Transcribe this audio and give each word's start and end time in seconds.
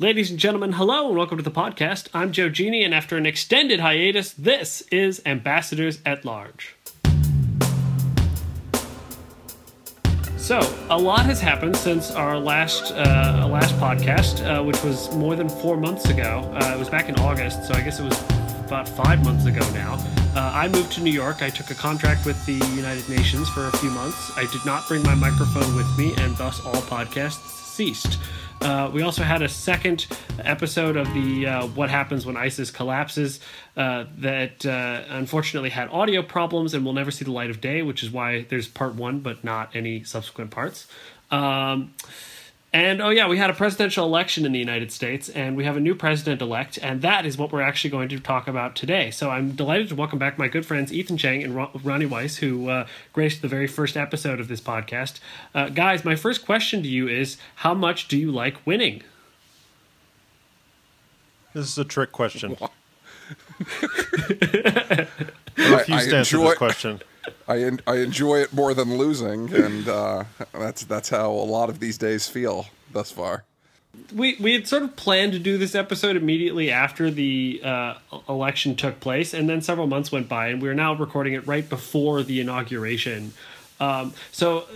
Ladies 0.00 0.28
and 0.28 0.40
gentlemen, 0.40 0.72
hello 0.72 1.06
and 1.06 1.16
welcome 1.16 1.38
to 1.38 1.44
the 1.44 1.52
podcast. 1.52 2.08
I'm 2.12 2.32
Joe 2.32 2.48
Genie, 2.48 2.82
and 2.82 2.92
after 2.92 3.16
an 3.16 3.26
extended 3.26 3.78
hiatus, 3.78 4.32
this 4.32 4.80
is 4.90 5.22
Ambassadors 5.24 6.00
at 6.04 6.24
Large. 6.24 6.74
So, 10.36 10.58
a 10.90 10.98
lot 10.98 11.26
has 11.26 11.40
happened 11.40 11.76
since 11.76 12.10
our 12.10 12.36
last 12.40 12.90
uh, 12.90 13.46
last 13.48 13.76
podcast, 13.76 14.42
uh, 14.44 14.64
which 14.64 14.82
was 14.82 15.14
more 15.14 15.36
than 15.36 15.48
four 15.48 15.76
months 15.76 16.08
ago. 16.08 16.50
Uh, 16.52 16.74
it 16.74 16.78
was 16.78 16.90
back 16.90 17.08
in 17.08 17.14
August, 17.20 17.64
so 17.64 17.72
I 17.72 17.80
guess 17.80 18.00
it 18.00 18.04
was 18.04 18.20
about 18.64 18.88
five 18.88 19.24
months 19.24 19.46
ago 19.46 19.60
now. 19.74 19.94
Uh, 20.34 20.50
I 20.52 20.66
moved 20.66 20.90
to 20.94 21.02
New 21.02 21.12
York. 21.12 21.40
I 21.40 21.50
took 21.50 21.70
a 21.70 21.74
contract 21.74 22.26
with 22.26 22.44
the 22.46 22.54
United 22.74 23.08
Nations 23.08 23.48
for 23.48 23.68
a 23.68 23.76
few 23.76 23.90
months. 23.90 24.36
I 24.36 24.50
did 24.50 24.66
not 24.66 24.88
bring 24.88 25.04
my 25.04 25.14
microphone 25.14 25.76
with 25.76 25.86
me, 25.96 26.14
and 26.18 26.36
thus 26.36 26.58
all 26.66 26.82
podcasts 26.82 27.54
ceased. 27.74 28.18
Uh, 28.60 28.90
we 28.92 29.02
also 29.02 29.22
had 29.22 29.42
a 29.42 29.48
second 29.48 30.06
episode 30.38 30.96
of 30.96 31.12
the 31.12 31.46
uh, 31.46 31.66
What 31.68 31.90
Happens 31.90 32.24
When 32.24 32.36
ISIS 32.36 32.70
Collapses 32.70 33.40
uh, 33.76 34.04
that 34.18 34.64
uh, 34.64 35.02
unfortunately 35.08 35.70
had 35.70 35.88
audio 35.90 36.22
problems 36.22 36.72
and 36.72 36.84
will 36.84 36.92
never 36.92 37.10
see 37.10 37.24
the 37.24 37.32
light 37.32 37.50
of 37.50 37.60
day, 37.60 37.82
which 37.82 38.02
is 38.02 38.10
why 38.10 38.46
there's 38.48 38.66
part 38.66 38.94
one 38.94 39.20
but 39.20 39.44
not 39.44 39.74
any 39.74 40.02
subsequent 40.04 40.50
parts. 40.50 40.86
Um, 41.30 41.92
and 42.74 43.00
oh, 43.00 43.10
yeah, 43.10 43.28
we 43.28 43.38
had 43.38 43.50
a 43.50 43.52
presidential 43.52 44.04
election 44.04 44.44
in 44.44 44.50
the 44.50 44.58
United 44.58 44.90
States, 44.90 45.28
and 45.28 45.56
we 45.56 45.62
have 45.64 45.76
a 45.76 45.80
new 45.80 45.94
president 45.94 46.42
elect, 46.42 46.76
and 46.82 47.02
that 47.02 47.24
is 47.24 47.38
what 47.38 47.52
we're 47.52 47.60
actually 47.60 47.90
going 47.90 48.08
to 48.08 48.18
talk 48.18 48.48
about 48.48 48.74
today. 48.74 49.12
So 49.12 49.30
I'm 49.30 49.52
delighted 49.52 49.90
to 49.90 49.94
welcome 49.94 50.18
back 50.18 50.38
my 50.40 50.48
good 50.48 50.66
friends 50.66 50.92
Ethan 50.92 51.16
Chang 51.16 51.44
and 51.44 51.54
Ronnie 51.84 52.04
Weiss, 52.04 52.38
who 52.38 52.68
uh, 52.68 52.88
graced 53.12 53.42
the 53.42 53.48
very 53.48 53.68
first 53.68 53.96
episode 53.96 54.40
of 54.40 54.48
this 54.48 54.60
podcast. 54.60 55.20
Uh, 55.54 55.68
guys, 55.68 56.04
my 56.04 56.16
first 56.16 56.44
question 56.44 56.82
to 56.82 56.88
you 56.88 57.06
is 57.06 57.36
how 57.54 57.74
much 57.74 58.08
do 58.08 58.18
you 58.18 58.32
like 58.32 58.66
winning? 58.66 59.04
This 61.52 61.70
is 61.70 61.78
a 61.78 61.84
trick 61.84 62.10
question. 62.10 62.56
I, 62.60 62.66
refuse 65.56 66.08
I 66.08 66.10
to 66.10 66.16
answer 66.16 66.38
this 66.38 66.58
question. 66.58 67.00
I 67.48 67.70
I 67.86 67.96
enjoy 67.96 68.40
it 68.40 68.52
more 68.52 68.74
than 68.74 68.96
losing, 68.96 69.52
and 69.54 69.88
uh, 69.88 70.24
that's 70.52 70.84
that's 70.84 71.08
how 71.08 71.30
a 71.30 71.46
lot 71.48 71.68
of 71.68 71.80
these 71.80 71.98
days 71.98 72.28
feel 72.28 72.66
thus 72.92 73.10
far. 73.10 73.44
We 74.14 74.36
we 74.40 74.52
had 74.52 74.66
sort 74.66 74.82
of 74.82 74.96
planned 74.96 75.32
to 75.32 75.38
do 75.38 75.58
this 75.58 75.74
episode 75.74 76.16
immediately 76.16 76.70
after 76.70 77.10
the 77.10 77.60
uh, 77.64 77.94
election 78.28 78.76
took 78.76 79.00
place, 79.00 79.34
and 79.34 79.48
then 79.48 79.62
several 79.62 79.86
months 79.86 80.10
went 80.10 80.28
by, 80.28 80.48
and 80.48 80.60
we 80.60 80.68
are 80.68 80.74
now 80.74 80.94
recording 80.94 81.34
it 81.34 81.46
right 81.46 81.68
before 81.68 82.22
the 82.22 82.40
inauguration. 82.40 83.32
Um, 83.80 84.14
so. 84.32 84.66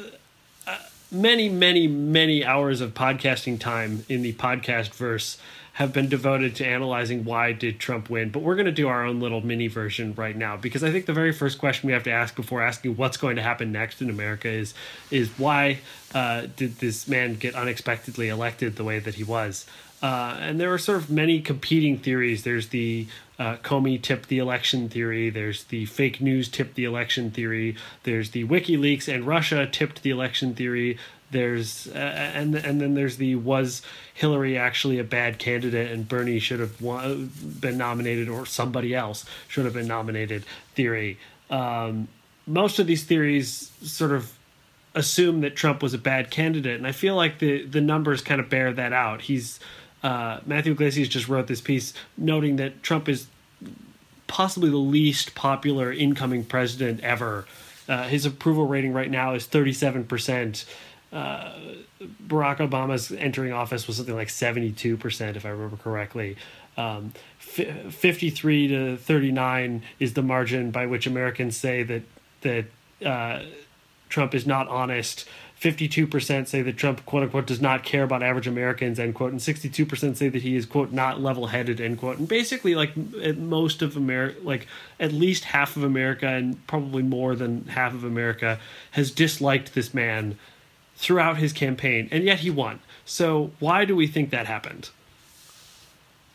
Uh, 0.66 0.76
many, 1.10 1.48
many, 1.48 1.86
many 1.86 2.44
hours 2.44 2.82
of 2.82 2.92
podcasting 2.92 3.58
time 3.58 4.04
in 4.10 4.20
the 4.20 4.34
podcast 4.34 4.92
verse 4.92 5.38
have 5.78 5.92
been 5.92 6.08
devoted 6.08 6.56
to 6.56 6.66
analyzing 6.66 7.24
why 7.24 7.52
did 7.52 7.78
Trump 7.78 8.10
win. 8.10 8.30
But 8.30 8.42
we're 8.42 8.56
going 8.56 8.66
to 8.66 8.72
do 8.72 8.88
our 8.88 9.04
own 9.04 9.20
little 9.20 9.46
mini 9.46 9.68
version 9.68 10.12
right 10.16 10.34
now 10.34 10.56
because 10.56 10.82
I 10.82 10.90
think 10.90 11.06
the 11.06 11.12
very 11.12 11.32
first 11.32 11.60
question 11.60 11.86
we 11.86 11.92
have 11.92 12.02
to 12.02 12.10
ask 12.10 12.34
before 12.34 12.60
asking 12.60 12.96
what's 12.96 13.16
going 13.16 13.36
to 13.36 13.42
happen 13.42 13.70
next 13.70 14.02
in 14.02 14.10
America 14.10 14.48
is 14.48 14.74
is 15.12 15.28
why 15.38 15.78
uh, 16.12 16.48
did 16.56 16.78
this 16.78 17.06
man 17.06 17.36
get 17.36 17.54
unexpectedly 17.54 18.28
elected 18.28 18.74
the 18.74 18.82
way 18.82 18.98
that 18.98 19.14
he 19.14 19.22
was? 19.22 19.66
Uh, 20.02 20.36
and 20.40 20.58
there 20.58 20.74
are 20.74 20.78
sort 20.78 20.98
of 20.98 21.10
many 21.10 21.40
competing 21.40 21.96
theories. 21.96 22.42
There's 22.42 22.68
the 22.68 23.06
uh, 23.38 23.56
Comey 23.58 24.02
tipped 24.02 24.28
the 24.28 24.38
election 24.38 24.88
theory. 24.88 25.30
There's 25.30 25.62
the 25.64 25.86
fake 25.86 26.20
news 26.20 26.48
tipped 26.48 26.74
the 26.74 26.84
election 26.84 27.30
theory. 27.30 27.76
There's 28.02 28.30
the 28.30 28.44
WikiLeaks 28.44 29.12
and 29.12 29.24
Russia 29.24 29.68
tipped 29.70 30.02
the 30.02 30.10
election 30.10 30.54
theory. 30.54 30.98
There's 31.30 31.86
uh, 31.88 31.98
and 31.98 32.54
and 32.54 32.80
then 32.80 32.94
there's 32.94 33.18
the 33.18 33.34
was 33.34 33.82
Hillary 34.14 34.56
actually 34.56 34.98
a 34.98 35.04
bad 35.04 35.38
candidate 35.38 35.90
and 35.92 36.08
Bernie 36.08 36.38
should 36.38 36.60
have 36.60 36.80
won, 36.80 37.30
been 37.60 37.76
nominated 37.76 38.28
or 38.28 38.46
somebody 38.46 38.94
else 38.94 39.24
should 39.46 39.64
have 39.64 39.74
been 39.74 39.86
nominated 39.86 40.44
theory. 40.74 41.18
Um, 41.50 42.08
most 42.46 42.78
of 42.78 42.86
these 42.86 43.04
theories 43.04 43.70
sort 43.82 44.12
of 44.12 44.32
assume 44.94 45.42
that 45.42 45.54
Trump 45.54 45.82
was 45.82 45.92
a 45.92 45.98
bad 45.98 46.30
candidate, 46.30 46.76
and 46.76 46.86
I 46.86 46.92
feel 46.92 47.14
like 47.14 47.38
the 47.38 47.64
the 47.64 47.80
numbers 47.80 48.22
kind 48.22 48.40
of 48.40 48.48
bear 48.48 48.72
that 48.72 48.92
out. 48.92 49.22
He's 49.22 49.60
uh, 50.02 50.40
Matthew 50.46 50.72
Yglesias 50.72 51.08
just 51.08 51.28
wrote 51.28 51.46
this 51.46 51.60
piece 51.60 51.92
noting 52.16 52.56
that 52.56 52.82
Trump 52.82 53.08
is 53.08 53.26
possibly 54.26 54.70
the 54.70 54.76
least 54.76 55.34
popular 55.34 55.92
incoming 55.92 56.44
president 56.44 57.00
ever. 57.00 57.46
Uh, 57.88 58.04
his 58.04 58.26
approval 58.26 58.66
rating 58.66 58.92
right 58.92 59.10
now 59.10 59.34
is 59.34 59.46
37% 59.46 60.64
uh, 61.12 61.52
Barack 62.26 62.58
Obama's 62.58 63.10
entering 63.12 63.52
office 63.52 63.86
was 63.86 63.96
something 63.96 64.14
like 64.14 64.28
72%, 64.28 65.36
if 65.36 65.46
I 65.46 65.48
remember 65.48 65.76
correctly. 65.76 66.36
Um, 66.76 67.12
f- 67.40 67.92
53 67.92 68.68
to 68.68 68.96
39 68.96 69.82
is 69.98 70.14
the 70.14 70.22
margin 70.22 70.70
by 70.70 70.86
which 70.86 71.06
Americans 71.06 71.56
say 71.56 71.82
that, 71.82 72.02
that 72.42 72.64
uh, 73.04 73.42
Trump 74.08 74.34
is 74.34 74.46
not 74.46 74.68
honest. 74.68 75.26
52% 75.60 76.46
say 76.46 76.62
that 76.62 76.76
Trump, 76.76 77.04
quote 77.04 77.24
unquote, 77.24 77.46
does 77.46 77.60
not 77.60 77.82
care 77.82 78.04
about 78.04 78.22
average 78.22 78.46
Americans, 78.46 79.00
end 79.00 79.16
quote, 79.16 79.32
and 79.32 79.40
62% 79.40 80.16
say 80.16 80.28
that 80.28 80.42
he 80.42 80.54
is, 80.54 80.66
quote, 80.66 80.92
not 80.92 81.20
level 81.20 81.48
headed, 81.48 81.80
end 81.80 81.98
quote. 81.98 82.18
And 82.18 82.28
basically, 82.28 82.76
like, 82.76 82.96
most 83.36 83.82
of 83.82 83.96
America, 83.96 84.38
like, 84.44 84.68
at 85.00 85.10
least 85.10 85.44
half 85.44 85.76
of 85.76 85.82
America, 85.82 86.28
and 86.28 86.64
probably 86.68 87.02
more 87.02 87.34
than 87.34 87.64
half 87.66 87.92
of 87.92 88.04
America, 88.04 88.60
has 88.92 89.10
disliked 89.10 89.74
this 89.74 89.92
man 89.92 90.38
throughout 90.98 91.38
his 91.38 91.52
campaign, 91.52 92.08
and 92.10 92.24
yet 92.24 92.40
he 92.40 92.50
won. 92.50 92.80
So 93.04 93.52
why 93.60 93.84
do 93.86 93.96
we 93.96 94.06
think 94.06 94.30
that 94.30 94.46
happened? 94.46 94.90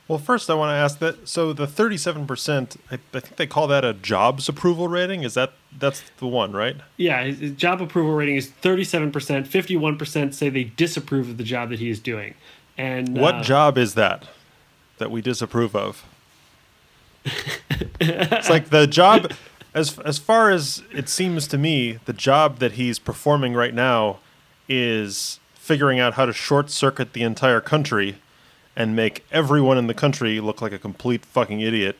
Well, 0.08 0.18
first 0.18 0.50
I 0.50 0.54
want 0.56 0.70
to 0.70 0.74
ask 0.74 1.00
that. 1.00 1.28
So 1.28 1.54
the 1.54 1.68
thirty-seven 1.68 2.26
percent, 2.26 2.78
I, 2.90 2.96
I, 2.96 3.20
think 3.20 3.36
they 3.36 3.48
call 3.48 3.68
that 3.68 3.86
a 3.86 3.94
jobs 3.94 4.50
approval 4.50 4.88
rating. 4.88 5.24
Is 5.24 5.34
that 5.36 5.54
that's 5.78 6.04
the 6.18 6.28
one, 6.28 6.52
right? 6.52 6.78
Yeah, 6.98 7.24
his, 7.24 7.52
job 7.52 7.82
approval 7.82 8.14
rating 8.14 8.36
is 8.36 8.50
thirty-seven 8.50 9.12
percent. 9.12 9.48
Fifty-one 9.48 9.98
percent 9.98 10.34
say 10.34 10.50
they 10.50 10.66
disapprove 10.66 11.30
of 11.30 11.38
the 11.38 11.44
job 11.44 11.70
that 11.70 11.80
he 11.80 11.90
is 11.90 12.00
doing. 12.00 12.34
And 12.78 13.18
what 13.18 13.36
uh, 13.36 13.44
job 13.44 13.78
is 13.78 13.94
that 13.96 14.28
that 14.98 15.12
we 15.12 15.22
disapprove 15.22 15.76
of? 15.76 16.06
it's 18.02 18.50
like 18.50 18.70
the 18.70 18.88
job, 18.88 19.32
as 19.74 20.00
as 20.00 20.18
far 20.18 20.50
as 20.50 20.84
it 20.92 21.08
seems 21.08 21.48
to 21.48 21.58
me, 21.58 22.00
the 22.06 22.14
job 22.14 22.60
that 22.60 22.74
he's 22.74 23.00
performing 23.00 23.54
right 23.54 23.74
now 23.74 24.20
is 24.68 25.40
figuring 25.56 26.00
out 26.00 26.14
how 26.14 26.26
to 26.26 26.34
short 26.34 26.70
circuit 26.70 27.14
the 27.14 27.24
entire 27.24 27.62
country 27.62 28.18
and 28.76 28.96
make 28.96 29.26
everyone 29.32 29.78
in 29.78 29.88
the 29.88 29.94
country 29.94 30.40
look 30.40 30.62
like 30.62 30.72
a 30.72 30.80
complete 30.80 31.26
fucking 31.26 31.62
idiot. 31.62 31.98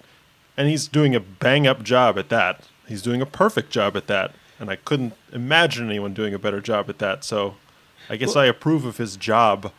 And 0.58 0.70
he's 0.70 0.88
doing 0.88 1.16
a 1.16 1.20
bang 1.20 1.66
up 1.68 1.84
job 1.84 2.18
at 2.18 2.30
that. 2.30 2.68
He's 2.88 3.02
doing 3.02 3.22
a 3.22 3.26
perfect 3.26 3.72
job 3.72 3.96
at 3.96 4.08
that. 4.08 4.34
And 4.60 4.70
I 4.70 4.76
couldn't 4.76 5.14
imagine 5.32 5.88
anyone 5.88 6.14
doing 6.14 6.34
a 6.34 6.40
better 6.40 6.62
job 6.62 6.90
at 6.90 7.00
that. 7.00 7.24
So 7.24 7.56
I 8.10 8.18
guess 8.18 8.36
well, 8.36 8.44
I 8.44 8.48
approve 8.48 8.86
of 8.86 8.98
his 8.98 9.16
job. 9.18 9.72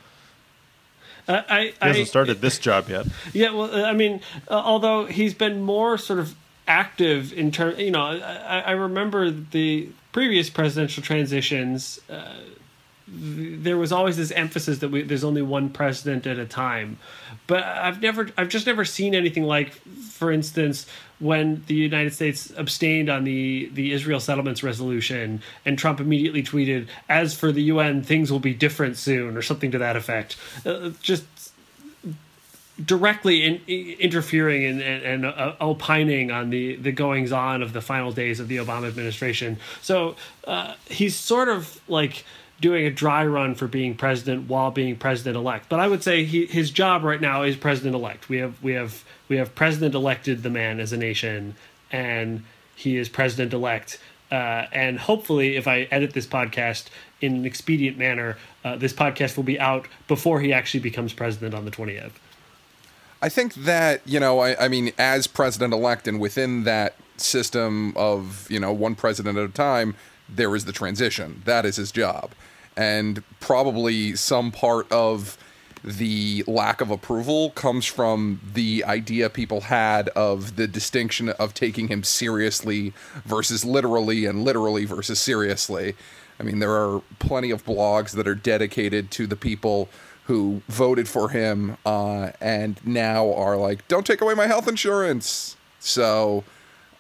Uh, 1.27 1.43
I, 1.49 1.61
he 1.61 1.73
hasn't 1.81 2.03
I, 2.03 2.05
started 2.05 2.41
this 2.41 2.59
job 2.59 2.89
yet. 2.89 3.07
Yeah, 3.33 3.53
well, 3.53 3.85
I 3.85 3.93
mean, 3.93 4.21
uh, 4.49 4.55
although 4.55 5.07
he's 5.07 5.35
been 5.35 5.63
more 5.63 5.97
sort 5.97 6.19
of 6.19 6.35
active 6.69 7.33
in 7.33 7.51
terms, 7.51 7.79
you 7.79 7.91
know, 7.91 8.03
I, 8.03 8.61
I 8.61 8.71
remember 8.73 9.31
the 9.31 9.89
previous 10.13 10.51
presidential 10.51 11.03
transitions. 11.03 12.01
Uh, 12.09 12.35
there 13.17 13.77
was 13.77 13.93
always 13.93 14.17
this 14.17 14.31
emphasis 14.33 14.79
that 14.79 14.91
we, 14.91 15.03
there's 15.03 15.25
only 15.25 15.43
one 15.43 15.69
president 15.69 16.27
at 16.27 16.39
a 16.39 16.47
time 16.47 16.99
but 17.47 17.63
i've 17.63 18.03
never 18.03 18.29
i've 18.37 18.49
just 18.49 18.67
never 18.67 18.85
seen 18.85 19.15
anything 19.15 19.45
like 19.45 19.73
for 19.73 20.33
instance 20.33 20.87
when 21.21 21.63
the 21.67 21.75
united 21.75 22.13
states 22.13 22.53
abstained 22.57 23.09
on 23.09 23.25
the 23.25 23.71
the 23.75 23.93
israel 23.93 24.21
settlements 24.21 24.63
resolution 24.63 25.41
and 25.65 25.79
trump 25.79 26.01
immediately 26.01 26.43
tweeted 26.43 26.87
as 27.09 27.35
for 27.35 27.53
the 27.53 27.63
un 27.63 28.03
things 28.03 28.33
will 28.33 28.41
be 28.41 28.55
different 28.55 28.97
soon 28.97 29.37
or 29.37 29.43
something 29.43 29.71
to 29.71 29.79
that 29.79 29.97
effect 29.97 30.37
uh, 30.67 30.91
just 31.01 31.25
directly 32.85 33.45
in, 33.45 33.61
interfering 34.01 34.65
and, 34.65 34.83
and, 34.83 35.03
and 35.05 35.27
uh, 35.27 35.55
opining 35.61 36.31
on 36.31 36.51
the, 36.51 36.77
the 36.77 36.91
goings 36.91 37.31
on 37.31 37.63
of 37.63 37.73
the 37.73 37.81
final 37.81 38.11
days 38.11 38.41
of 38.41 38.49
the 38.49 38.57
Obama 38.57 38.89
administration. 38.89 39.57
So 39.81 40.17
uh, 40.47 40.75
he's 40.87 41.15
sort 41.15 41.49
of 41.49 41.81
like 41.89 42.25
doing 42.61 42.87
a 42.87 42.91
dry 42.91 43.27
run 43.27 43.55
for 43.55 43.67
being 43.67 43.95
president 43.95 44.49
while 44.49 44.71
being 44.71 44.97
president 44.97 45.37
elect. 45.37 45.69
But 45.69 45.81
I 45.81 45.89
would 45.89 46.03
say 46.03 46.25
he, 46.25 46.47
his 46.47 46.71
job 46.71 47.03
right 47.03 47.21
now 47.21 47.43
is 47.43 47.57
president 47.57 47.95
elect. 47.95 48.29
We 48.29 48.39
have 48.39 48.63
we 48.63 48.73
have 48.73 49.05
we 49.29 49.37
have 49.37 49.55
president 49.55 49.95
elected 49.95 50.43
the 50.43 50.51
man 50.51 50.81
as 50.81 50.93
a 50.93 50.97
nation, 50.97 51.57
and 51.91 52.45
he 52.75 52.97
is 52.97 53.09
president 53.09 53.53
elect. 53.53 53.99
Uh, 54.31 54.67
and 54.73 54.99
hopefully, 54.99 55.57
if 55.57 55.69
I 55.69 55.83
edit 55.91 56.13
this 56.13 56.27
podcast 56.27 56.87
in 57.21 57.37
an 57.37 57.45
expedient 57.45 57.99
manner, 57.99 58.37
uh, 58.65 58.77
this 58.77 58.93
podcast 58.93 59.37
will 59.37 59.45
be 59.45 59.61
out 59.61 59.87
before 60.09 60.41
he 60.41 60.53
actually 60.53 60.81
becomes 60.81 61.13
president 61.13 61.55
on 61.55 61.65
the 61.65 61.71
twentieth. 61.71 62.19
I 63.21 63.29
think 63.29 63.55
that 63.55 64.01
you 64.05 64.21
know, 64.21 64.41
I, 64.41 64.65
I 64.65 64.69
mean, 64.69 64.93
as 64.99 65.27
president 65.27 65.73
elect, 65.73 66.09
and 66.09 66.21
within 66.21 66.65
that 66.65 66.95
system 67.17 67.93
of 67.97 68.47
you 68.51 68.59
know 68.59 68.73
one 68.73 68.95
president 68.95 69.39
at 69.39 69.45
a 69.45 69.53
time 69.53 69.95
there 70.29 70.55
is 70.55 70.65
the 70.65 70.73
transition. 70.73 71.43
That 71.45 71.65
is 71.65 71.77
his 71.77 71.93
job. 71.93 72.33
And 72.77 73.23
probably 73.41 74.17
some 74.17 74.51
part 74.51 74.91
of 74.91 75.39
the 75.85 76.43
lack 76.47 76.81
of 76.81 76.91
approval 76.91 77.51
comes 77.51 77.85
from 77.85 78.41
the 78.55 78.83
idea 78.85 79.29
people 79.29 79.63
had 79.63 80.09
of 80.11 80.57
the 80.57 80.67
distinction 80.67 81.29
of 81.29 81.53
taking 81.53 81.89
him 81.89 82.03
seriously 82.03 82.95
versus 83.27 83.65
literally 83.65 84.25
and 84.25 84.45
literally 84.45 84.87
versus 84.87 85.21
seriously. 85.21 85.95
I 86.41 86.43
mean, 86.43 86.59
there 86.59 86.73
are 86.73 87.03
plenty 87.19 87.51
of 87.51 87.65
blogs 87.65 88.13
that 88.13 88.27
are 88.27 88.35
dedicated 88.35 89.11
to 89.13 89.27
the 89.27 89.37
people 89.37 89.89
who 90.25 90.63
voted 90.69 91.07
for 91.07 91.29
him 91.29 91.77
uh, 91.85 92.31
and 92.41 92.81
now 92.85 93.33
are 93.35 93.57
like, 93.59 93.87
don't 93.87 94.07
take 94.07 94.23
away 94.23 94.35
my 94.35 94.47
health 94.47 94.67
insurance. 94.67 95.57
So 95.81 96.45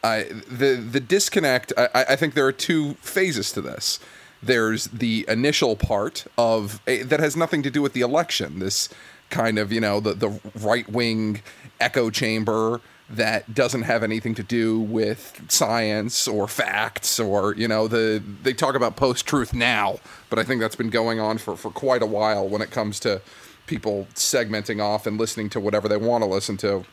I 0.05 0.25
the 0.25 0.77
the 0.77 1.01
disconnect. 1.01 1.73
I, 1.77 2.05
I 2.11 2.17
think 2.17 2.35
there 2.35 2.47
are 2.47 2.53
two 2.53 2.95
phases 2.95 3.51
to 3.53 3.63
this. 3.63 3.99
There's 4.43 4.85
the 4.89 5.25
initial 5.27 5.75
part 5.75 6.27
of 6.37 6.81
eh, 6.87 7.03
that 7.05 7.19
has 7.21 7.35
nothing 7.35 7.63
to 7.63 7.71
do 7.71 7.81
with 7.81 7.95
the 7.95 8.03
election. 8.03 8.59
This 8.59 8.91
kind 9.31 9.59
of 9.59 9.73
you 9.73 9.81
know 9.81 10.01
the 10.01 10.13
the 10.13 10.39
right 10.61 10.89
wing 10.89 11.43
echo 11.81 12.11
chamber 12.11 12.81
that 13.09 13.55
doesn't 13.55 13.83
have 13.83 14.03
anything 14.03 14.35
to 14.35 14.43
do 14.43 14.81
with 14.81 15.43
science 15.49 16.29
or 16.29 16.47
facts 16.47 17.19
or 17.19 17.55
you 17.55 17.69
know 17.69 17.89
the 17.89 18.23
they 18.43 18.53
talk 18.53 18.75
about 18.75 18.97
post 18.97 19.27
truth 19.27 19.53
now 19.53 19.99
but 20.31 20.39
i 20.39 20.43
think 20.43 20.61
that's 20.61 20.77
been 20.77 20.89
going 20.91 21.21
on 21.21 21.37
for 21.37 21.57
for 21.57 21.71
quite 21.71 22.03
a 22.03 22.07
while 22.07 22.49
when 22.49 22.63
it 22.63 22.71
comes 22.71 22.99
to 22.99 23.21
people 23.67 24.07
segmenting 24.15 24.83
off 24.83 25.07
and 25.07 25.19
listening 25.19 25.51
to 25.51 25.61
whatever 25.61 25.87
they 25.89 25.97
want 25.97 26.23
to 26.23 26.29
listen 26.29 26.57
to 26.57 26.85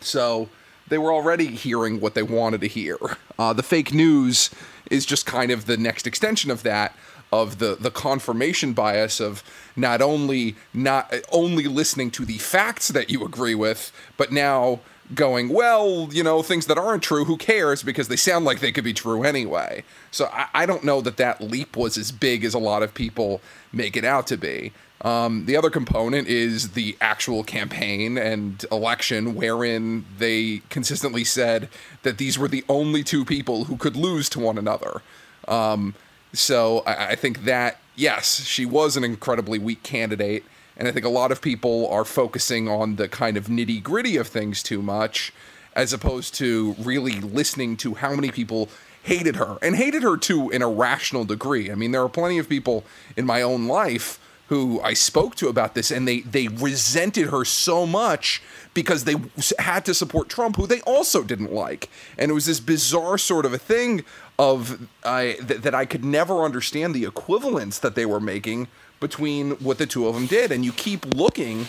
so 0.00 0.48
they 0.90 0.98
were 0.98 1.12
already 1.12 1.46
hearing 1.46 2.00
what 2.00 2.14
they 2.14 2.22
wanted 2.22 2.60
to 2.60 2.68
hear. 2.68 2.98
Uh, 3.38 3.54
the 3.54 3.62
fake 3.62 3.94
news 3.94 4.50
is 4.90 5.06
just 5.06 5.24
kind 5.24 5.50
of 5.50 5.64
the 5.64 5.76
next 5.76 6.06
extension 6.06 6.50
of 6.50 6.62
that, 6.62 6.94
of 7.32 7.58
the 7.58 7.76
the 7.80 7.90
confirmation 7.90 8.72
bias 8.74 9.20
of 9.20 9.42
not 9.76 10.02
only 10.02 10.56
not 10.74 11.14
only 11.32 11.64
listening 11.64 12.10
to 12.10 12.24
the 12.24 12.38
facts 12.38 12.88
that 12.88 13.08
you 13.08 13.24
agree 13.24 13.54
with, 13.54 13.92
but 14.16 14.30
now 14.30 14.80
going, 15.14 15.48
well, 15.48 16.08
you 16.12 16.22
know, 16.22 16.42
things 16.42 16.66
that 16.66 16.78
aren't 16.78 17.02
true, 17.02 17.24
who 17.24 17.36
cares? 17.36 17.82
Because 17.82 18.08
they 18.08 18.16
sound 18.16 18.44
like 18.44 18.60
they 18.60 18.72
could 18.72 18.84
be 18.84 18.92
true 18.92 19.24
anyway. 19.24 19.82
So 20.10 20.26
I, 20.32 20.46
I 20.54 20.66
don't 20.66 20.84
know 20.84 21.00
that 21.00 21.16
that 21.16 21.40
leap 21.40 21.76
was 21.76 21.98
as 21.98 22.12
big 22.12 22.44
as 22.44 22.54
a 22.54 22.58
lot 22.58 22.82
of 22.82 22.94
people 22.94 23.40
make 23.72 23.96
it 23.96 24.04
out 24.04 24.26
to 24.28 24.36
be. 24.36 24.72
Um, 25.02 25.46
the 25.46 25.56
other 25.56 25.70
component 25.70 26.28
is 26.28 26.70
the 26.72 26.96
actual 27.00 27.42
campaign 27.42 28.18
and 28.18 28.64
election, 28.70 29.34
wherein 29.34 30.04
they 30.18 30.60
consistently 30.68 31.24
said 31.24 31.68
that 32.02 32.18
these 32.18 32.38
were 32.38 32.48
the 32.48 32.64
only 32.68 33.02
two 33.02 33.24
people 33.24 33.64
who 33.64 33.76
could 33.76 33.96
lose 33.96 34.28
to 34.30 34.40
one 34.40 34.58
another. 34.58 35.00
Um, 35.48 35.94
so 36.32 36.80
I, 36.86 37.08
I 37.08 37.14
think 37.14 37.44
that, 37.44 37.78
yes, 37.96 38.44
she 38.44 38.66
was 38.66 38.96
an 38.96 39.04
incredibly 39.04 39.58
weak 39.58 39.82
candidate. 39.82 40.44
And 40.76 40.86
I 40.86 40.92
think 40.92 41.06
a 41.06 41.10
lot 41.10 41.32
of 41.32 41.40
people 41.40 41.88
are 41.88 42.04
focusing 42.04 42.68
on 42.68 42.96
the 42.96 43.08
kind 43.08 43.36
of 43.36 43.46
nitty 43.46 43.82
gritty 43.82 44.16
of 44.16 44.28
things 44.28 44.62
too 44.62 44.80
much, 44.80 45.32
as 45.74 45.92
opposed 45.92 46.34
to 46.34 46.74
really 46.78 47.20
listening 47.20 47.76
to 47.78 47.94
how 47.94 48.14
many 48.14 48.30
people 48.30 48.68
hated 49.02 49.36
her 49.36 49.56
and 49.62 49.76
hated 49.76 50.02
her 50.02 50.16
to 50.18 50.50
an 50.50 50.62
irrational 50.62 51.24
degree. 51.24 51.70
I 51.70 51.74
mean, 51.74 51.92
there 51.92 52.02
are 52.02 52.08
plenty 52.08 52.38
of 52.38 52.48
people 52.48 52.84
in 53.16 53.24
my 53.26 53.42
own 53.42 53.66
life 53.66 54.18
who 54.50 54.80
I 54.80 54.94
spoke 54.94 55.36
to 55.36 55.48
about 55.48 55.74
this, 55.74 55.92
and 55.92 56.08
they 56.08 56.20
they 56.20 56.48
resented 56.48 57.28
her 57.28 57.44
so 57.44 57.86
much 57.86 58.42
because 58.74 59.04
they 59.04 59.14
had 59.60 59.84
to 59.84 59.94
support 59.94 60.28
Trump, 60.28 60.56
who 60.56 60.66
they 60.66 60.80
also 60.80 61.22
didn't 61.22 61.52
like, 61.52 61.88
and 62.18 62.32
it 62.32 62.34
was 62.34 62.46
this 62.46 62.58
bizarre 62.58 63.16
sort 63.16 63.46
of 63.46 63.52
a 63.54 63.58
thing 63.58 64.04
of 64.40 64.88
I 65.04 65.36
th- 65.46 65.60
that 65.60 65.72
I 65.72 65.84
could 65.84 66.04
never 66.04 66.42
understand 66.42 66.96
the 66.96 67.04
equivalence 67.04 67.78
that 67.78 67.94
they 67.94 68.04
were 68.04 68.18
making 68.18 68.66
between 68.98 69.52
what 69.52 69.78
the 69.78 69.86
two 69.86 70.08
of 70.08 70.16
them 70.16 70.26
did, 70.26 70.50
and 70.50 70.64
you 70.64 70.72
keep 70.72 71.14
looking 71.14 71.66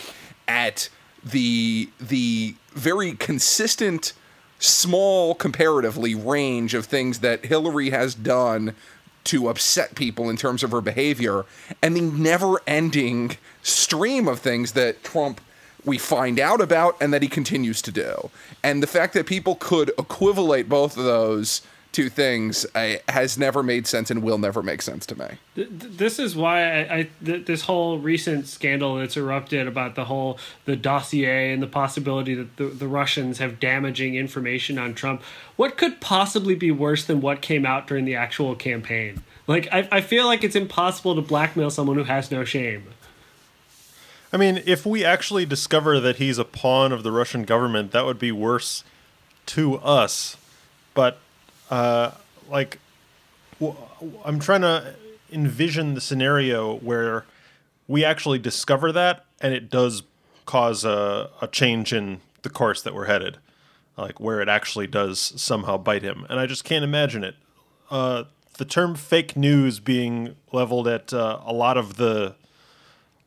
at 0.48 0.88
the 1.22 1.88
the 2.00 2.56
very 2.72 3.12
consistent 3.12 4.12
small 4.58 5.36
comparatively 5.36 6.16
range 6.16 6.74
of 6.74 6.86
things 6.86 7.20
that 7.20 7.44
Hillary 7.44 7.90
has 7.90 8.16
done 8.16 8.74
to 9.24 9.48
upset 9.48 9.94
people 9.94 10.28
in 10.28 10.36
terms 10.36 10.62
of 10.62 10.70
her 10.70 10.80
behavior 10.80 11.44
and 11.82 11.96
the 11.96 12.00
never 12.00 12.60
ending 12.66 13.36
stream 13.62 14.28
of 14.28 14.40
things 14.40 14.72
that 14.72 15.02
Trump 15.04 15.40
we 15.84 15.98
find 15.98 16.38
out 16.38 16.60
about 16.60 16.96
and 17.00 17.12
that 17.12 17.22
he 17.22 17.28
continues 17.28 17.82
to 17.82 17.92
do. 17.92 18.30
And 18.62 18.82
the 18.82 18.86
fact 18.86 19.14
that 19.14 19.26
people 19.26 19.56
could 19.56 19.90
equivalate 19.98 20.68
both 20.68 20.96
of 20.96 21.04
those 21.04 21.62
two 21.92 22.08
things 22.08 22.64
uh, 22.74 22.96
has 23.08 23.36
never 23.36 23.62
made 23.62 23.86
sense 23.86 24.10
and 24.10 24.22
will 24.22 24.38
never 24.38 24.62
make 24.62 24.80
sense 24.80 25.04
to 25.06 25.18
me. 25.18 25.26
This 25.54 26.18
is 26.18 26.34
why 26.34 26.62
I, 26.62 26.96
I 26.96 27.08
th- 27.24 27.44
this 27.44 27.62
whole 27.62 27.98
recent 27.98 28.46
scandal 28.46 28.96
that's 28.96 29.16
erupted 29.16 29.68
about 29.68 29.94
the 29.94 30.06
whole 30.06 30.38
the 30.64 30.74
dossier 30.74 31.52
and 31.52 31.62
the 31.62 31.66
possibility 31.66 32.34
that 32.34 32.56
the, 32.56 32.64
the 32.64 32.88
Russians 32.88 33.38
have 33.38 33.60
damaging 33.60 34.14
information 34.14 34.78
on 34.78 34.94
Trump. 34.94 35.22
What 35.56 35.76
could 35.76 36.00
possibly 36.00 36.54
be 36.54 36.70
worse 36.70 37.04
than 37.04 37.20
what 37.20 37.42
came 37.42 37.66
out 37.66 37.86
during 37.86 38.06
the 38.06 38.16
actual 38.16 38.54
campaign? 38.54 39.22
Like 39.46 39.68
I, 39.70 39.86
I 39.92 40.00
feel 40.00 40.24
like 40.24 40.42
it's 40.42 40.56
impossible 40.56 41.14
to 41.14 41.22
blackmail 41.22 41.70
someone 41.70 41.96
who 41.96 42.04
has 42.04 42.30
no 42.30 42.44
shame. 42.44 42.84
I 44.32 44.38
mean, 44.38 44.62
if 44.64 44.86
we 44.86 45.04
actually 45.04 45.44
discover 45.44 46.00
that 46.00 46.16
he's 46.16 46.38
a 46.38 46.44
pawn 46.44 46.90
of 46.90 47.02
the 47.02 47.12
Russian 47.12 47.44
government, 47.44 47.90
that 47.92 48.06
would 48.06 48.18
be 48.18 48.32
worse 48.32 48.82
to 49.46 49.76
us. 49.76 50.38
But 50.94 51.18
uh, 51.72 52.10
like 52.50 52.78
I'm 54.24 54.38
trying 54.38 54.60
to 54.60 54.94
envision 55.32 55.94
the 55.94 56.00
scenario 56.02 56.76
where 56.76 57.24
we 57.88 58.04
actually 58.04 58.38
discover 58.38 58.92
that 58.92 59.24
and 59.40 59.54
it 59.54 59.70
does 59.70 60.02
cause 60.44 60.84
a, 60.84 61.30
a 61.40 61.46
change 61.46 61.94
in 61.94 62.20
the 62.42 62.50
course 62.50 62.82
that 62.82 62.94
we're 62.94 63.06
headed 63.06 63.38
like 63.96 64.20
where 64.20 64.42
it 64.42 64.48
actually 64.48 64.86
does 64.86 65.18
somehow 65.40 65.78
bite 65.78 66.02
him. 66.02 66.26
And 66.28 66.38
i 66.38 66.46
just 66.46 66.64
can't 66.64 66.84
imagine 66.84 67.24
it. 67.24 67.36
Uh, 67.90 68.24
the 68.58 68.64
term 68.66 68.94
fake 68.94 69.34
news 69.34 69.80
being 69.80 70.36
leveled 70.52 70.86
at 70.86 71.12
uh, 71.14 71.40
a 71.44 71.54
lot 71.54 71.78
of 71.78 71.96
the 71.96 72.34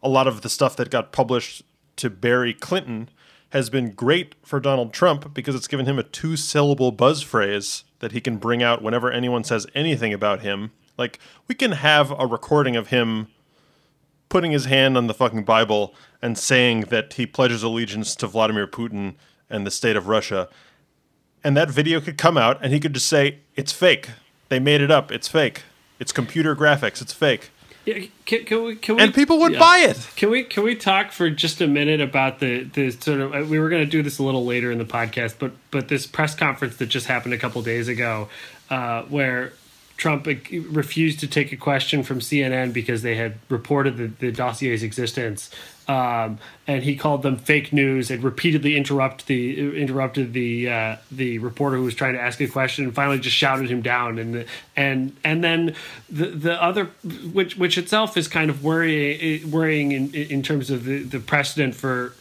a 0.03 0.09
lot 0.09 0.27
of 0.27 0.41
the 0.41 0.49
stuff 0.49 0.75
that 0.75 0.91
got 0.91 1.11
published 1.11 1.63
to 1.95 2.11
Barry 2.11 2.53
clinton 2.53 3.09
has 3.49 3.71
been 3.71 3.91
great 3.91 4.35
for 4.43 4.59
donald 4.59 4.93
trump 4.93 5.33
because 5.33 5.55
it's 5.55 5.67
given 5.67 5.85
him 5.85 5.97
a 5.97 6.03
two 6.03 6.35
syllable 6.35 6.91
buzz 6.91 7.21
phrase 7.21 7.84
that 7.99 8.11
he 8.11 8.21
can 8.21 8.37
bring 8.37 8.61
out 8.61 8.81
whenever 8.81 9.11
anyone 9.11 9.43
says 9.43 9.67
anything 9.73 10.13
about 10.13 10.41
him. 10.41 10.71
Like 10.97 11.19
we 11.47 11.55
can 11.55 11.73
have 11.73 12.11
a 12.11 12.25
recording 12.25 12.75
of 12.75 12.87
him 12.87 13.27
putting 14.29 14.51
his 14.51 14.65
hand 14.65 14.97
on 14.97 15.07
the 15.07 15.13
fucking 15.13 15.43
Bible 15.43 15.93
and 16.21 16.37
saying 16.37 16.81
that 16.89 17.13
he 17.13 17.25
pledges 17.25 17.63
allegiance 17.63 18.15
to 18.15 18.27
Vladimir 18.27 18.67
Putin 18.67 19.15
and 19.49 19.65
the 19.65 19.71
state 19.71 19.95
of 19.95 20.07
Russia. 20.07 20.49
And 21.43 21.55
that 21.55 21.69
video 21.69 22.01
could 22.01 22.17
come 22.17 22.37
out 22.37 22.59
and 22.61 22.73
he 22.73 22.79
could 22.79 22.93
just 22.93 23.07
say, 23.07 23.39
It's 23.55 23.71
fake. 23.71 24.09
They 24.49 24.59
made 24.59 24.81
it 24.81 24.91
up. 24.91 25.11
It's 25.11 25.27
fake. 25.27 25.63
It's 25.99 26.11
computer 26.11 26.55
graphics. 26.55 27.01
It's 27.01 27.13
fake. 27.13 27.51
Yeah, 27.85 28.05
can, 28.25 28.45
can, 28.45 28.63
we, 28.63 28.75
can 28.75 28.95
we? 28.95 29.03
And 29.03 29.13
people 29.13 29.39
would 29.39 29.53
yeah. 29.53 29.59
buy 29.59 29.77
it. 29.79 30.09
Can 30.15 30.31
we? 30.31 30.43
Can 30.43 30.63
we 30.63 30.75
talk 30.75 31.11
for 31.11 31.29
just 31.29 31.61
a 31.61 31.67
minute 31.67 32.01
about 32.01 32.39
the 32.39 32.63
the 32.63 32.89
sort 32.91 33.21
of? 33.21 33.33
Uh, 33.35 33.45
we 33.47 33.59
were 33.59 33.69
going 33.69 33.83
to 33.83 33.89
do 33.89 34.01
this 34.01 34.17
a 34.17 34.23
little 34.23 34.43
later 34.43 34.71
in 34.71 34.79
the 34.79 34.85
podcast, 34.85 35.35
but 35.37 35.51
but 35.69 35.87
this 35.87 36.07
press 36.07 36.33
conference 36.33 36.77
that 36.77 36.87
just 36.87 37.05
happened 37.05 37.35
a 37.35 37.37
couple 37.37 37.61
days 37.61 37.87
ago, 37.87 38.27
uh, 38.71 39.03
where 39.03 39.53
Trump 39.97 40.27
refused 40.27 41.21
to 41.21 41.27
take 41.27 41.53
a 41.53 41.57
question 41.57 42.03
from 42.03 42.19
CNN 42.19 42.73
because 42.73 43.01
they 43.01 43.15
had 43.15 43.35
reported 43.47 43.95
the, 43.95 44.07
the 44.07 44.31
dossier's 44.31 44.83
existence, 44.83 45.49
um, 45.87 46.37
and 46.67 46.83
he 46.83 46.97
called 46.97 47.21
them 47.21 47.37
fake 47.37 47.71
news 47.71 48.11
and 48.11 48.21
repeatedly 48.23 48.75
interrupt 48.75 49.27
the 49.27 49.79
interrupted 49.79 50.33
the 50.33 50.69
uh, 50.69 50.95
the 51.11 51.39
reporter 51.39 51.77
who 51.77 51.83
was 51.83 51.95
trying 51.95 52.13
to 52.13 52.21
ask 52.21 52.41
a 52.41 52.47
question 52.47 52.85
and 52.85 52.93
finally 52.93 53.19
just 53.19 53.37
shouted 53.37 53.69
him 53.69 53.81
down. 53.81 54.19
And 54.19 54.45
and 54.75 55.15
and 55.23 55.43
then 55.43 55.75
the 56.09 56.27
the 56.27 56.61
other 56.61 56.85
which 57.31 57.55
which 57.55 57.77
itself 57.77 58.17
is 58.17 58.27
kind 58.27 58.49
of 58.49 58.63
worrying 58.63 59.49
worrying 59.49 59.93
in 59.93 60.13
in 60.13 60.43
terms 60.43 60.69
of 60.69 60.83
the 60.83 61.03
the 61.03 61.19
precedent 61.19 61.73
for 61.73 62.13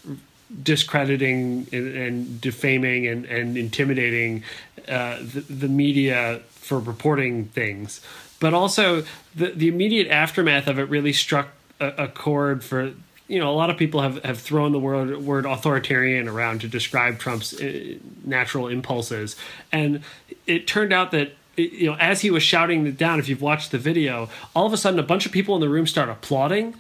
discrediting 0.63 1.67
and, 1.73 1.97
and 1.97 2.41
defaming 2.41 3.07
and, 3.07 3.25
and 3.25 3.57
intimidating 3.57 4.45
uh, 4.89 5.17
the, 5.19 5.41
the 5.49 5.69
media 5.69 6.41
for 6.65 6.79
reporting 6.79 7.47
things, 7.47 8.01
but 8.41 8.55
also 8.55 9.05
the 9.35 9.51
the 9.51 9.69
immediate 9.69 10.09
aftermath 10.09 10.67
of 10.67 10.79
it 10.79 10.85
really 10.85 11.13
struck 11.13 11.49
a, 11.81 12.05
a 12.05 12.09
chord 12.09 12.65
for 12.65 12.93
you 13.29 13.39
know 13.39 13.51
a 13.51 13.55
lot 13.55 13.71
of 13.71 13.77
people 13.77 14.01
have, 14.01 14.23
have 14.25 14.39
thrown 14.39 14.73
the 14.73 14.79
word 14.79 15.17
word 15.19 15.47
authoritarian 15.47 16.29
around 16.29 16.61
to 16.61 16.69
describe 16.69 17.19
Trump's 17.19 17.61
uh, 17.61 17.95
natural 18.25 18.69
impulses, 18.69 19.37
and 19.73 20.03
it 20.47 20.67
turned 20.67 20.93
out 20.93 21.11
that 21.13 21.33
you 21.57 21.87
know 21.87 21.97
as 21.99 22.21
he 22.21 22.31
was 22.31 22.43
shouting 22.43 22.87
it 22.87 22.97
down, 22.97 23.19
if 23.19 23.29
you've 23.29 23.43
watched 23.43 23.71
the 23.71 23.79
video, 23.79 24.29
all 24.55 24.67
of 24.67 24.73
a 24.73 24.77
sudden 24.77 24.99
a 24.99 25.05
bunch 25.05 25.27
of 25.27 25.33
people 25.33 25.55
in 25.55 25.61
the 25.61 25.69
room 25.69 25.87
start 25.87 26.09
applauding, 26.09 26.75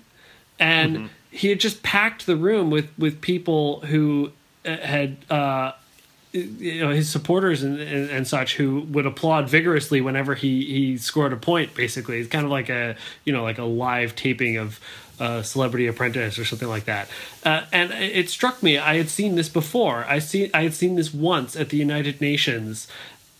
and 0.58 0.96
mm-hmm. 0.96 1.06
he 1.30 1.48
had 1.48 1.60
just 1.60 1.82
packed 1.82 2.26
the 2.26 2.36
room 2.36 2.70
with 2.70 2.90
with 2.98 3.20
people 3.20 3.80
who 3.80 4.32
uh, 4.66 4.76
had. 4.76 5.16
Uh, 5.30 5.72
you 6.34 6.84
know 6.84 6.90
his 6.90 7.08
supporters 7.08 7.62
and, 7.62 7.78
and, 7.80 8.10
and, 8.10 8.26
such 8.26 8.56
who 8.56 8.80
would 8.80 9.06
applaud 9.06 9.48
vigorously 9.48 10.00
whenever 10.00 10.34
he 10.34 10.64
he 10.64 10.98
scored 10.98 11.32
a 11.32 11.36
point 11.36 11.74
basically 11.74 12.18
it's 12.18 12.28
kind 12.28 12.44
of 12.44 12.50
like 12.50 12.68
a 12.68 12.96
you 13.24 13.32
know 13.32 13.44
like 13.44 13.58
a 13.58 13.64
live 13.64 14.16
taping 14.16 14.56
of 14.56 14.80
uh, 15.20 15.42
Celebrity 15.42 15.86
Apprentice 15.86 16.40
or 16.40 16.44
something 16.44 16.66
like 16.66 16.86
that. 16.86 17.08
Uh, 17.44 17.62
and 17.72 17.92
it 17.92 18.28
struck 18.28 18.64
me 18.64 18.78
I 18.78 18.96
had 18.96 19.08
seen 19.08 19.36
this 19.36 19.48
before. 19.48 20.04
I 20.08 20.18
see 20.18 20.50
I 20.52 20.64
had 20.64 20.74
seen 20.74 20.96
this 20.96 21.14
once 21.14 21.54
at 21.54 21.68
the 21.68 21.76
United 21.76 22.20
Nations. 22.20 22.88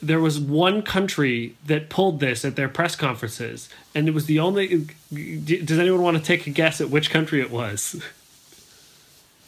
There 0.01 0.21
was 0.21 0.39
one 0.39 0.83
country 0.83 1.57
that 1.67 1.89
pulled 1.89 2.21
this 2.21 2.45
at 2.45 2.55
their 2.55 2.69
press 2.69 2.95
conferences, 2.95 3.69
and 3.93 4.07
it 4.07 4.15
was 4.15 4.27
the 4.27 4.39
only. 4.39 4.87
Does 5.13 5.79
anyone 5.79 6.03
want 6.03 6.17
to 6.17 6.23
take 6.23 6.47
a 6.47 6.51
guess 6.51 6.81
at 6.81 6.91
which 6.91 7.11
country 7.11 7.41
it 7.41 7.51
was? 7.51 8.01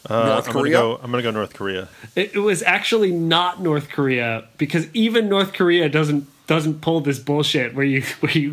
Uh, 0.08 0.26
North 0.26 0.46
I'm 0.48 0.52
gonna 0.52 0.62
Korea? 0.62 0.72
go. 0.74 1.00
I'm 1.02 1.10
gonna 1.10 1.22
go 1.22 1.30
North 1.30 1.54
Korea. 1.54 1.88
It, 2.14 2.34
it 2.34 2.38
was 2.40 2.62
actually 2.62 3.10
not 3.12 3.60
North 3.60 3.88
Korea 3.88 4.44
because 4.58 4.86
even 4.94 5.28
North 5.28 5.52
Korea 5.52 5.88
doesn't 5.88 6.28
doesn't 6.46 6.80
pull 6.80 7.00
this 7.00 7.18
bullshit 7.18 7.74
where 7.74 7.84
you 7.84 8.02
where 8.20 8.30
you 8.32 8.52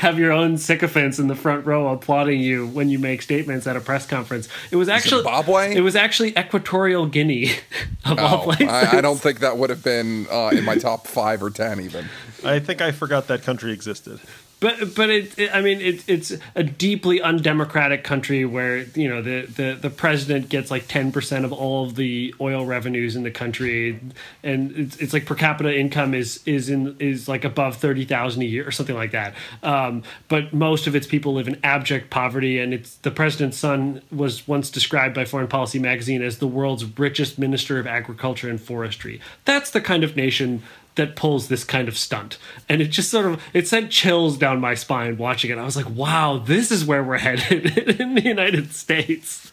have 0.00 0.18
your 0.18 0.32
own 0.32 0.58
sycophants 0.58 1.20
in 1.20 1.28
the 1.28 1.36
front 1.36 1.64
row 1.66 1.86
applauding 1.88 2.40
you 2.40 2.66
when 2.66 2.88
you 2.88 2.98
make 2.98 3.22
statements 3.22 3.64
at 3.68 3.76
a 3.76 3.80
press 3.80 4.06
conference. 4.08 4.48
It 4.72 4.76
was 4.76 4.88
actually 4.88 5.22
Zimbabwe? 5.22 5.76
It 5.76 5.82
was 5.82 5.94
actually 5.94 6.30
Equatorial 6.36 7.06
Guinea 7.06 7.50
of 8.04 8.18
all 8.18 8.40
Oh, 8.40 8.44
places. 8.44 8.66
I, 8.68 8.98
I 8.98 9.00
don't 9.00 9.20
think 9.20 9.38
that 9.38 9.56
would 9.56 9.70
have 9.70 9.84
been 9.84 10.26
uh, 10.32 10.48
in 10.52 10.64
my 10.64 10.76
top 10.76 11.06
five 11.06 11.42
or 11.44 11.50
ten 11.50 11.80
even. 11.80 12.06
I 12.44 12.58
think 12.58 12.80
I 12.82 12.90
forgot 12.90 13.28
that 13.28 13.44
country 13.44 13.70
existed. 13.72 14.18
But 14.62 14.94
but 14.94 15.10
it, 15.10 15.36
it 15.36 15.52
I 15.52 15.60
mean 15.60 15.80
it, 15.80 16.08
it's 16.08 16.32
a 16.54 16.62
deeply 16.62 17.20
undemocratic 17.20 18.04
country 18.04 18.44
where 18.44 18.78
you 18.94 19.08
know 19.08 19.20
the, 19.20 19.42
the, 19.46 19.76
the 19.78 19.90
president 19.90 20.48
gets 20.48 20.70
like 20.70 20.86
ten 20.86 21.10
percent 21.10 21.44
of 21.44 21.52
all 21.52 21.84
of 21.84 21.96
the 21.96 22.32
oil 22.40 22.64
revenues 22.64 23.16
in 23.16 23.24
the 23.24 23.30
country, 23.32 23.98
and 24.44 24.70
it's, 24.70 24.96
it's 24.98 25.12
like 25.12 25.26
per 25.26 25.34
capita 25.34 25.76
income 25.76 26.14
is 26.14 26.40
is 26.46 26.70
in 26.70 26.96
is 27.00 27.26
like 27.26 27.44
above 27.44 27.78
thirty 27.78 28.04
thousand 28.04 28.42
a 28.42 28.44
year 28.44 28.66
or 28.66 28.70
something 28.70 28.94
like 28.94 29.10
that. 29.10 29.34
Um, 29.64 30.04
but 30.28 30.54
most 30.54 30.86
of 30.86 30.94
its 30.94 31.08
people 31.08 31.34
live 31.34 31.48
in 31.48 31.58
abject 31.64 32.08
poverty, 32.10 32.60
and 32.60 32.72
it's 32.72 32.94
the 32.98 33.10
president's 33.10 33.58
son 33.58 34.00
was 34.12 34.46
once 34.46 34.70
described 34.70 35.16
by 35.16 35.24
Foreign 35.24 35.48
Policy 35.48 35.80
magazine 35.80 36.22
as 36.22 36.38
the 36.38 36.46
world's 36.46 36.84
richest 37.00 37.36
minister 37.36 37.80
of 37.80 37.88
agriculture 37.88 38.48
and 38.48 38.60
forestry. 38.60 39.20
That's 39.44 39.72
the 39.72 39.80
kind 39.80 40.04
of 40.04 40.14
nation 40.14 40.62
that 40.94 41.16
pulls 41.16 41.48
this 41.48 41.64
kind 41.64 41.88
of 41.88 41.96
stunt 41.96 42.38
and 42.68 42.82
it 42.82 42.88
just 42.88 43.10
sort 43.10 43.26
of 43.26 43.42
it 43.52 43.66
sent 43.66 43.90
chills 43.90 44.36
down 44.36 44.60
my 44.60 44.74
spine 44.74 45.16
watching 45.16 45.50
it 45.50 45.58
i 45.58 45.64
was 45.64 45.76
like 45.76 45.88
wow 45.90 46.38
this 46.38 46.70
is 46.70 46.84
where 46.84 47.02
we're 47.02 47.18
headed 47.18 48.00
in 48.00 48.14
the 48.14 48.22
united 48.22 48.72
states 48.72 49.52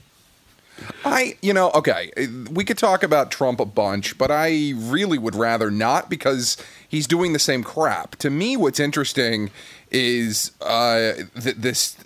I, 1.04 1.36
you 1.42 1.54
know, 1.54 1.72
okay, 1.72 2.12
we 2.52 2.64
could 2.64 2.78
talk 2.78 3.04
about 3.04 3.32
Trump 3.32 3.60
a 3.60 3.66
bunch, 3.66 4.18
but 4.18 4.32
I 4.32 4.74
really 4.76 5.18
would 5.18 5.36
rather 5.36 5.72
not 5.72 6.10
because 6.10 6.58
he's 6.88 7.08
doing 7.08 7.34
the 7.34 7.40
same 7.40 7.64
crap. 7.64 8.16
To 8.18 8.30
me, 8.30 8.58
what's 8.58 8.80
interesting 8.80 9.52
is 9.92 10.52
uh, 10.62 11.14
th- 11.42 11.56
this 11.56 11.98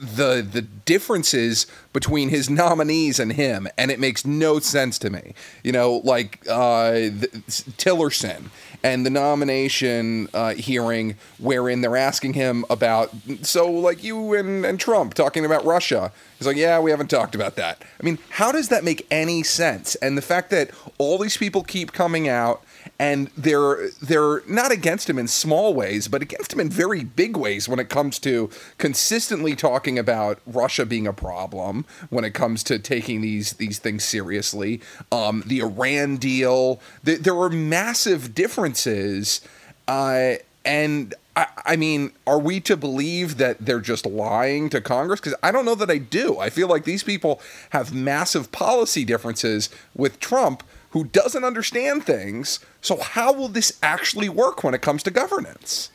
the 0.00 0.40
the 0.40 0.62
differences 0.62 1.66
between 1.92 2.30
his 2.30 2.48
nominees 2.48 3.20
and 3.20 3.32
him, 3.32 3.68
and 3.76 3.90
it 3.90 4.00
makes 4.00 4.24
no 4.24 4.58
sense 4.58 4.98
to 5.00 5.10
me. 5.10 5.34
You 5.62 5.72
know, 5.72 6.00
like 6.04 6.40
uh, 6.48 6.92
the, 6.92 7.28
Tillerson 7.76 8.50
and 8.82 9.04
the 9.04 9.10
nomination 9.10 10.28
uh, 10.32 10.54
hearing 10.54 11.16
wherein 11.38 11.80
they're 11.80 11.96
asking 11.96 12.34
him 12.34 12.64
about 12.70 13.10
so 13.42 13.70
like 13.70 14.02
you 14.02 14.34
and, 14.34 14.64
and 14.64 14.80
Trump 14.80 15.14
talking 15.14 15.44
about 15.44 15.64
Russia. 15.64 16.12
He's 16.38 16.46
like, 16.46 16.56
yeah, 16.56 16.80
we 16.80 16.90
haven't 16.90 17.10
talked 17.10 17.34
about 17.34 17.56
that. 17.56 17.82
I 18.00 18.02
mean, 18.02 18.18
how 18.30 18.50
does 18.52 18.68
that 18.68 18.82
make 18.82 19.06
any 19.10 19.42
sense? 19.42 19.94
And 19.96 20.16
the 20.16 20.22
fact 20.22 20.50
that 20.50 20.70
all 20.98 21.18
these 21.18 21.36
people 21.36 21.62
keep 21.62 21.92
coming 21.92 22.28
out 22.28 22.62
and 23.00 23.30
they're 23.34 23.88
they're 24.02 24.42
not 24.46 24.70
against 24.70 25.08
him 25.08 25.18
in 25.18 25.26
small 25.26 25.72
ways, 25.72 26.06
but 26.06 26.20
against 26.20 26.52
him 26.52 26.60
in 26.60 26.68
very 26.68 27.02
big 27.02 27.34
ways 27.34 27.66
when 27.66 27.78
it 27.78 27.88
comes 27.88 28.18
to 28.18 28.50
consistently 28.76 29.56
talking 29.56 29.98
about 29.98 30.38
Russia 30.46 30.84
being 30.84 31.06
a 31.06 31.12
problem, 31.14 31.86
when 32.10 32.24
it 32.24 32.34
comes 32.34 32.62
to 32.64 32.78
taking 32.78 33.22
these 33.22 33.54
these 33.54 33.78
things 33.78 34.04
seriously, 34.04 34.82
um, 35.10 35.42
the 35.46 35.60
Iran 35.60 36.18
deal. 36.18 36.78
Th- 37.02 37.18
there 37.20 37.34
are 37.40 37.48
massive 37.48 38.34
differences, 38.34 39.40
uh, 39.88 40.34
and 40.66 41.14
I, 41.34 41.46
I 41.64 41.76
mean, 41.76 42.12
are 42.26 42.38
we 42.38 42.60
to 42.60 42.76
believe 42.76 43.38
that 43.38 43.64
they're 43.64 43.80
just 43.80 44.04
lying 44.04 44.68
to 44.70 44.82
Congress? 44.82 45.20
Because 45.20 45.38
I 45.42 45.52
don't 45.52 45.64
know 45.64 45.74
that 45.76 45.90
I 45.90 45.96
do. 45.96 46.38
I 46.38 46.50
feel 46.50 46.68
like 46.68 46.84
these 46.84 47.02
people 47.02 47.40
have 47.70 47.94
massive 47.94 48.52
policy 48.52 49.06
differences 49.06 49.70
with 49.94 50.20
Trump 50.20 50.62
who 50.90 51.04
doesn't 51.04 51.44
understand 51.44 52.04
things. 52.04 52.60
So, 52.80 52.98
how 52.98 53.32
will 53.32 53.48
this 53.48 53.78
actually 53.82 54.28
work 54.28 54.62
when 54.62 54.74
it 54.74 54.82
comes 54.82 55.02
to 55.04 55.10
governance? 55.10 55.90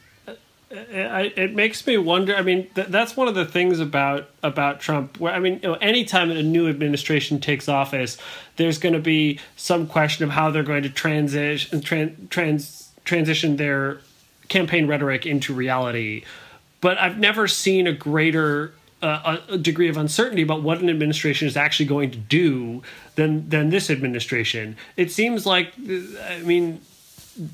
It 0.71 1.53
makes 1.53 1.85
me 1.85 1.97
wonder. 1.97 2.35
I 2.35 2.41
mean, 2.41 2.67
th- 2.75 2.87
that's 2.87 3.15
one 3.15 3.27
of 3.27 3.35
the 3.35 3.45
things 3.45 3.79
about 3.79 4.29
about 4.43 4.79
Trump. 4.81 5.19
Where 5.19 5.33
I 5.33 5.39
mean, 5.39 5.55
you 5.61 5.69
know, 5.69 5.73
anytime 5.75 6.31
a 6.31 6.43
new 6.43 6.67
administration 6.67 7.39
takes 7.39 7.69
office, 7.69 8.17
there's 8.57 8.77
going 8.77 8.93
to 8.93 8.99
be 8.99 9.39
some 9.55 9.87
question 9.87 10.25
of 10.25 10.31
how 10.31 10.49
they're 10.51 10.63
going 10.63 10.83
to 10.83 10.89
transition 10.89 11.81
tran- 11.81 12.29
trans 12.29 12.89
transition 13.05 13.57
their 13.57 13.99
campaign 14.49 14.87
rhetoric 14.87 15.25
into 15.25 15.53
reality. 15.53 16.23
But 16.81 16.97
I've 16.97 17.17
never 17.17 17.47
seen 17.47 17.87
a 17.87 17.93
greater 17.93 18.73
uh, 19.05 19.37
a 19.49 19.57
degree 19.57 19.87
of 19.87 19.97
uncertainty 19.97 20.41
about 20.41 20.63
what 20.63 20.79
an 20.81 20.89
administration 20.89 21.47
is 21.47 21.55
actually 21.55 21.85
going 21.85 22.11
to 22.11 22.17
do 22.17 22.81
than 23.15 23.47
than 23.49 23.69
this 23.69 23.89
administration. 23.89 24.75
It 24.97 25.11
seems 25.11 25.45
like, 25.45 25.73
I 25.77 26.41
mean, 26.43 26.81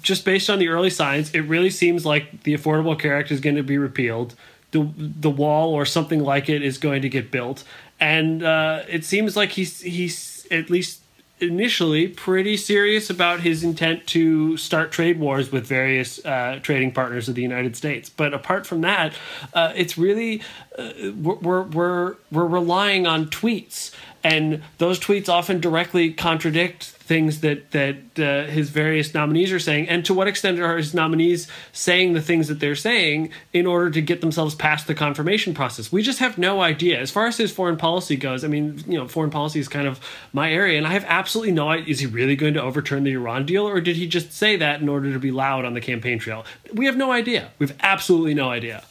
just 0.02 0.24
based 0.26 0.50
on 0.50 0.60
the 0.60 0.70
early 0.70 0.90
signs, 0.90 1.34
it 1.34 1.42
really 1.42 1.70
seems 1.70 2.06
like 2.06 2.44
the 2.44 2.54
Affordable 2.54 2.98
Care 2.98 3.18
Act 3.18 3.32
is 3.32 3.40
going 3.40 3.58
to 3.58 3.64
be 3.64 3.78
repealed. 3.78 4.36
The 4.72 4.90
the 4.98 5.30
wall 5.30 5.74
or 5.74 5.86
something 5.86 6.24
like 6.24 6.48
it 6.48 6.62
is 6.64 6.78
going 6.78 7.02
to 7.02 7.10
get 7.10 7.32
built, 7.32 7.66
and 8.00 8.44
uh, 8.44 8.84
it 8.88 9.04
seems 9.04 9.36
like 9.36 9.50
he's 9.50 9.82
he's 9.82 10.48
at 10.50 10.70
least 10.70 11.02
initially 11.42 12.08
pretty 12.08 12.56
serious 12.58 13.10
about 13.10 13.42
his 13.42 13.64
intent 13.64 14.08
to 14.08 14.56
start 14.58 14.92
trade 14.92 15.20
wars 15.20 15.52
with 15.52 15.66
various 15.66 16.24
uh, 16.26 16.60
trading 16.62 16.92
partners 16.92 17.28
of 17.28 17.36
the 17.36 17.42
United 17.42 17.76
States. 17.76 18.10
But 18.10 18.34
apart 18.34 18.66
from 18.66 18.82
that, 18.82 19.14
uh, 19.54 19.74
it's 19.76 19.98
really 19.98 20.42
uh, 20.78 20.92
we're, 21.16 21.64
we're 21.64 22.16
we're 22.32 22.46
relying 22.46 23.08
on 23.08 23.28
tweets, 23.28 23.92
and 24.24 24.62
those 24.78 25.00
tweets 25.00 25.30
often 25.30 25.60
directly 25.60 26.14
contradict 26.14 26.84
things 26.84 27.42
that 27.42 27.72
that 27.72 27.98
uh, 28.20 28.50
his 28.50 28.70
various 28.70 29.14
nominees 29.14 29.52
are 29.52 29.60
saying, 29.60 29.90
and 29.90 30.06
to 30.06 30.14
what 30.14 30.28
extent 30.28 30.60
are 30.60 30.78
his 30.78 30.94
nominees 30.94 31.48
saying 31.74 32.14
the 32.14 32.22
things 32.22 32.48
that 32.48 32.60
they're 32.60 32.76
saying 32.76 33.32
in 33.52 33.66
order 33.66 33.90
to 33.90 34.02
get 34.02 34.22
themselves 34.22 34.56
past 34.56 34.88
the 34.88 34.96
confirmation 34.96 35.54
process? 35.54 35.92
We 35.92 36.04
just 36.04 36.20
have 36.20 36.38
no 36.38 36.62
idea. 36.62 37.00
As 37.00 37.12
far 37.12 37.28
as 37.28 37.38
his 37.38 37.52
foreign 37.52 37.78
policy 37.78 38.16
goes, 38.16 38.44
I 38.44 38.48
mean, 38.48 38.84
you 38.88 38.98
know, 38.98 39.08
foreign 39.08 39.32
policy 39.32 39.60
is 39.60 39.68
kind 39.68 39.88
of 39.88 40.00
my 40.32 40.52
area, 40.52 40.78
and 40.78 40.88
I 40.88 40.94
have 40.94 41.06
absolutely 41.08 41.52
no 41.54 41.70
idea. 41.70 41.92
Is 41.92 42.00
he 42.00 42.06
really 42.06 42.36
going 42.36 42.54
to 42.54 42.62
overturn 42.62 43.04
the 43.04 43.14
Iran 43.14 43.46
deal, 43.46 43.68
or 43.68 43.82
did 43.82 43.96
he 43.96 44.08
just 44.08 44.32
say 44.32 44.56
that 44.58 44.82
in 44.82 44.88
order 44.88 45.12
to 45.12 45.20
be 45.20 45.32
loud 45.32 45.66
on 45.66 45.74
the 45.74 45.82
campaign 45.82 46.20
trail? 46.20 46.46
We 46.74 46.86
have 46.86 46.96
no 46.96 47.12
idea. 47.12 47.52
We 47.60 47.68
have 47.68 47.76
absolutely 47.82 48.34
no 48.34 48.50
idea. 48.50 48.84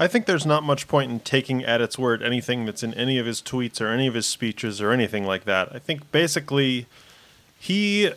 I 0.00 0.06
think 0.06 0.26
there's 0.26 0.46
not 0.46 0.62
much 0.62 0.86
point 0.86 1.10
in 1.10 1.18
taking 1.20 1.64
at 1.64 1.80
its 1.80 1.98
word 1.98 2.22
anything 2.22 2.64
that's 2.66 2.84
in 2.84 2.94
any 2.94 3.18
of 3.18 3.26
his 3.26 3.42
tweets 3.42 3.80
or 3.80 3.88
any 3.88 4.06
of 4.06 4.14
his 4.14 4.26
speeches 4.26 4.80
or 4.80 4.92
anything 4.92 5.24
like 5.24 5.44
that. 5.44 5.74
I 5.74 5.80
think 5.80 6.12
basically 6.12 6.86
he 7.58 8.12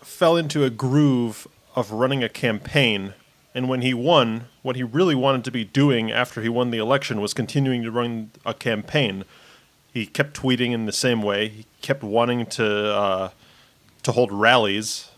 fell 0.00 0.36
into 0.38 0.64
a 0.64 0.70
groove 0.70 1.46
of 1.76 1.90
running 1.92 2.24
a 2.24 2.28
campaign, 2.28 3.12
and 3.54 3.68
when 3.68 3.82
he 3.82 3.92
won, 3.92 4.46
what 4.62 4.76
he 4.76 4.82
really 4.82 5.14
wanted 5.14 5.44
to 5.44 5.50
be 5.50 5.64
doing 5.64 6.10
after 6.10 6.40
he 6.40 6.48
won 6.48 6.70
the 6.70 6.78
election 6.78 7.20
was 7.20 7.34
continuing 7.34 7.82
to 7.82 7.90
run 7.90 8.30
a 8.46 8.54
campaign. 8.54 9.24
He 9.92 10.06
kept 10.06 10.34
tweeting 10.40 10.72
in 10.72 10.86
the 10.86 10.92
same 10.92 11.20
way. 11.20 11.48
He 11.48 11.66
kept 11.82 12.02
wanting 12.02 12.46
to 12.46 12.66
uh, 12.66 13.30
to 14.02 14.12
hold 14.12 14.32
rallies. 14.32 15.10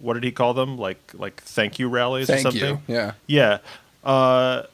What 0.00 0.14
did 0.14 0.24
he 0.24 0.32
call 0.32 0.52
them? 0.54 0.76
Like 0.76 1.12
like 1.14 1.40
thank 1.42 1.78
you 1.78 1.88
rallies 1.88 2.28
or 2.28 2.32
Thank 2.34 2.42
something? 2.42 2.82
you. 2.88 2.94
Yeah. 2.94 3.12
Yeah. 3.28 3.58
Uh, 4.02 4.64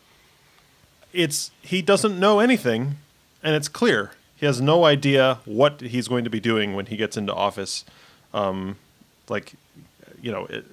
it's 1.12 1.50
he 1.62 1.82
doesn't 1.82 2.18
know 2.18 2.40
anything, 2.40 2.96
and 3.42 3.54
it's 3.54 3.68
clear 3.68 4.12
he 4.36 4.46
has 4.46 4.60
no 4.60 4.84
idea 4.84 5.38
what 5.44 5.80
he's 5.80 6.08
going 6.08 6.24
to 6.24 6.30
be 6.30 6.40
doing 6.40 6.74
when 6.74 6.86
he 6.86 6.96
gets 6.96 7.16
into 7.16 7.32
office. 7.32 7.84
Um, 8.34 8.76
like, 9.28 9.52
you 10.20 10.32
know, 10.32 10.46
it, 10.46 10.64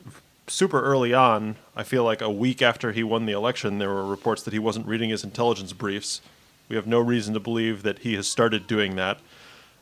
super 0.48 0.82
early 0.82 1.14
on, 1.14 1.56
I 1.76 1.84
feel 1.84 2.04
like 2.04 2.22
a 2.22 2.32
week 2.32 2.62
after 2.62 2.94
he 2.94 3.04
won 3.04 3.28
the 3.28 3.34
election, 3.34 3.78
there 3.78 3.90
were 3.90 4.06
reports 4.08 4.42
that 4.44 4.54
he 4.54 4.60
wasn't 4.60 4.88
reading 4.88 5.12
his 5.12 5.24
intelligence 5.24 5.74
briefs. 5.74 6.22
We 6.68 6.76
have 6.78 6.88
no 6.88 7.00
reason 7.00 7.34
to 7.36 7.40
believe 7.40 7.84
that 7.84 8.00
he 8.00 8.16
has 8.16 8.28
started 8.28 8.66
doing 8.66 8.96
that. 8.96 9.20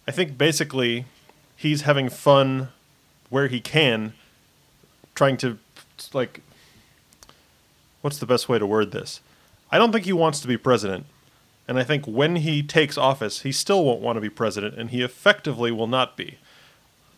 I 0.05 0.11
think 0.11 0.37
basically 0.37 1.05
he's 1.55 1.83
having 1.83 2.09
fun 2.09 2.69
where 3.29 3.47
he 3.47 3.61
can, 3.61 4.13
trying 5.15 5.37
to 5.37 5.59
like 6.13 6.41
what's 8.01 8.19
the 8.19 8.25
best 8.25 8.47
way 8.47 8.59
to 8.59 8.65
word 8.65 8.91
this? 8.91 9.21
I 9.71 9.77
don't 9.77 9.91
think 9.91 10.05
he 10.05 10.13
wants 10.13 10.39
to 10.41 10.47
be 10.47 10.57
president. 10.57 11.05
And 11.67 11.77
I 11.77 11.83
think 11.83 12.05
when 12.05 12.37
he 12.37 12.63
takes 12.63 12.97
office, 12.97 13.41
he 13.41 13.51
still 13.51 13.83
won't 13.83 14.01
want 14.01 14.15
to 14.15 14.21
be 14.21 14.29
president, 14.29 14.75
and 14.75 14.89
he 14.89 15.01
effectively 15.01 15.71
will 15.71 15.87
not 15.87 16.15
be. 16.15 16.37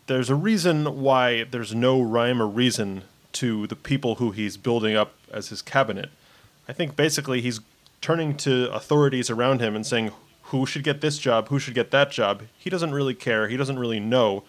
There's 0.06 0.28
a 0.28 0.34
reason 0.34 1.00
why 1.00 1.44
there's 1.44 1.74
no 1.74 2.02
rhyme 2.02 2.42
or 2.42 2.48
reason 2.48 3.02
to 3.34 3.68
the 3.68 3.76
people 3.76 4.16
who 4.16 4.32
he's 4.32 4.56
building 4.56 4.96
up 4.96 5.14
as 5.30 5.50
his 5.50 5.62
cabinet. 5.62 6.10
I 6.68 6.72
think 6.72 6.96
basically 6.96 7.40
he's 7.40 7.60
turning 8.00 8.36
to 8.38 8.72
authorities 8.72 9.30
around 9.30 9.60
him 9.60 9.76
and 9.76 9.86
saying, 9.86 10.10
who 10.44 10.66
should 10.66 10.82
get 10.82 11.00
this 11.00 11.16
job, 11.18 11.48
who 11.48 11.60
should 11.60 11.74
get 11.74 11.92
that 11.92 12.10
job. 12.10 12.42
He 12.58 12.70
doesn't 12.70 12.92
really 12.92 13.14
care. 13.14 13.46
He 13.46 13.56
doesn't 13.56 13.78
really 13.78 14.00
know. 14.00 14.42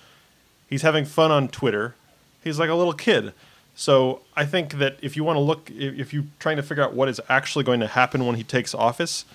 He's 0.67 0.81
having 0.81 1.05
fun 1.05 1.29
on 1.29 1.48
Twitter. 1.48 1.96
He's 2.43 2.58
like 2.58 2.72
a 2.72 2.75
little 2.75 2.93
kid. 2.93 3.34
So 3.82 4.22
I 4.36 4.46
think 4.46 4.74
that 4.74 4.98
if 5.02 5.18
you 5.18 5.24
want 5.24 5.38
to 5.38 5.40
look, 5.40 5.72
if 5.72 6.14
you're 6.14 6.26
trying 6.38 6.58
to 6.58 6.62
figure 6.62 6.84
out 6.84 6.94
what 6.94 7.10
is 7.10 7.20
actually 7.28 7.64
going 7.64 7.80
to 7.80 7.88
happen 7.88 8.28
when 8.28 8.36
he 8.36 8.44
takes 8.44 8.76
office, 8.76 9.26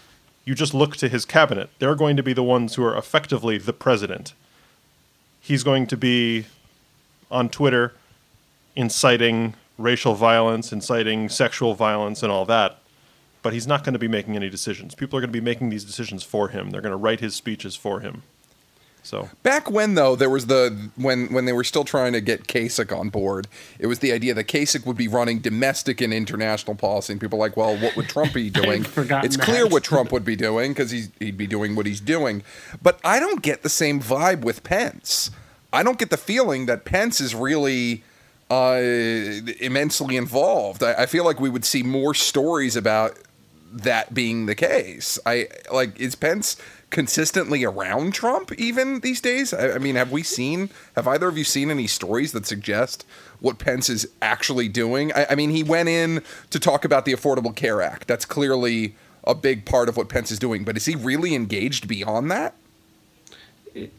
you 0.45 0.55
just 0.55 0.73
look 0.73 0.97
to 0.99 1.09
his 1.09 1.25
cabinet. 1.25 1.69
They're 1.81 1.97
going 1.97 2.17
to 2.17 2.23
be 2.23 2.33
the 2.33 2.45
ones 2.45 2.77
who 2.77 2.85
are 2.85 2.97
effectively 2.97 3.59
the 3.59 3.73
president. 3.73 4.35
He's 5.41 5.65
going 5.65 5.89
to 5.89 5.97
be 5.97 6.47
on 7.29 7.49
Twitter 7.49 7.95
inciting 8.77 9.55
racial 9.79 10.15
violence, 10.15 10.71
inciting 10.71 11.29
sexual 11.29 11.75
violence, 11.75 12.23
and 12.23 12.31
all 12.31 12.45
that. 12.45 12.79
But 13.43 13.53
he's 13.53 13.67
not 13.67 13.83
going 13.83 13.95
to 13.95 13.99
be 13.99 14.07
making 14.07 14.37
any 14.37 14.49
decisions. 14.49 14.95
People 14.95 15.19
are 15.19 15.23
going 15.23 15.33
to 15.33 15.41
be 15.41 15.45
making 15.45 15.71
these 15.71 15.85
decisions 15.85 16.23
for 16.23 16.51
him. 16.51 16.71
They're 16.71 16.81
going 16.81 16.93
to 16.93 16.97
write 16.97 17.19
his 17.19 17.35
speeches 17.35 17.75
for 17.75 17.99
him. 17.99 18.23
So 19.07 19.31
Back 19.45 19.71
when 19.71 19.95
though, 19.95 20.17
there 20.17 20.29
was 20.29 20.47
the 20.47 20.91
when 20.97 21.33
when 21.33 21.45
they 21.45 21.53
were 21.53 21.63
still 21.63 21.85
trying 21.85 22.13
to 22.13 22.21
get 22.21 22.49
Kasich 22.49 22.97
on 22.97 23.09
board, 23.09 23.47
it 23.79 23.87
was 23.87 24.01
the 24.01 24.11
idea 24.11 24.35
that 24.35 24.49
Kasich 24.49 24.85
would 24.85 24.97
be 24.97 25.07
running 25.07 25.39
domestic 25.39 26.01
and 26.01 26.13
international 26.13 26.75
policy, 26.75 27.13
and 27.13 27.21
people 27.21 27.39
were 27.39 27.47
like, 27.47 27.57
well, 27.57 27.77
what 27.77 27.95
would 27.95 28.09
Trump 28.09 28.35
be 28.35 28.51
doing? 28.63 28.85
it's 28.85 29.37
that. 29.37 29.41
clear 29.41 29.69
what 29.69 29.85
Trump 29.85 30.11
would 30.11 30.25
be 30.25 30.35
doing 30.35 30.73
because 30.73 30.91
he'd 30.91 31.37
be 31.37 31.47
doing 31.47 31.77
what 31.77 31.87
he's 31.87 32.01
doing. 32.01 32.43
But 32.83 32.99
I 33.05 33.21
don't 33.21 33.43
get 33.43 33.63
the 33.63 33.69
same 33.69 34.01
vibe 34.01 34.41
with 34.41 34.65
Pence. 34.65 35.31
I 35.73 35.85
don't 35.85 35.99
get 35.99 36.11
the 36.11 36.17
feeling 36.17 36.67
that 36.67 36.85
Pence 36.85 37.21
is 37.21 37.33
really 37.33 38.03
uh, 38.51 38.81
immensely 39.61 40.17
involved. 40.17 40.83
I, 40.83 41.03
I 41.03 41.07
feel 41.07 41.25
like 41.25 41.39
we 41.39 41.49
would 41.49 41.65
see 41.65 41.85
more 41.85 42.13
stories 42.13 42.75
about 42.75 43.17
that 43.73 44.15
being 44.15 44.47
the 44.47 44.55
case. 44.55 45.19
I 45.27 45.49
like 45.73 45.99
is 46.01 46.15
Pence 46.15 46.57
consistently 46.91 47.65
around 47.65 48.15
Trump 48.15 48.53
even 48.53 49.01
these 49.01 49.21
days? 49.21 49.53
I, 49.53 49.73
I 49.73 49.79
mean, 49.79 49.97
have 49.97 50.13
we 50.13 50.23
seen? 50.23 50.71
Have 50.95 51.09
either 51.09 51.29
of 51.29 51.37
you 51.37 51.45
seen 51.45 51.71
any 51.71 51.87
stories 51.87 52.33
that 52.33 52.47
suggest 52.47 53.05
what 53.41 53.59
Pence 53.59 53.89
is 53.89 54.09
actually 54.23 54.69
doing? 54.69 55.13
I, 55.13 55.27
I 55.31 55.35
mean, 55.35 55.51
he 55.51 55.63
went 55.63 55.89
in 55.89 56.23
to 56.51 56.61
talk 56.61 56.85
about 56.85 57.05
the 57.05 57.13
Affordable 57.13 57.55
Care 57.55 57.83
Act. 57.83 58.09
That's 58.09 58.25
clearly 58.25 58.95
a 59.25 59.35
big 59.35 59.65
part 59.65 59.89
of 59.89 59.97
what 59.97 60.09
Pence 60.09 60.31
is 60.31 60.39
doing. 60.39 60.65
But 60.65 60.77
is 60.77 60.87
he 60.87 60.95
really 60.95 61.35
engaged 61.35 61.89
beyond 61.89 62.31
that? 62.31 62.55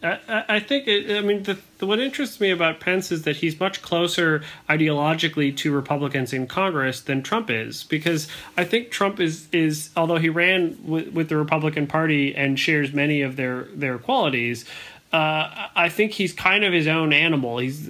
I, 0.01 0.43
I 0.47 0.59
think 0.59 0.87
it, 0.87 1.15
I 1.15 1.21
mean 1.21 1.43
the, 1.43 1.57
the 1.77 1.85
what 1.85 1.99
interests 1.99 2.39
me 2.39 2.51
about 2.51 2.79
Pence 2.79 3.11
is 3.11 3.23
that 3.23 3.37
he's 3.37 3.59
much 3.59 3.81
closer 3.81 4.43
ideologically 4.69 5.55
to 5.57 5.71
Republicans 5.71 6.33
in 6.33 6.47
Congress 6.47 7.01
than 7.01 7.21
Trump 7.21 7.49
is 7.49 7.83
because 7.83 8.27
I 8.55 8.63
think 8.63 8.91
Trump 8.91 9.19
is 9.19 9.47
is 9.51 9.89
although 9.95 10.17
he 10.17 10.29
ran 10.29 10.77
with, 10.83 11.09
with 11.09 11.29
the 11.29 11.37
Republican 11.37 11.87
Party 11.87 12.35
and 12.35 12.59
shares 12.59 12.93
many 12.93 13.21
of 13.21 13.35
their 13.35 13.63
their 13.73 13.97
qualities. 13.97 14.65
Uh, 15.13 15.69
I 15.73 15.87
think 15.87 16.11
he's 16.11 16.33
kind 16.33 16.65
of 16.65 16.73
his 16.73 16.85
own 16.85 17.13
animal. 17.13 17.59
He's 17.59 17.87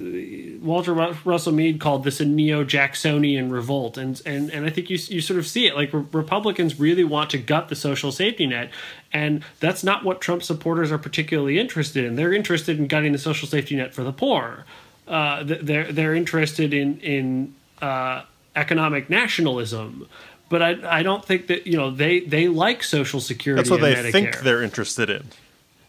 Walter 0.62 0.94
Ru- 0.94 1.16
Russell 1.24 1.52
Mead 1.52 1.80
called 1.80 2.04
this 2.04 2.20
a 2.20 2.24
neo-Jacksonian 2.24 3.50
revolt, 3.50 3.98
and 3.98 4.22
and 4.24 4.50
and 4.50 4.64
I 4.64 4.70
think 4.70 4.88
you 4.88 4.98
you 5.08 5.20
sort 5.20 5.38
of 5.40 5.46
see 5.46 5.66
it. 5.66 5.74
Like 5.74 5.92
re- 5.92 6.04
Republicans 6.12 6.78
really 6.78 7.02
want 7.02 7.30
to 7.30 7.38
gut 7.38 7.70
the 7.70 7.74
social 7.74 8.12
safety 8.12 8.46
net, 8.46 8.70
and 9.12 9.42
that's 9.58 9.82
not 9.82 10.04
what 10.04 10.20
Trump 10.20 10.44
supporters 10.44 10.92
are 10.92 10.98
particularly 10.98 11.58
interested 11.58 12.04
in. 12.04 12.14
They're 12.14 12.32
interested 12.32 12.78
in 12.78 12.86
gutting 12.86 13.10
the 13.10 13.18
social 13.18 13.48
safety 13.48 13.74
net 13.74 13.94
for 13.94 14.04
the 14.04 14.12
poor. 14.12 14.64
Uh, 15.08 15.42
th- 15.42 15.62
they're 15.62 15.90
they're 15.92 16.14
interested 16.14 16.72
in 16.72 17.00
in 17.00 17.54
uh, 17.82 18.22
economic 18.54 19.10
nationalism. 19.10 20.06
But 20.50 20.62
I, 20.62 20.98
I 21.00 21.02
don't 21.02 21.24
think 21.24 21.48
that 21.48 21.66
you 21.66 21.76
know 21.76 21.90
they, 21.90 22.20
they 22.20 22.48
like 22.48 22.82
social 22.82 23.20
security. 23.20 23.60
that's 23.60 23.70
what 23.70 23.80
they 23.80 23.94
Medicare. 23.94 24.12
think 24.12 24.40
they're 24.40 24.62
interested 24.62 25.10
in. 25.10 25.24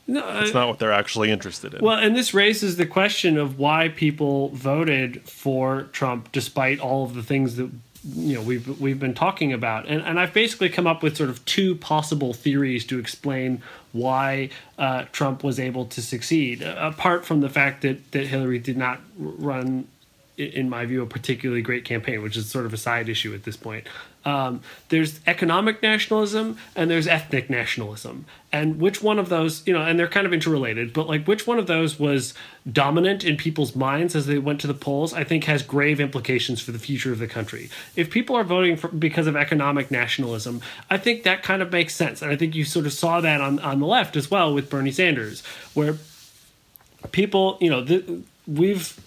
No, 0.10 0.22
uh, 0.22 0.42
It's 0.42 0.54
not 0.54 0.68
what 0.68 0.80
they're 0.80 0.92
actually 0.92 1.30
interested 1.30 1.74
in. 1.74 1.84
well, 1.84 1.98
and 1.98 2.16
this 2.16 2.34
raises 2.34 2.78
the 2.78 2.86
question 2.86 3.38
of 3.38 3.60
why 3.60 3.90
people 3.90 4.50
voted 4.50 5.22
for 5.30 5.84
Trump 5.92 6.32
despite 6.32 6.80
all 6.80 7.04
of 7.04 7.14
the 7.14 7.22
things 7.24 7.58
that 7.58 7.70
you 8.04 8.36
know 8.36 8.42
we've 8.42 8.80
we've 8.80 9.00
been 9.00 9.14
talking 9.14 9.54
about. 9.54 9.88
And 9.88 10.02
and 10.02 10.20
I've 10.20 10.34
basically 10.34 10.70
come 10.70 10.88
up 10.88 11.04
with 11.04 11.18
sort 11.18 11.30
of 11.30 11.44
two 11.46 11.76
possible 11.76 12.34
theories 12.34 12.86
to 12.88 12.98
explain 12.98 13.62
why 13.92 14.50
uh, 14.78 15.06
Trump 15.12 15.44
was 15.44 15.60
able 15.60 15.86
to 15.86 16.02
succeed, 16.02 16.62
apart 16.62 17.26
from 17.26 17.42
the 17.42 17.50
fact 17.50 17.82
that 17.84 18.12
that 18.12 18.28
Hillary 18.28 18.60
did 18.60 18.78
not 18.78 19.00
run 19.18 19.88
in 20.40 20.70
my 20.70 20.86
view, 20.86 21.02
a 21.04 21.06
particularly 21.06 21.62
great 21.62 21.84
campaign, 21.84 22.24
which 22.24 22.38
is 22.38 22.50
sort 22.50 22.66
of 22.66 22.74
a 22.74 22.78
side 22.78 23.10
issue 23.10 23.34
at 23.34 23.44
this 23.44 23.58
point. 23.58 23.86
Um, 24.26 24.62
there's 24.90 25.22
economic 25.26 25.82
nationalism 25.82 26.58
and 26.76 26.92
there's 26.92 27.08
ethnic 27.08 27.50
nationalism. 27.50 28.26
And 28.52 28.80
which 28.80 29.02
one 29.02 29.18
of 29.18 29.30
those, 29.30 29.66
you 29.66 29.74
know, 29.74 29.82
and 29.82 29.98
they're 29.98 30.08
kind 30.08 30.28
of 30.28 30.34
interrelated, 30.34 30.92
but 30.92 31.08
like 31.08 31.26
which 31.26 31.48
one 31.48 31.58
of 31.58 31.68
those 31.68 32.00
was 32.00 32.34
dominant 32.70 33.24
in 33.24 33.38
people's 33.38 33.76
minds 33.76 34.16
as 34.16 34.26
they 34.26 34.38
went 34.38 34.60
to 34.62 34.68
the 34.68 34.74
polls, 34.74 35.14
I 35.14 35.24
think 35.24 35.46
has 35.46 35.64
grave 35.64 36.00
implications 36.00 36.60
for 36.60 36.72
the 36.72 36.80
future 36.80 37.14
of 37.14 37.20
the 37.20 37.28
country. 37.28 37.70
If 37.96 38.10
people 38.10 38.36
are 38.36 38.44
voting 38.44 38.76
for, 38.76 38.90
because 38.90 39.28
of 39.28 39.36
economic 39.36 39.90
nationalism, 39.90 40.62
I 40.90 40.98
think 40.98 41.24
that 41.24 41.42
kind 41.44 41.62
of 41.62 41.72
makes 41.72 41.96
sense. 41.96 42.22
And 42.22 42.32
I 42.32 42.36
think 42.36 42.56
you 42.56 42.66
sort 42.66 42.86
of 42.86 42.94
saw 42.94 43.22
that 43.22 43.40
on, 43.40 43.60
on 43.60 43.80
the 43.80 43.88
left 43.88 44.16
as 44.16 44.30
well 44.30 44.54
with 44.54 44.70
Bernie 44.70 44.92
Sanders, 44.92 45.44
where 45.74 45.96
people, 47.12 47.58
you 47.62 47.70
know, 47.70 47.86
th- 47.86 48.06
we've 48.48 49.00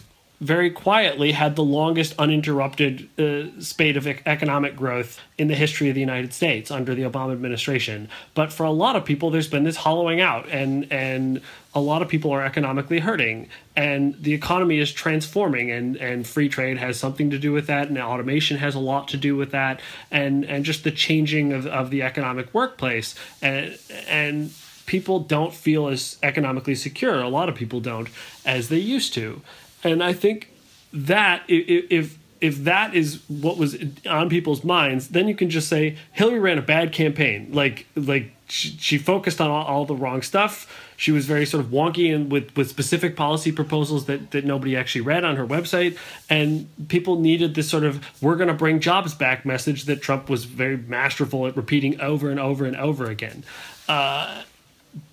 very 0.43 0.71
quietly 0.71 1.31
had 1.31 1.55
the 1.55 1.63
longest 1.63 2.15
uninterrupted 2.19 3.09
uh, 3.19 3.61
spate 3.61 3.97
of 3.97 4.09
ec- 4.09 4.23
economic 4.27 4.75
growth 4.75 5.21
in 5.39 5.47
the 5.47 5.55
history 5.55 5.89
of 5.89 5.95
the 5.95 6.01
United 6.01 6.33
States 6.35 6.69
under 6.69 6.97
the 6.97 7.03
Obama 7.03 7.33
administration. 7.33 8.09
But 8.35 8.53
for 8.53 8.65
a 8.65 8.73
lot 8.73 8.97
of 8.97 9.05
people, 9.05 9.31
there's 9.31 9.47
been 9.47 9.63
this 9.63 9.77
hollowing 9.77 10.21
out, 10.21 10.49
and 10.49 10.91
and 10.91 11.41
a 11.75 11.81
lot 11.81 12.03
of 12.03 12.09
people 12.09 12.33
are 12.33 12.45
economically 12.45 12.99
hurting, 12.99 13.49
and 13.77 14.21
the 14.21 14.35
economy 14.35 14.81
is 14.81 14.93
transforming, 14.93 15.71
and 15.71 15.97
and 15.97 16.27
free 16.27 16.49
trade 16.49 16.77
has 16.79 16.99
something 16.99 17.31
to 17.31 17.39
do 17.39 17.53
with 17.53 17.69
that, 17.69 17.89
and 17.89 17.97
automation 17.97 18.57
has 18.57 18.75
a 18.75 18.81
lot 18.81 19.07
to 19.09 19.17
do 19.17 19.37
with 19.37 19.53
that, 19.53 19.81
and 20.11 20.45
and 20.45 20.65
just 20.65 20.83
the 20.83 20.91
changing 20.91 21.53
of, 21.53 21.67
of 21.67 21.91
the 21.91 22.03
economic 22.03 22.53
workplace, 22.53 23.15
and 23.41 23.79
and 24.09 24.53
people 24.87 25.21
don't 25.21 25.55
feel 25.55 25.87
as 25.87 26.19
economically 26.25 26.75
secure. 26.75 27.23
A 27.23 27.29
lot 27.29 27.49
of 27.49 27.55
people 27.55 27.79
don't 27.81 28.09
as 28.45 28.69
they 28.69 28.79
used 28.79 29.15
to, 29.15 29.41
and 29.85 30.03
I 30.03 30.13
think 30.13 30.51
that 30.93 31.43
if 31.49 32.19
if 32.41 32.65
that 32.65 32.93
is 32.93 33.23
what 33.29 33.57
was 33.57 33.77
on 34.09 34.29
people's 34.29 34.65
minds, 34.65 35.09
then 35.09 35.29
you 35.29 35.35
can 35.35 35.49
just 35.49 35.69
say 35.69 35.97
Hillary 36.11 36.41
ran 36.41 36.59
a 36.59 36.63
bad 36.63 36.93
campaign. 36.93 37.49
Like 37.53 37.87
like 37.95 38.33
she, 38.49 38.77
she 38.79 38.99
focused 38.99 39.41
on 39.41 39.49
all, 39.51 39.65
all 39.65 39.85
the 39.87 39.95
wrong 39.95 40.23
stuff. 40.23 40.91
She 40.97 41.13
was 41.13 41.25
very 41.25 41.47
sort 41.47 41.65
of 41.65 41.71
wonky 41.71 42.15
and 42.15 42.31
with 42.31 42.55
with 42.57 42.69
specific 42.69 43.17
policy 43.17 43.53
proposals 43.53 44.07
that 44.07 44.33
that 44.33 44.45
nobody 44.45 44.77
actually 44.77 45.03
read 45.03 45.25
on 45.25 45.37
her 45.37 45.47
website, 45.47 45.97
and 46.29 46.69
people 46.89 47.19
needed 47.19 47.55
this 47.55 47.71
sort 47.71 47.85
of 47.85 48.05
"we're 48.21 48.37
going 48.37 48.49
to 48.49 48.55
bring 48.55 48.81
jobs 48.81 49.15
back" 49.15 49.47
message 49.47 49.85
that 49.85 50.03
Trump 50.03 50.29
was 50.29 50.45
very 50.45 50.77
masterful 50.77 51.47
at 51.47 51.57
repeating 51.57 52.01
over 52.01 52.29
and 52.29 52.41
over 52.41 52.65
and 52.65 52.77
over 52.77 53.09
again. 53.09 53.45
Uh, 53.89 54.43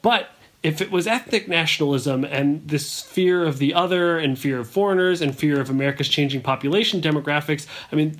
but 0.01 0.29
if 0.61 0.81
it 0.81 0.91
was 0.91 1.07
ethnic 1.07 1.47
nationalism 1.47 2.25
and 2.25 2.67
this 2.67 3.01
fear 3.01 3.45
of 3.45 3.59
the 3.59 3.73
other 3.73 4.19
and 4.19 4.37
fear 4.37 4.59
of 4.59 4.69
foreigners 4.69 5.21
and 5.21 5.37
fear 5.37 5.59
of 5.59 5.69
America's 5.69 6.09
changing 6.09 6.41
population 6.41 7.01
demographics, 7.01 7.65
I 7.91 7.95
mean, 7.95 8.19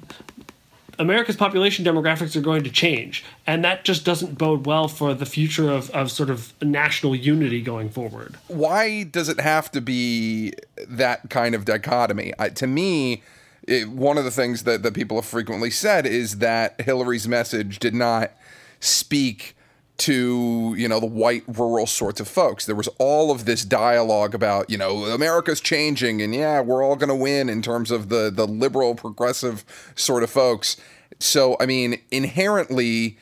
America's 0.97 1.37
population 1.37 1.83
demographics 1.83 2.35
are 2.35 2.41
going 2.41 2.63
to 2.63 2.69
change. 2.69 3.23
And 3.45 3.63
that 3.63 3.83
just 3.83 4.05
doesn't 4.05 4.37
bode 4.37 4.65
well 4.65 4.87
for 4.87 5.13
the 5.13 5.25
future 5.25 5.69
of, 5.69 5.89
of 5.91 6.11
sort 6.11 6.29
of 6.29 6.53
national 6.61 7.15
unity 7.15 7.61
going 7.61 7.89
forward. 7.89 8.35
why 8.47 9.03
does 9.03 9.29
it 9.29 9.39
have 9.39 9.71
to 9.71 9.81
be 9.81 10.53
that 10.87 11.29
kind 11.29 11.55
of 11.55 11.65
dichotomy? 11.65 12.33
I, 12.37 12.49
to 12.49 12.67
me, 12.67 13.23
it, 13.67 13.89
one 13.89 14.17
of 14.17 14.23
the 14.25 14.31
things 14.31 14.63
that, 14.63 14.83
that 14.83 14.93
people 14.93 15.17
have 15.17 15.25
frequently 15.25 15.69
said 15.69 16.05
is 16.05 16.37
that 16.39 16.79
Hillary's 16.81 17.27
message 17.27 17.79
did 17.79 17.93
not 17.93 18.31
speak 18.79 19.55
to 19.99 20.73
you 20.77 20.87
know 20.87 20.99
the 20.99 21.05
white 21.05 21.43
rural 21.47 21.85
sorts 21.85 22.19
of 22.19 22.27
folks 22.27 22.65
there 22.65 22.75
was 22.75 22.87
all 22.99 23.31
of 23.31 23.45
this 23.45 23.65
dialogue 23.65 24.33
about 24.33 24.69
you 24.69 24.77
know 24.77 25.03
america's 25.05 25.59
changing 25.59 26.21
and 26.21 26.33
yeah 26.33 26.61
we're 26.61 26.83
all 26.83 26.95
going 26.95 27.09
to 27.09 27.15
win 27.15 27.49
in 27.49 27.61
terms 27.61 27.91
of 27.91 28.09
the 28.09 28.31
the 28.33 28.47
liberal 28.47 28.95
progressive 28.95 29.65
sort 29.95 30.23
of 30.23 30.29
folks 30.29 30.77
so 31.19 31.57
i 31.59 31.65
mean 31.65 31.99
inherently 32.11 33.17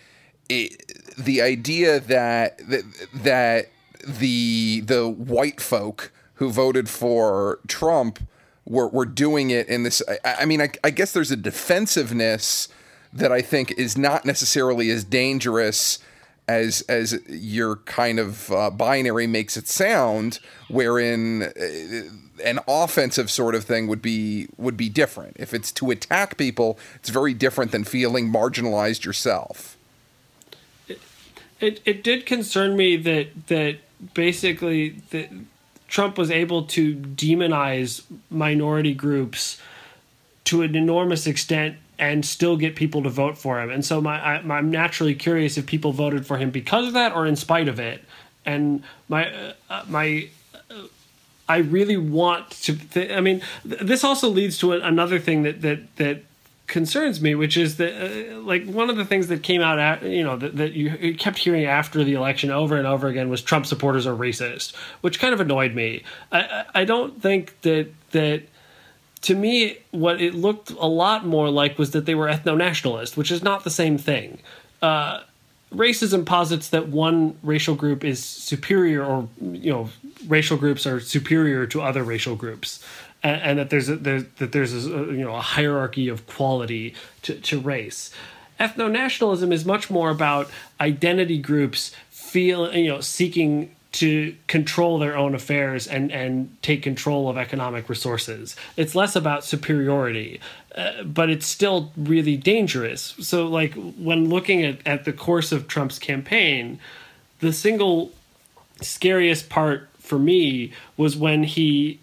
it, 0.50 1.16
the 1.18 1.42
idea 1.42 2.00
that 2.00 2.60
that, 3.14 3.68
the 4.04 4.82
the 4.82 5.10
white 5.10 5.60
folk 5.60 6.12
who 6.36 6.52
voted 6.52 6.88
for 6.88 7.60
Trump 7.68 8.20
were 8.66 8.88
were 8.88 9.06
doing 9.06 9.50
it 9.50 9.68
in 9.68 9.84
this. 9.84 10.02
I, 10.24 10.36
I 10.42 10.46
mean, 10.46 10.62
I, 10.62 10.70
I 10.84 10.90
guess 10.92 11.14
there's 11.14 11.32
a 11.32 11.38
defensiveness 11.38 12.70
that 13.12 13.32
I 13.32 13.42
think 13.42 13.72
is 13.72 13.98
not 13.98 14.26
necessarily 14.26 14.90
as 14.90 15.04
dangerous 15.04 16.00
as 16.48 16.82
as 16.84 17.20
your 17.28 17.78
kind 17.78 18.20
of 18.20 18.52
uh, 18.52 18.70
binary 18.70 19.28
makes 19.28 19.58
it 19.58 19.68
sound, 19.68 20.40
wherein 20.70 21.44
uh, 21.44 22.44
an 22.44 22.60
offensive 22.68 23.30
sort 23.30 23.56
of 23.56 23.66
thing 23.66 23.88
would 23.88 24.02
be 24.02 24.48
would 24.58 24.78
be 24.78 24.90
different. 24.90 25.36
If 25.40 25.54
it's 25.54 25.72
to 25.74 25.92
attack 25.92 26.38
people, 26.38 26.80
it's 26.96 27.10
very 27.10 27.34
different 27.34 27.72
than 27.72 27.84
feeling 27.84 28.32
marginalized 28.32 29.04
yourself. 29.04 29.78
it 31.60 31.82
it 31.86 32.04
did 32.04 32.26
concern 32.26 32.78
me 32.78 32.96
that 32.98 33.48
that 33.48 33.78
basically 34.14 35.02
that 35.10 35.30
Trump 35.88 36.18
was 36.18 36.32
able 36.32 36.64
to 36.64 36.96
demonize 36.96 38.04
minority 38.30 38.94
groups 38.94 39.60
to 40.46 40.62
an 40.62 40.76
enormous 40.76 41.28
extent 41.28 41.78
and 42.00 42.26
still 42.26 42.58
get 42.58 42.76
people 42.76 43.04
to 43.04 43.10
vote 43.10 43.38
for 43.38 43.60
him. 43.62 43.70
And 43.70 43.84
so 43.84 44.02
my 44.02 44.20
I, 44.20 44.58
am 44.58 44.72
naturally 44.72 45.16
curious 45.16 45.58
if 45.58 45.66
people 45.66 45.92
voted 45.92 46.26
for 46.26 46.38
him 46.38 46.52
because 46.52 46.88
of 46.88 46.94
that 46.94 47.14
or 47.14 47.26
in 47.26 47.36
spite 47.36 47.68
of 47.68 47.80
it. 47.80 48.04
And 48.46 48.84
my 49.10 49.32
uh, 49.70 49.84
my 49.88 50.30
uh, 50.70 50.84
I 51.50 51.58
really 51.58 51.98
want 51.98 52.52
to. 52.52 52.76
Th- 52.76 53.12
I 53.12 53.22
mean, 53.22 53.42
th- 53.68 53.82
this 53.82 54.04
also 54.04 54.30
leads 54.30 54.58
to 54.60 54.74
a, 54.74 54.80
another 54.80 55.20
thing 55.20 55.44
that 55.44 55.62
that 55.62 55.96
that 55.98 56.24
concerns 56.68 57.22
me, 57.22 57.34
which 57.34 57.58
is 57.58 57.78
that 57.78 57.94
uh, 57.94 58.40
like 58.42 58.66
one 58.66 58.90
of 58.90 58.98
the 58.98 59.06
things 59.06 59.28
that 59.28 59.42
came 59.42 59.62
out 59.62 59.80
at 59.80 60.04
you 60.04 60.24
know 60.24 60.38
that, 60.38 60.56
that 60.58 60.74
you, 60.74 60.92
you, 61.00 61.16
kept 61.16 61.40
hearing 61.40 61.66
after 61.66 62.04
the 62.04 62.14
election 62.14 62.52
over 62.52 62.78
and 62.78 62.86
over 62.86 63.08
again 63.08 63.30
was 63.30 63.42
Trump 63.42 63.66
supporters 63.66 64.06
are 64.06 64.16
racist, 64.16 64.76
which 65.02 65.20
kind 65.20 65.34
of 65.34 65.40
annoyed 65.40 65.74
me. 65.74 66.04
I 66.32 66.66
I 66.76 66.86
don't 66.86 67.22
think 67.22 67.60
that 67.62 67.88
that 68.12 68.44
to 69.28 69.36
me 69.36 69.78
what 69.92 70.22
it 70.22 70.34
looked 70.34 70.72
a 70.72 70.88
lot 70.88 71.26
more 71.26 71.50
like 71.50 71.78
was 71.78 71.92
that 71.92 72.06
they 72.06 72.16
were 72.16 72.28
ethno 72.28 72.56
nationalist, 72.56 73.18
which 73.18 73.30
is 73.30 73.44
not 73.44 73.66
the 73.66 73.70
same 73.70 73.98
thing. 73.98 74.40
Uh, 74.82 75.20
racism 75.74 76.26
posits 76.26 76.70
that 76.70 76.88
one 76.88 77.38
racial 77.44 77.76
group 77.76 78.06
is 78.06 78.24
superior 78.24 79.04
or 79.04 79.28
you 79.42 79.70
know 79.70 79.90
racial 80.28 80.56
groups 80.56 80.88
are 80.88 81.02
superior 81.02 81.68
to 81.68 81.82
other 81.82 82.04
racial 82.04 82.38
groups 82.38 82.82
and, 83.22 83.42
and 83.42 83.60
that 83.60 83.70
there's 83.70 83.90
a, 83.90 83.98
there's 83.98 84.24
that 84.38 84.54
there's 84.54 84.74
a, 84.74 84.90
you 84.90 85.26
know 85.26 85.36
a 85.36 85.42
hierarchy 85.42 86.08
of 86.08 86.26
quality 86.26 86.96
to, 87.24 87.36
to 87.42 87.60
race. 87.60 88.14
Ethno 88.62 88.90
nationalism 88.90 89.52
is 89.52 89.66
much 89.66 89.90
more 89.90 90.10
about 90.10 90.50
identity 90.80 91.38
groups 91.38 91.94
feel 92.10 92.74
you 92.74 92.88
know 92.88 93.02
seeking 93.02 93.76
to 93.98 94.36
control 94.46 95.00
their 95.00 95.18
own 95.18 95.34
affairs 95.34 95.88
and 95.88 96.12
and 96.12 96.56
take 96.62 96.84
control 96.84 97.30
of 97.30 97.38
economic 97.38 97.90
resources. 97.90 98.56
It's 98.76 98.94
less 98.94 99.16
about 99.16 99.44
superiority, 99.44 100.40
uh, 100.76 101.02
but 101.04 101.32
it's 101.32 101.48
still 101.48 101.92
really 101.98 102.38
dangerous. 102.38 103.16
So 103.20 103.48
like 103.48 103.74
when 103.74 104.30
looking 104.30 104.64
at, 104.64 104.86
at 104.86 105.06
the 105.06 105.14
course 105.14 105.52
of 105.52 105.68
Trump's 105.68 105.98
campaign, 105.98 106.80
the 107.40 107.52
single 107.52 108.12
scariest 108.82 109.50
part 109.50 109.90
for 109.98 110.20
me 110.20 110.74
was 110.96 111.18
when 111.18 111.44
he 111.44 112.00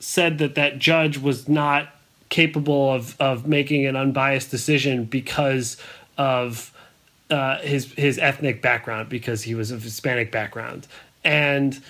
said 0.00 0.38
that 0.38 0.56
that 0.56 0.80
judge 0.80 1.16
was 1.16 1.48
not 1.48 1.94
capable 2.28 2.92
of 2.92 3.14
of 3.20 3.46
making 3.46 3.86
an 3.86 3.94
unbiased 3.94 4.50
decision 4.50 5.04
because 5.04 5.76
of 6.18 6.72
uh, 7.30 7.58
his 7.58 7.92
his 7.92 8.18
ethnic 8.18 8.62
background 8.62 9.08
because 9.08 9.42
he 9.42 9.54
was 9.54 9.70
of 9.70 9.84
Hispanic 9.84 10.32
background 10.32 10.88
and 11.26 11.82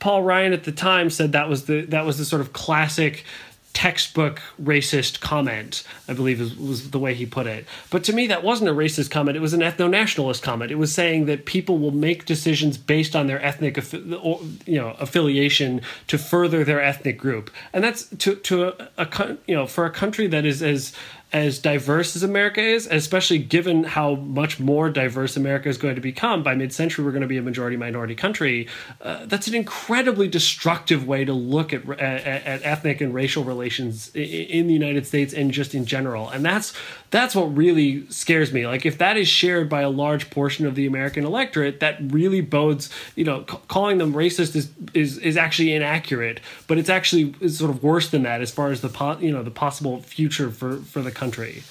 Paul 0.00 0.22
Ryan 0.22 0.52
at 0.52 0.64
the 0.64 0.72
time 0.72 1.08
said 1.08 1.32
that 1.32 1.48
was 1.48 1.64
the 1.64 1.82
that 1.86 2.04
was 2.04 2.18
the 2.18 2.24
sort 2.24 2.42
of 2.42 2.52
classic 2.52 3.24
textbook 3.72 4.40
racist 4.62 5.20
comment, 5.20 5.82
I 6.08 6.12
believe 6.12 6.38
was, 6.38 6.56
was 6.56 6.90
the 6.90 6.98
way 6.98 7.12
he 7.12 7.26
put 7.26 7.46
it. 7.46 7.66
But 7.90 8.04
to 8.04 8.12
me, 8.12 8.28
that 8.28 8.44
wasn't 8.44 8.70
a 8.70 8.72
racist 8.72 9.10
comment. 9.10 9.36
It 9.36 9.40
was 9.40 9.52
an 9.52 9.60
ethno 9.60 9.90
nationalist 9.90 10.42
comment. 10.42 10.70
It 10.70 10.76
was 10.76 10.94
saying 10.94 11.26
that 11.26 11.44
people 11.44 11.78
will 11.78 11.90
make 11.90 12.24
decisions 12.24 12.78
based 12.78 13.16
on 13.16 13.26
their 13.26 13.42
ethnic, 13.42 13.76
you 13.92 14.50
know, 14.66 14.94
affiliation 15.00 15.80
to 16.06 16.18
further 16.18 16.64
their 16.64 16.82
ethnic 16.82 17.18
group, 17.18 17.50
and 17.72 17.82
that's 17.82 18.08
to 18.18 18.36
to 18.36 18.68
a, 18.68 18.88
a 18.98 19.36
you 19.46 19.54
know 19.54 19.66
for 19.66 19.86
a 19.86 19.90
country 19.90 20.26
that 20.26 20.44
is 20.44 20.62
as 20.62 20.92
as 21.34 21.58
diverse 21.58 22.14
as 22.14 22.22
America 22.22 22.60
is, 22.60 22.86
especially 22.86 23.38
given 23.38 23.82
how 23.82 24.14
much 24.14 24.60
more 24.60 24.88
diverse 24.88 25.36
America 25.36 25.68
is 25.68 25.76
going 25.76 25.96
to 25.96 26.00
become 26.00 26.44
by 26.44 26.54
mid-century, 26.54 27.04
we're 27.04 27.10
going 27.10 27.22
to 27.22 27.26
be 27.26 27.38
a 27.38 27.42
majority 27.42 27.76
minority 27.76 28.14
country. 28.14 28.68
Uh, 29.00 29.26
that's 29.26 29.48
an 29.48 29.54
incredibly 29.54 30.28
destructive 30.28 31.08
way 31.08 31.24
to 31.24 31.32
look 31.32 31.72
at, 31.72 31.90
at, 31.90 32.46
at 32.46 32.62
ethnic 32.62 33.00
and 33.00 33.12
racial 33.12 33.42
relations 33.42 34.14
in 34.14 34.68
the 34.68 34.72
United 34.72 35.08
States 35.08 35.34
and 35.34 35.50
just 35.50 35.74
in 35.74 35.84
general. 35.84 36.28
And 36.28 36.44
that's 36.44 36.72
that's 37.14 37.36
what 37.36 37.56
really 37.56 38.04
scares 38.10 38.52
me. 38.52 38.66
Like 38.66 38.84
if 38.84 38.98
that 38.98 39.16
is 39.16 39.28
shared 39.28 39.68
by 39.68 39.82
a 39.82 39.88
large 39.88 40.30
portion 40.30 40.66
of 40.66 40.74
the 40.74 40.84
American 40.84 41.24
electorate, 41.24 41.78
that 41.78 41.96
really 42.00 42.40
bodes. 42.40 42.90
You 43.14 43.22
know, 43.22 43.44
c- 43.48 43.56
calling 43.68 43.98
them 43.98 44.12
racist 44.12 44.56
is 44.56 44.68
is 44.94 45.18
is 45.18 45.36
actually 45.36 45.74
inaccurate, 45.74 46.40
but 46.66 46.76
it's 46.76 46.88
actually 46.88 47.32
is 47.40 47.58
sort 47.58 47.70
of 47.70 47.84
worse 47.84 48.10
than 48.10 48.24
that 48.24 48.40
as 48.40 48.50
far 48.50 48.72
as 48.72 48.80
the 48.80 48.88
po- 48.88 49.18
you 49.18 49.30
know 49.30 49.44
the 49.44 49.52
possible 49.52 50.00
future 50.02 50.50
for 50.50 50.78
for 50.78 51.02
the 51.02 51.12
country. 51.12 51.62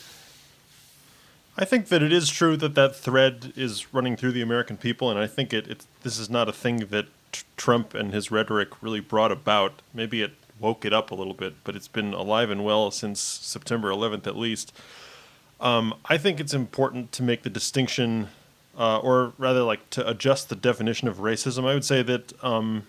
I 1.58 1.66
think 1.66 1.90
that 1.90 2.02
it 2.02 2.14
is 2.14 2.30
true 2.30 2.56
that 2.58 2.76
that 2.76 2.96
thread 2.96 3.52
is 3.58 3.94
running 3.94 4.16
through 4.16 4.32
the 4.32 4.42
American 4.42 4.78
people, 4.78 5.10
and 5.10 5.20
I 5.20 5.28
think 5.28 5.54
it, 5.54 5.68
it 5.68 5.86
this 6.04 6.18
is 6.18 6.30
not 6.30 6.48
a 6.48 6.54
thing 6.54 6.86
that 6.86 7.08
t- 7.34 7.44
Trump 7.58 7.94
and 7.94 8.14
his 8.14 8.32
rhetoric 8.32 8.82
really 8.82 9.02
brought 9.02 9.34
about. 9.34 9.82
Maybe 9.94 10.22
it 10.22 10.32
woke 10.58 10.86
it 10.86 10.94
up 10.94 11.12
a 11.12 11.16
little 11.16 11.34
bit, 11.34 11.56
but 11.66 11.76
it's 11.76 11.90
been 11.90 12.14
alive 12.14 12.50
and 12.50 12.64
well 12.64 12.92
since 12.92 13.20
September 13.20 13.90
11th 13.90 14.26
at 14.26 14.38
least. 14.38 14.72
Um, 15.64 15.96
I 16.06 16.18
think 16.18 16.42
it's 16.42 16.54
important 16.54 17.14
to 17.14 17.24
make 17.24 17.44
the 17.44 17.50
distinction, 17.50 18.28
uh, 18.78 19.00
or 19.00 19.32
rather, 19.38 19.64
like 19.64 19.90
to 19.92 20.08
adjust 20.08 20.50
the 20.50 20.56
definition 20.56 21.08
of 21.08 21.18
racism. 21.18 21.66
I 21.66 21.74
would 21.74 21.86
say 21.86 22.04
that 22.04 22.34
um, 22.44 22.86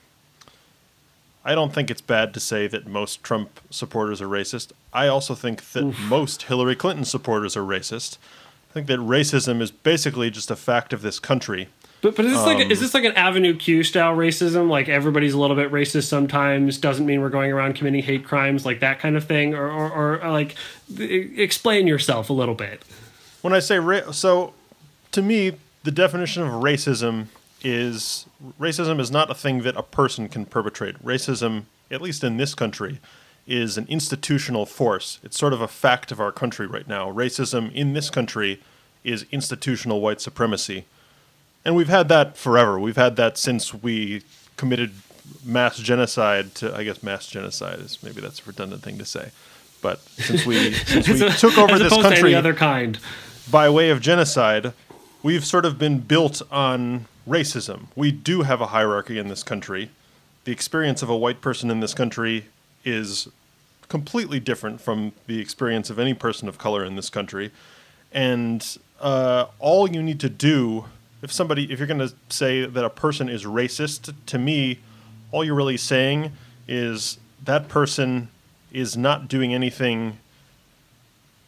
I 1.44 1.54
don't 1.54 1.72
think 1.72 1.88
it's 1.88 2.00
bad 2.00 2.34
to 2.34 2.40
say 2.40 2.66
that 2.66 2.88
most 2.88 3.22
Trump 3.22 3.60
supporters 3.70 4.20
are 4.20 4.26
racist. 4.26 4.72
I 4.92 5.06
also 5.06 5.36
think 5.36 5.70
that 5.70 5.84
Oof. 5.84 6.00
most 6.00 6.42
Hillary 6.42 6.74
Clinton 6.74 7.04
supporters 7.04 7.56
are 7.56 7.62
racist. 7.62 8.18
I 8.70 8.74
think 8.74 8.88
that 8.88 8.98
racism 8.98 9.60
is 9.60 9.70
basically 9.70 10.30
just 10.30 10.50
a 10.50 10.56
fact 10.56 10.92
of 10.92 11.02
this 11.02 11.20
country. 11.20 11.68
But 12.04 12.16
but 12.16 12.26
is 12.26 12.32
this 12.32 12.40
um, 12.40 12.46
like 12.46 12.70
is 12.70 12.80
this 12.80 12.92
like 12.92 13.04
an 13.04 13.12
Avenue 13.12 13.56
Q 13.56 13.82
style 13.82 14.14
racism? 14.14 14.68
Like 14.68 14.90
everybody's 14.90 15.32
a 15.32 15.38
little 15.38 15.56
bit 15.56 15.72
racist 15.72 16.04
sometimes. 16.04 16.76
Doesn't 16.76 17.06
mean 17.06 17.22
we're 17.22 17.30
going 17.30 17.50
around 17.50 17.76
committing 17.76 18.02
hate 18.02 18.26
crimes, 18.26 18.66
like 18.66 18.80
that 18.80 18.98
kind 18.98 19.16
of 19.16 19.24
thing, 19.24 19.54
or 19.54 19.70
or, 19.70 19.90
or, 19.90 20.22
or 20.22 20.30
like 20.30 20.54
explain 20.98 21.86
yourself 21.86 22.28
a 22.28 22.34
little 22.34 22.54
bit. 22.54 22.82
When 23.40 23.54
I 23.54 23.58
say 23.60 23.78
ra- 23.78 24.10
so, 24.10 24.52
to 25.12 25.22
me, 25.22 25.52
the 25.84 25.90
definition 25.90 26.42
of 26.42 26.50
racism 26.62 27.28
is 27.62 28.26
racism 28.60 29.00
is 29.00 29.10
not 29.10 29.30
a 29.30 29.34
thing 29.34 29.62
that 29.62 29.74
a 29.74 29.82
person 29.82 30.28
can 30.28 30.44
perpetrate. 30.44 31.02
Racism, 31.02 31.62
at 31.90 32.02
least 32.02 32.22
in 32.22 32.36
this 32.36 32.54
country, 32.54 33.00
is 33.46 33.78
an 33.78 33.86
institutional 33.88 34.66
force. 34.66 35.20
It's 35.22 35.38
sort 35.38 35.54
of 35.54 35.62
a 35.62 35.68
fact 35.68 36.12
of 36.12 36.20
our 36.20 36.32
country 36.32 36.66
right 36.66 36.86
now. 36.86 37.10
Racism 37.10 37.72
in 37.72 37.94
this 37.94 38.10
country 38.10 38.60
is 39.04 39.24
institutional 39.32 40.02
white 40.02 40.20
supremacy 40.20 40.84
and 41.64 41.74
we've 41.74 41.88
had 41.88 42.08
that 42.08 42.36
forever. 42.36 42.78
We've 42.78 42.96
had 42.96 43.16
that 43.16 43.38
since 43.38 43.72
we 43.74 44.22
committed 44.56 44.92
mass 45.44 45.78
genocide 45.78 46.54
to 46.54 46.74
I 46.76 46.84
guess 46.84 47.02
mass 47.02 47.26
genocide 47.26 47.80
is 47.80 48.02
maybe 48.02 48.20
that's 48.20 48.40
a 48.40 48.44
redundant 48.44 48.82
thing 48.82 48.98
to 48.98 49.04
say. 49.04 49.30
But 49.80 50.00
since 50.00 50.46
we 50.46 50.72
since 50.72 51.08
we 51.08 51.18
took 51.30 51.58
over 51.58 51.78
this 51.78 51.92
country 51.92 52.34
other 52.34 52.54
kind 52.54 52.98
by 53.50 53.68
way 53.68 53.90
of 53.90 54.00
genocide, 54.00 54.72
we've 55.22 55.44
sort 55.44 55.64
of 55.64 55.78
been 55.78 56.00
built 56.00 56.42
on 56.50 57.06
racism. 57.28 57.86
We 57.96 58.12
do 58.12 58.42
have 58.42 58.60
a 58.60 58.66
hierarchy 58.66 59.18
in 59.18 59.28
this 59.28 59.42
country. 59.42 59.90
The 60.44 60.52
experience 60.52 61.02
of 61.02 61.08
a 61.08 61.16
white 61.16 61.40
person 61.40 61.70
in 61.70 61.80
this 61.80 61.94
country 61.94 62.46
is 62.84 63.28
completely 63.88 64.40
different 64.40 64.80
from 64.80 65.12
the 65.26 65.40
experience 65.40 65.90
of 65.90 65.98
any 65.98 66.14
person 66.14 66.48
of 66.48 66.58
color 66.58 66.84
in 66.84 66.96
this 66.96 67.08
country. 67.08 67.50
And 68.12 68.78
uh, 69.00 69.46
all 69.58 69.90
you 69.90 70.02
need 70.02 70.20
to 70.20 70.28
do 70.28 70.86
if 71.24 71.32
somebody 71.32 71.72
if 71.72 71.78
you're 71.78 71.88
going 71.88 71.98
to 71.98 72.14
say 72.28 72.66
that 72.66 72.84
a 72.84 72.90
person 72.90 73.28
is 73.28 73.44
racist 73.44 74.14
to 74.26 74.38
me 74.38 74.78
all 75.32 75.42
you're 75.42 75.54
really 75.54 75.76
saying 75.76 76.30
is 76.68 77.18
that 77.42 77.66
person 77.68 78.28
is 78.70 78.96
not 78.96 79.26
doing 79.26 79.54
anything 79.54 80.18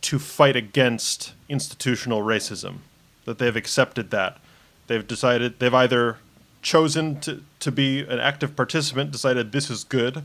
to 0.01 0.19
fight 0.19 0.57
against 0.57 1.35
institutional 1.49 2.23
racism 2.23 2.79
that 3.25 3.39
they've 3.39 3.57
accepted 3.57 4.11
that. 4.11 4.39
They've 4.87 5.07
decided 5.07 5.59
they've 5.59 5.75
either 5.75 6.19
chosen 6.63 7.21
to, 7.21 7.43
to 7.61 7.71
be 7.71 8.01
an 8.01 8.19
active 8.19 8.57
participant 8.57 9.11
decided 9.11 9.53
this 9.53 9.71
is 9.71 9.85
good 9.85 10.23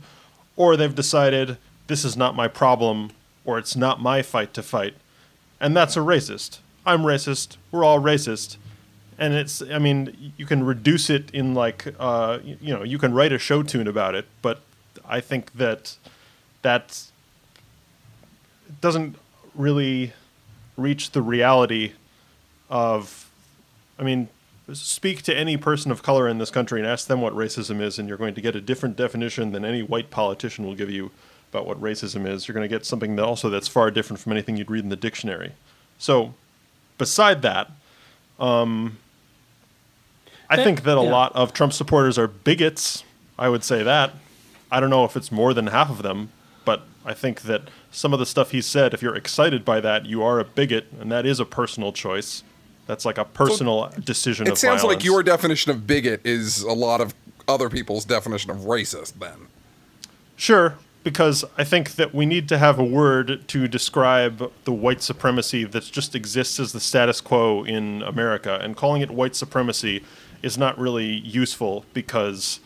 or 0.56 0.78
they've 0.78 0.94
decided 0.94 1.58
this 1.88 2.06
is 2.06 2.16
not 2.16 2.36
my 2.36 2.48
problem 2.48 3.12
or 3.44 3.58
it's 3.58 3.76
not 3.76 4.02
my 4.02 4.22
fight 4.22 4.54
to 4.54 4.64
fight. 4.64 4.94
And 5.60 5.76
that's 5.76 5.98
a 5.98 6.00
racist. 6.00 6.60
I'm 6.86 7.02
racist. 7.02 7.58
We're 7.72 7.84
all 7.84 8.00
racist 8.00 8.58
and 9.22 9.36
it's 9.36 9.62
i 9.62 9.78
mean 9.78 10.34
you 10.36 10.46
can 10.46 10.64
reduce 10.64 11.10
it 11.10 11.30
in 11.32 11.54
like 11.54 11.94
uh, 12.00 12.40
you 12.44 12.74
know 12.74 12.84
you 12.84 12.98
can 12.98 13.14
write 13.14 13.32
a 13.32 13.38
show 13.38 13.64
tune 13.64 13.88
about 13.88 14.16
it 14.16 14.26
but 14.42 14.62
i 15.08 15.22
think 15.22 15.54
that 15.54 15.96
that 16.64 17.04
doesn't 18.82 19.16
really 19.56 20.12
reach 20.76 21.12
the 21.12 21.22
reality 21.22 21.94
of 22.70 23.30
i 24.00 24.04
mean 24.04 24.28
speak 24.74 25.22
to 25.22 25.36
any 25.36 25.58
person 25.58 25.92
of 25.92 26.02
color 26.02 26.28
in 26.28 26.38
this 26.38 26.50
country 26.50 26.80
and 26.80 26.88
ask 26.88 27.08
them 27.08 27.22
what 27.22 27.34
racism 27.34 27.82
is 27.82 28.00
and 28.00 28.08
you're 28.08 28.18
going 28.18 28.34
to 28.34 28.42
get 28.42 28.56
a 28.56 28.62
different 28.62 28.96
definition 28.96 29.52
than 29.52 29.64
any 29.64 29.84
white 29.84 30.10
politician 30.10 30.66
will 30.66 30.76
give 30.76 30.90
you 30.90 31.12
about 31.52 31.66
what 31.66 31.82
racism 31.82 32.26
is. 32.26 32.48
You're 32.48 32.54
going 32.54 32.64
to 32.64 32.74
get 32.74 32.86
something 32.86 33.18
that 33.18 33.26
also 33.26 33.50
that's 33.50 33.68
far 33.68 33.92
different 33.92 34.22
from 34.22 34.32
anything 34.32 34.56
you'd 34.56 34.72
read 34.72 34.86
in 34.86 34.90
the 34.90 34.96
dictionary. 34.96 35.52
So 35.98 36.34
beside 36.98 37.42
that 37.42 37.70
I 40.52 40.64
think 40.64 40.84
that 40.84 40.98
a 40.98 41.02
Yeah. 41.04 41.10
lot 41.12 41.32
of 41.36 41.54
Trump 41.54 41.74
supporters 41.74 42.18
are 42.18 42.28
bigots. 42.28 43.04
I 43.40 43.50
would 43.50 43.64
say 43.64 43.84
that. 43.84 44.14
I 44.72 44.80
don't 44.80 44.90
know 44.90 45.06
if 45.06 45.16
it's 45.18 45.32
more 45.32 45.54
than 45.54 45.68
half 45.68 45.90
of 45.90 46.04
them, 46.04 46.30
but 46.66 46.84
I 47.06 47.14
think 47.14 47.42
that 47.44 47.64
some 47.92 48.14
of 48.14 48.20
the 48.20 48.26
stuff 48.26 48.52
he 48.52 48.62
said, 48.62 48.94
if 48.94 49.02
you're 49.02 49.16
excited 49.16 49.66
by 49.66 49.80
that, 49.82 50.06
you 50.06 50.22
are 50.24 50.40
a 50.40 50.44
bigot, 50.46 50.88
and 51.00 51.12
that 51.12 51.26
is 51.26 51.40
a 51.40 51.46
personal 51.46 51.92
choice. 51.92 52.44
That's 52.88 53.06
like 53.06 53.18
a 53.18 53.26
personal 53.26 53.92
decision 54.04 54.48
It 54.48 54.52
of 54.52 54.58
sounds 54.60 54.84
like 54.84 55.04
your 55.04 55.24
definition 55.24 55.72
of 55.72 55.88
bigot 55.88 56.22
is 56.24 56.62
a 56.62 56.74
lot 56.74 57.00
of 57.02 57.14
other 57.48 57.70
people's 57.70 58.06
definition 58.06 58.52
of 58.52 58.58
racist. 58.60 59.14
Then 59.20 59.48
Sure, 60.36 60.76
because 61.04 61.46
I 61.58 61.64
think 61.64 61.92
that 61.96 62.14
we 62.14 62.26
need 62.26 62.50
to 62.50 62.58
have 62.58 62.80
a 62.80 62.84
word 62.84 63.48
to 63.50 63.68
describe 63.68 64.52
the 64.66 64.72
white 64.72 65.02
supremacy 65.02 65.64
that 65.64 65.84
just 65.92 66.16
exists 66.16 66.60
as 66.60 66.72
the 66.74 66.80
status 66.80 67.22
quo 67.22 67.64
in 67.64 68.02
America, 68.04 68.60
and 68.62 68.76
calling 68.76 69.02
it 69.02 69.12
white 69.12 69.36
supremacy 69.36 70.04
is 70.41 70.58
not 70.58 70.77
really 70.77 71.06
useful 71.06 71.86
because 71.93 72.60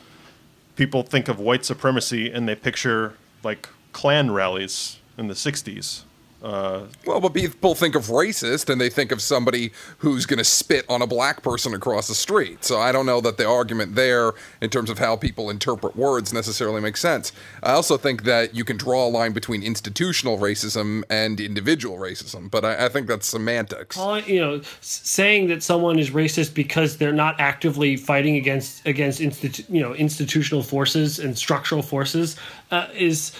people 0.75 1.03
think 1.03 1.27
of 1.27 1.39
white 1.39 1.65
supremacy 1.65 2.31
and 2.31 2.47
they 2.47 2.55
picture 2.55 3.15
like 3.43 3.69
Klan 3.93 4.31
rallies 4.31 4.99
in 5.17 5.27
the 5.27 5.33
60s. 5.33 6.03
Well, 6.45 7.19
but 7.21 7.33
people 7.33 7.73
think 7.73 7.95
of 7.95 8.07
racist 8.07 8.69
and 8.69 8.79
they 8.79 8.89
think 8.89 9.11
of 9.11 9.21
somebody 9.21 9.71
who's 9.99 10.27
going 10.27 10.37
to 10.37 10.43
spit 10.43 10.85
on 10.87 11.01
a 11.01 11.07
black 11.07 11.41
person 11.41 11.73
across 11.73 12.07
the 12.07 12.13
street. 12.13 12.63
So 12.63 12.79
I 12.79 12.91
don't 12.91 13.07
know 13.07 13.19
that 13.21 13.37
the 13.37 13.47
argument 13.47 13.95
there, 13.95 14.33
in 14.61 14.69
terms 14.69 14.91
of 14.91 14.99
how 14.99 15.15
people 15.15 15.49
interpret 15.49 15.95
words, 15.95 16.33
necessarily 16.33 16.81
makes 16.81 17.01
sense. 17.01 17.31
I 17.63 17.71
also 17.71 17.97
think 17.97 18.23
that 18.23 18.53
you 18.53 18.63
can 18.63 18.77
draw 18.77 19.07
a 19.07 19.09
line 19.09 19.33
between 19.33 19.63
institutional 19.63 20.37
racism 20.37 21.03
and 21.09 21.39
individual 21.39 21.97
racism, 21.97 22.51
but 22.51 22.63
I, 22.63 22.85
I 22.85 22.89
think 22.89 23.07
that's 23.07 23.27
semantics. 23.27 23.97
You 24.27 24.39
know, 24.39 24.61
saying 24.81 25.47
that 25.47 25.63
someone 25.63 25.97
is 25.97 26.11
racist 26.11 26.53
because 26.53 26.97
they're 26.97 27.11
not 27.11 27.39
actively 27.39 27.97
fighting 27.97 28.35
against 28.35 28.85
against 28.85 29.19
institu- 29.19 29.65
you 29.67 29.81
know 29.81 29.95
institutional 29.95 30.61
forces 30.61 31.17
and 31.17 31.35
structural 31.37 31.81
forces 31.81 32.35
uh, 32.69 32.87
is. 32.93 33.31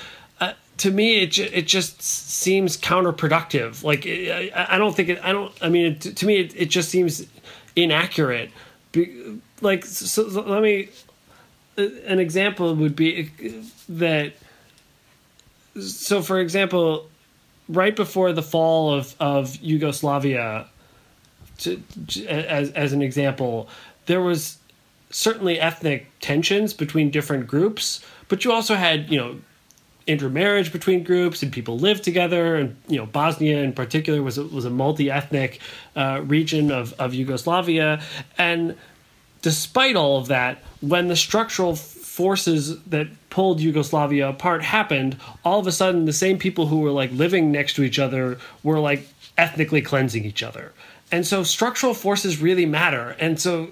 Uh, 0.75 0.81
to 0.81 0.91
me, 0.91 1.21
it 1.23 1.38
it 1.38 1.67
just 1.67 2.01
seems 2.01 2.77
counterproductive. 2.77 3.83
Like 3.83 4.05
I, 4.05 4.51
I 4.69 4.77
don't 4.77 4.95
think 4.95 5.09
it. 5.09 5.19
I 5.23 5.31
don't. 5.31 5.53
I 5.61 5.69
mean, 5.69 5.93
it, 5.93 6.01
to 6.01 6.25
me, 6.25 6.39
it, 6.39 6.53
it 6.55 6.69
just 6.69 6.89
seems 6.89 7.25
inaccurate. 7.75 8.51
Be, 8.91 9.39
like, 9.61 9.85
so, 9.85 10.29
so 10.29 10.41
let 10.41 10.61
me. 10.61 10.89
uh, 11.77 11.88
An 12.05 12.19
example 12.19 12.75
would 12.75 12.95
be 12.95 13.31
that. 13.89 14.33
So, 15.79 16.21
for 16.21 16.39
example, 16.39 17.09
right 17.67 17.95
before 17.95 18.31
the 18.31 18.43
fall 18.43 18.93
of, 18.93 19.13
of 19.19 19.55
Yugoslavia, 19.57 20.67
to- 21.59 21.83
as, 22.27 22.71
as 22.71 22.93
an 22.93 23.01
example, 23.01 23.67
there 24.05 24.21
was 24.21 24.57
certainly 25.09 25.59
ethnic 25.59 26.07
tensions 26.21 26.73
between 26.73 27.09
different 27.09 27.47
groups, 27.47 28.05
but 28.29 28.45
you 28.45 28.51
also 28.53 28.75
had, 28.75 29.09
you 29.11 29.17
know, 29.17 29.35
intermarriage 30.07 30.71
between 30.71 31.03
groups 31.03 31.41
and 31.41 31.51
people 31.51 31.77
lived 31.77 32.03
together. 32.03 32.55
And, 32.55 32.75
you 32.87 32.97
know, 32.97 33.05
Bosnia 33.05 33.61
in 33.63 33.73
particular 33.73 34.21
was 34.21 34.37
a, 34.37 34.43
was 34.43 34.65
a 34.65 34.69
multi 34.69 35.09
ethnic 35.09 35.59
uh, 35.95 36.21
region 36.23 36.71
of, 36.71 36.93
of 36.93 37.13
Yugoslavia. 37.13 38.01
And 38.37 38.75
despite 39.41 39.95
all 39.95 40.17
of 40.17 40.27
that, 40.27 40.63
when 40.81 41.07
the 41.07 41.15
structural 41.15 41.75
forces 41.75 42.81
that 42.83 43.07
pulled 43.29 43.59
Yugoslavia 43.59 44.29
apart 44.29 44.63
happened, 44.63 45.17
all 45.43 45.59
of 45.59 45.67
a 45.67 45.71
sudden 45.71 46.05
the 46.05 46.13
same 46.13 46.37
people 46.37 46.67
who 46.67 46.79
were 46.79 46.91
like 46.91 47.11
living 47.11 47.51
next 47.51 47.73
to 47.75 47.83
each 47.83 47.99
other 47.99 48.37
were 48.63 48.79
like 48.79 49.07
ethnically 49.37 49.81
cleansing 49.81 50.23
each 50.23 50.41
other. 50.41 50.71
And 51.11 51.25
so 51.25 51.43
structural 51.43 51.93
forces 51.93 52.41
really 52.41 52.65
matter. 52.65 53.15
And 53.19 53.39
so 53.39 53.69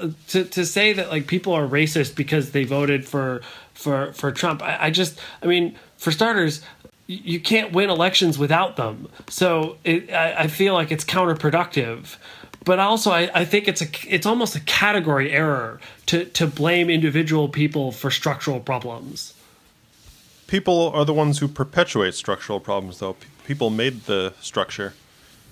uh, 0.00 0.10
to, 0.28 0.44
to 0.44 0.64
say 0.64 0.92
that 0.92 1.10
like 1.10 1.26
people 1.26 1.52
are 1.52 1.66
racist 1.66 2.14
because 2.14 2.52
they 2.52 2.64
voted 2.64 3.06
for 3.06 3.42
for 3.74 4.12
for 4.12 4.30
Trump, 4.30 4.62
I, 4.62 4.86
I 4.86 4.90
just 4.90 5.18
I 5.42 5.46
mean, 5.46 5.76
for 5.96 6.12
starters, 6.12 6.62
you 7.06 7.40
can't 7.40 7.72
win 7.72 7.90
elections 7.90 8.38
without 8.38 8.76
them. 8.76 9.08
So 9.28 9.78
it, 9.84 10.12
I, 10.12 10.44
I 10.44 10.46
feel 10.46 10.74
like 10.74 10.92
it's 10.92 11.04
counterproductive. 11.04 12.16
But 12.64 12.78
also, 12.78 13.10
I, 13.10 13.30
I 13.34 13.44
think 13.44 13.68
it's 13.68 13.82
a 13.82 13.86
it's 14.06 14.26
almost 14.26 14.54
a 14.54 14.60
category 14.60 15.32
error 15.32 15.80
to 16.06 16.24
to 16.26 16.46
blame 16.46 16.90
individual 16.90 17.48
people 17.48 17.90
for 17.90 18.10
structural 18.10 18.60
problems. 18.60 19.34
People 20.46 20.90
are 20.90 21.04
the 21.04 21.14
ones 21.14 21.38
who 21.38 21.48
perpetuate 21.48 22.14
structural 22.14 22.60
problems, 22.60 22.98
though. 22.98 23.16
People 23.46 23.70
made 23.70 24.04
the 24.04 24.34
structure, 24.40 24.94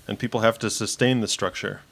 and 0.09 0.19
people 0.19 0.41
have 0.41 0.59
to 0.59 0.71
sustain 0.71 1.21
the 1.21 1.29
structure. 1.29 1.83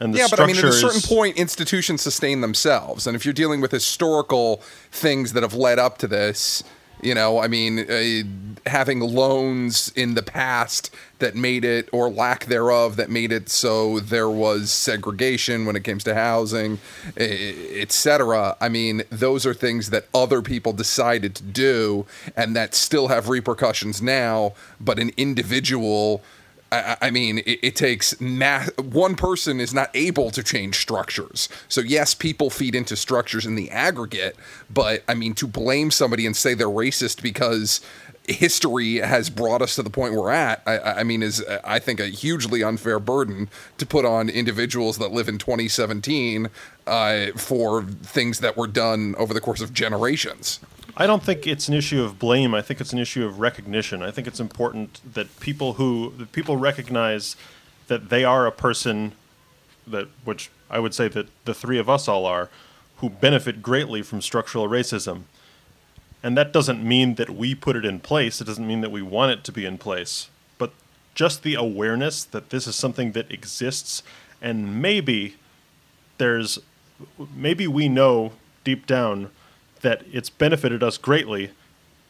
And 0.00 0.14
the 0.14 0.18
yeah, 0.18 0.26
but 0.30 0.38
I 0.38 0.46
mean, 0.46 0.56
at 0.56 0.64
a 0.64 0.72
certain 0.72 0.98
is- 0.98 1.06
point, 1.06 1.36
institutions 1.36 2.02
sustain 2.02 2.40
themselves, 2.40 3.06
and 3.06 3.16
if 3.16 3.24
you're 3.24 3.34
dealing 3.34 3.60
with 3.60 3.72
historical 3.72 4.62
things 4.92 5.32
that 5.32 5.42
have 5.42 5.54
led 5.54 5.80
up 5.80 5.98
to 5.98 6.06
this, 6.06 6.62
you 7.02 7.14
know, 7.14 7.38
I 7.38 7.48
mean, 7.48 7.78
uh, 7.78 8.68
having 8.68 9.00
loans 9.00 9.92
in 9.94 10.14
the 10.14 10.22
past 10.22 10.90
that 11.20 11.34
made 11.34 11.64
it, 11.64 11.88
or 11.92 12.10
lack 12.10 12.46
thereof, 12.46 12.96
that 12.96 13.10
made 13.10 13.32
it 13.32 13.48
so 13.48 14.00
there 14.00 14.30
was 14.30 14.70
segregation 14.70 15.64
when 15.64 15.76
it 15.76 15.84
came 15.84 15.98
to 15.98 16.14
housing, 16.14 16.78
etc. 17.16 18.56
I 18.60 18.68
mean, 18.68 19.02
those 19.10 19.46
are 19.46 19.54
things 19.54 19.90
that 19.90 20.06
other 20.14 20.42
people 20.42 20.72
decided 20.72 21.34
to 21.36 21.42
do, 21.42 22.06
and 22.36 22.54
that 22.56 22.74
still 22.74 23.08
have 23.08 23.28
repercussions 23.28 24.00
now. 24.02 24.54
But 24.80 24.98
an 24.98 25.10
individual 25.16 26.22
I, 26.70 26.96
I 27.02 27.10
mean, 27.10 27.38
it, 27.38 27.58
it 27.62 27.76
takes 27.76 28.20
ma- 28.20 28.66
one 28.76 29.16
person 29.16 29.60
is 29.60 29.72
not 29.72 29.90
able 29.94 30.30
to 30.30 30.42
change 30.42 30.76
structures. 30.76 31.48
So 31.68 31.80
yes, 31.80 32.14
people 32.14 32.50
feed 32.50 32.74
into 32.74 32.96
structures 32.96 33.46
in 33.46 33.54
the 33.54 33.70
aggregate, 33.70 34.36
but 34.70 35.02
I 35.08 35.14
mean, 35.14 35.34
to 35.34 35.46
blame 35.46 35.90
somebody 35.90 36.26
and 36.26 36.36
say 36.36 36.54
they're 36.54 36.66
racist 36.66 37.22
because 37.22 37.80
history 38.28 38.96
has 38.96 39.30
brought 39.30 39.62
us 39.62 39.74
to 39.76 39.82
the 39.82 39.90
point 39.90 40.12
we're 40.14 40.30
at, 40.30 40.62
I, 40.66 40.78
I 40.78 41.02
mean, 41.04 41.22
is 41.22 41.42
I 41.64 41.78
think 41.78 41.98
a 41.98 42.06
hugely 42.06 42.62
unfair 42.62 42.98
burden 42.98 43.48
to 43.78 43.86
put 43.86 44.04
on 44.04 44.28
individuals 44.28 44.98
that 44.98 45.12
live 45.12 45.28
in 45.28 45.38
2017 45.38 46.48
uh, 46.86 47.26
for 47.36 47.82
things 47.82 48.40
that 48.40 48.56
were 48.56 48.66
done 48.66 49.14
over 49.16 49.32
the 49.32 49.40
course 49.40 49.60
of 49.60 49.72
generations. 49.72 50.60
I 51.00 51.06
don't 51.06 51.22
think 51.22 51.46
it's 51.46 51.68
an 51.68 51.74
issue 51.74 52.02
of 52.02 52.18
blame. 52.18 52.56
I 52.56 52.60
think 52.60 52.80
it's 52.80 52.92
an 52.92 52.98
issue 52.98 53.24
of 53.24 53.38
recognition. 53.38 54.02
I 54.02 54.10
think 54.10 54.26
it's 54.26 54.40
important 54.40 55.00
that 55.14 55.38
people 55.38 55.74
who 55.74 56.12
that 56.18 56.32
people 56.32 56.56
recognize 56.56 57.36
that 57.86 58.08
they 58.08 58.24
are 58.24 58.46
a 58.46 58.52
person 58.52 59.12
that 59.86 60.08
which 60.24 60.50
I 60.68 60.80
would 60.80 60.94
say 60.94 61.06
that 61.06 61.28
the 61.44 61.54
three 61.54 61.78
of 61.78 61.88
us 61.88 62.08
all 62.08 62.26
are 62.26 62.50
who 62.96 63.08
benefit 63.08 63.62
greatly 63.62 64.02
from 64.02 64.20
structural 64.20 64.68
racism. 64.68 65.22
And 66.20 66.36
that 66.36 66.52
doesn't 66.52 66.82
mean 66.82 67.14
that 67.14 67.30
we 67.30 67.54
put 67.54 67.76
it 67.76 67.84
in 67.84 68.00
place. 68.00 68.40
It 68.40 68.48
doesn't 68.48 68.66
mean 68.66 68.80
that 68.80 68.90
we 68.90 69.00
want 69.00 69.30
it 69.30 69.44
to 69.44 69.52
be 69.52 69.64
in 69.64 69.78
place. 69.78 70.28
But 70.58 70.72
just 71.14 71.44
the 71.44 71.54
awareness 71.54 72.24
that 72.24 72.50
this 72.50 72.66
is 72.66 72.74
something 72.74 73.12
that 73.12 73.30
exists 73.30 74.02
and 74.42 74.82
maybe 74.82 75.36
there's 76.18 76.58
maybe 77.32 77.68
we 77.68 77.88
know 77.88 78.32
deep 78.64 78.84
down 78.84 79.30
that 79.80 80.02
it's 80.12 80.30
benefited 80.30 80.82
us 80.82 80.98
greatly 80.98 81.50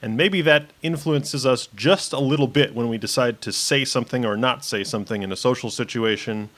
and 0.00 0.16
maybe 0.16 0.40
that 0.42 0.70
influences 0.80 1.44
us 1.44 1.66
just 1.74 2.12
a 2.12 2.20
little 2.20 2.46
bit 2.46 2.74
when 2.74 2.88
we 2.88 2.98
decide 2.98 3.40
to 3.40 3.52
say 3.52 3.84
something 3.84 4.24
or 4.24 4.36
not 4.36 4.64
say 4.64 4.84
something 4.84 5.22
in 5.22 5.32
a 5.32 5.36
social 5.36 5.70
situation 5.70 6.48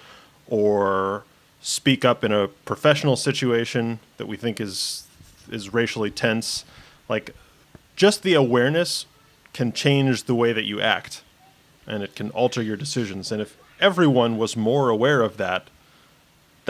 or 0.46 1.24
speak 1.62 2.04
up 2.04 2.22
in 2.22 2.32
a 2.32 2.48
professional 2.48 3.16
situation 3.16 3.98
that 4.16 4.26
we 4.26 4.36
think 4.36 4.60
is 4.60 5.06
is 5.50 5.72
racially 5.72 6.10
tense 6.10 6.64
like 7.08 7.34
just 7.96 8.22
the 8.22 8.34
awareness 8.34 9.06
can 9.52 9.72
change 9.72 10.24
the 10.24 10.34
way 10.34 10.52
that 10.52 10.64
you 10.64 10.80
act 10.80 11.22
and 11.86 12.02
it 12.02 12.14
can 12.14 12.30
alter 12.30 12.62
your 12.62 12.76
decisions 12.76 13.32
and 13.32 13.42
if 13.42 13.56
everyone 13.80 14.38
was 14.38 14.56
more 14.56 14.90
aware 14.90 15.22
of 15.22 15.36
that 15.38 15.68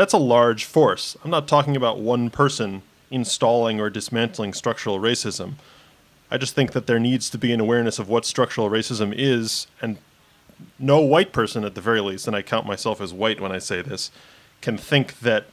that's 0.01 0.15
a 0.15 0.19
large 0.19 0.65
force. 0.65 1.17
I'm 1.23 1.31
not 1.31 1.47
talking 1.47 1.77
about 1.77 1.99
one 1.99 2.31
person 2.31 2.81
installing 3.11 3.81
or 3.81 3.91
dismantling 3.91 4.53
structural 4.55 4.99
racism. 4.99 5.55
I 6.31 6.39
just 6.39 6.55
think 6.55 6.73
that 6.73 6.87
there 6.87 7.01
needs 7.01 7.29
to 7.31 7.39
be 7.39 7.53
an 7.53 7.61
awareness 7.61 7.99
of 7.99 8.09
what 8.09 8.25
structural 8.25 8.71
racism 8.71 9.13
is, 9.17 9.67
and 9.83 9.99
no 10.79 11.01
white 11.01 11.33
person, 11.33 11.65
at 11.65 11.75
the 11.75 11.81
very 11.81 12.01
least, 12.01 12.27
and 12.27 12.37
I 12.37 12.43
count 12.43 12.67
myself 12.67 13.01
as 13.01 13.13
white 13.13 13.41
when 13.41 13.51
I 13.51 13.59
say 13.59 13.83
this, 13.83 14.11
can 14.61 14.77
think 14.77 15.19
that, 15.21 15.47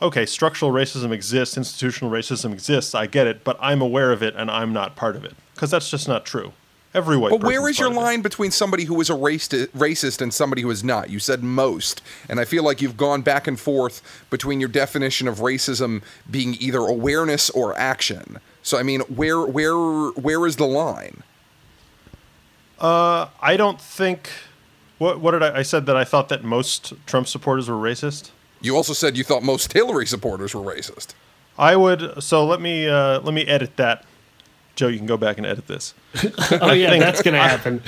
okay, 0.00 0.24
structural 0.24 0.72
racism 0.72 1.10
exists, 1.12 1.56
institutional 1.56 2.10
racism 2.10 2.52
exists, 2.52 2.94
I 2.94 3.06
get 3.06 3.26
it, 3.26 3.44
but 3.44 3.58
I'm 3.60 3.82
aware 3.82 4.12
of 4.12 4.22
it 4.22 4.34
and 4.36 4.50
I'm 4.50 4.72
not 4.72 4.96
part 4.96 5.16
of 5.16 5.24
it. 5.24 5.34
Because 5.54 5.70
that's 5.70 5.90
just 5.90 6.08
not 6.08 6.24
true. 6.24 6.52
Every 6.94 7.16
white 7.16 7.30
But 7.30 7.42
where 7.42 7.68
is 7.68 7.78
your 7.78 7.90
line 7.90 8.22
between 8.22 8.52
somebody 8.52 8.84
who 8.84 9.00
is 9.00 9.10
a 9.10 9.14
racist, 9.14 9.66
racist 9.68 10.20
and 10.22 10.32
somebody 10.32 10.62
who 10.62 10.70
is 10.70 10.84
not? 10.84 11.10
You 11.10 11.18
said 11.18 11.42
most, 11.42 12.00
and 12.28 12.38
I 12.38 12.44
feel 12.44 12.62
like 12.62 12.80
you've 12.80 12.96
gone 12.96 13.22
back 13.22 13.48
and 13.48 13.58
forth 13.58 14.00
between 14.30 14.60
your 14.60 14.68
definition 14.68 15.26
of 15.26 15.38
racism 15.38 16.02
being 16.30 16.56
either 16.60 16.78
awareness 16.78 17.50
or 17.50 17.76
action. 17.76 18.38
So 18.62 18.78
I 18.78 18.84
mean, 18.84 19.00
where 19.02 19.40
where 19.40 19.74
where 19.74 20.46
is 20.46 20.56
the 20.56 20.66
line? 20.66 21.22
I 22.80 23.56
don't 23.56 23.80
think 23.80 24.30
What 24.98 25.20
what 25.20 25.32
did 25.32 25.42
I, 25.42 25.58
I 25.58 25.62
said 25.62 25.86
that 25.86 25.96
I 25.96 26.04
thought 26.04 26.28
that 26.28 26.44
most 26.44 26.92
Trump 27.06 27.26
supporters 27.28 27.68
were 27.68 27.76
racist? 27.76 28.30
You 28.60 28.76
also 28.76 28.92
said 28.92 29.16
you 29.16 29.24
thought 29.24 29.42
most 29.42 29.72
Hillary 29.72 30.06
supporters 30.06 30.54
were 30.54 30.62
racist. 30.62 31.14
I 31.58 31.76
would. 31.76 32.22
So 32.22 32.44
let 32.46 32.60
me 32.60 32.88
uh, 32.88 33.20
let 33.20 33.34
me 33.34 33.44
edit 33.46 33.76
that. 33.76 34.04
Joe, 34.76 34.88
you 34.88 34.98
can 34.98 35.06
go 35.06 35.16
back 35.16 35.38
and 35.38 35.46
edit 35.46 35.66
this. 35.66 35.94
Oh 36.60 36.72
yeah, 36.72 36.90
think- 36.90 37.02
that's 37.04 37.22
gonna 37.22 37.38
happen. 37.38 37.82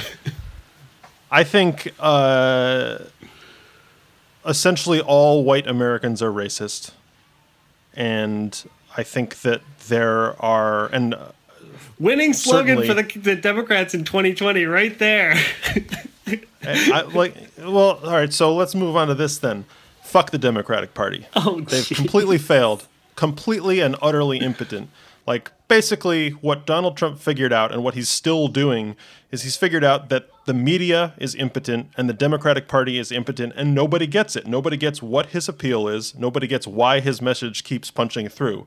I 1.30 1.42
think 1.44 1.92
uh, 1.98 2.98
essentially 4.46 5.00
all 5.00 5.44
white 5.44 5.66
Americans 5.66 6.22
are 6.22 6.30
racist, 6.30 6.92
and 7.94 8.64
I 8.96 9.02
think 9.02 9.40
that 9.40 9.60
there 9.88 10.40
are 10.42 10.86
and 10.86 11.14
uh, 11.14 11.28
Winning 11.98 12.32
slogan 12.34 12.82
for 12.86 12.94
the, 12.94 13.02
the 13.18 13.34
Democrats 13.36 13.94
in 13.94 14.04
2020, 14.04 14.66
right 14.66 14.98
there. 14.98 15.34
I, 16.62 17.02
like 17.14 17.34
well, 17.58 17.98
all 18.04 18.12
right. 18.12 18.32
So 18.32 18.54
let's 18.54 18.74
move 18.74 18.96
on 18.96 19.08
to 19.08 19.14
this 19.14 19.38
then. 19.38 19.64
Fuck 20.02 20.30
the 20.30 20.38
Democratic 20.38 20.94
Party. 20.94 21.26
Oh, 21.34 21.60
They've 21.60 21.84
gee. 21.86 21.94
completely 21.94 22.38
failed, 22.38 22.86
completely 23.16 23.80
and 23.80 23.96
utterly 24.02 24.38
impotent. 24.38 24.90
Like 25.26 25.50
basically, 25.68 26.30
what 26.30 26.66
Donald 26.66 26.96
Trump 26.96 27.18
figured 27.18 27.52
out 27.52 27.72
and 27.72 27.82
what 27.82 27.94
he's 27.94 28.08
still 28.08 28.48
doing 28.48 28.96
is 29.30 29.42
he's 29.42 29.56
figured 29.56 29.82
out 29.82 30.08
that 30.08 30.28
the 30.44 30.54
media 30.54 31.14
is 31.18 31.34
impotent 31.34 31.90
and 31.96 32.08
the 32.08 32.14
Democratic 32.14 32.68
Party 32.68 32.98
is 32.98 33.10
impotent, 33.10 33.52
and 33.56 33.74
nobody 33.74 34.06
gets 34.06 34.36
it. 34.36 34.46
Nobody 34.46 34.76
gets 34.76 35.02
what 35.02 35.26
his 35.26 35.48
appeal 35.48 35.88
is. 35.88 36.14
Nobody 36.14 36.46
gets 36.46 36.66
why 36.66 37.00
his 37.00 37.20
message 37.20 37.64
keeps 37.64 37.90
punching 37.90 38.28
through. 38.28 38.66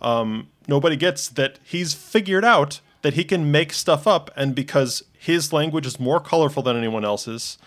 Um, 0.00 0.48
nobody 0.66 0.96
gets 0.96 1.28
that 1.28 1.60
he's 1.62 1.94
figured 1.94 2.44
out 2.44 2.80
that 3.02 3.14
he 3.14 3.24
can 3.24 3.50
make 3.52 3.72
stuff 3.72 4.06
up, 4.06 4.30
and 4.36 4.54
because 4.54 5.04
his 5.16 5.52
language 5.52 5.86
is 5.86 6.00
more 6.00 6.20
colorful 6.20 6.62
than 6.62 6.76
anyone 6.76 7.04
else's, 7.04 7.58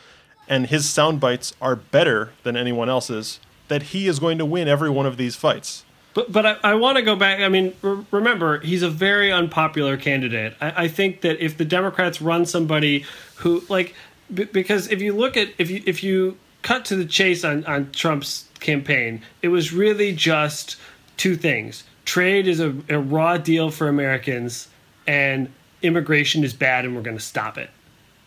and 0.47 0.67
his 0.67 0.89
sound 0.89 1.19
bites 1.19 1.53
are 1.61 1.75
better 1.75 2.33
than 2.43 2.57
anyone 2.57 2.89
else's, 2.89 3.39
that 3.69 3.83
he 3.83 4.07
is 4.07 4.19
going 4.19 4.37
to 4.37 4.45
win 4.45 4.67
every 4.67 4.89
one 4.89 5.05
of 5.05 5.17
these 5.17 5.35
fights. 5.35 5.85
But 6.15 6.31
but 6.31 6.45
I, 6.45 6.57
I 6.63 6.73
want 6.75 6.97
to 6.97 7.03
go 7.03 7.15
back. 7.15 7.41
I 7.41 7.49
mean, 7.49 7.75
re- 7.83 8.03
remember 8.09 8.61
he's 8.61 8.81
a 8.81 8.89
very 8.89 9.31
unpopular 9.31 9.97
candidate. 9.97 10.55
I, 10.59 10.85
I 10.85 10.87
think 10.87 11.21
that 11.21 11.43
if 11.43 11.57
the 11.57 11.65
Democrats 11.65 12.21
run 12.21 12.47
somebody 12.47 13.05
who 13.35 13.63
like, 13.69 13.93
b- 14.33 14.45
because 14.45 14.89
if 14.89 15.01
you 15.01 15.13
look 15.13 15.37
at 15.37 15.49
if 15.59 15.69
you 15.69 15.83
if 15.85 16.03
you 16.03 16.37
cut 16.63 16.85
to 16.85 16.95
the 16.95 17.05
chase 17.05 17.43
on 17.43 17.65
on 17.65 17.91
Trump's 17.91 18.47
campaign, 18.61 19.21
it 19.43 19.49
was 19.49 19.73
really 19.73 20.15
just 20.15 20.77
two 21.17 21.35
things: 21.35 21.83
trade 22.05 22.47
is 22.47 22.61
a, 22.61 22.73
a 22.87 22.97
raw 22.97 23.37
deal 23.37 23.69
for 23.69 23.89
Americans, 23.89 24.69
and 25.05 25.51
immigration 25.81 26.45
is 26.45 26.53
bad, 26.53 26.85
and 26.85 26.95
we're 26.95 27.01
going 27.01 27.17
to 27.17 27.23
stop 27.23 27.57
it. 27.57 27.69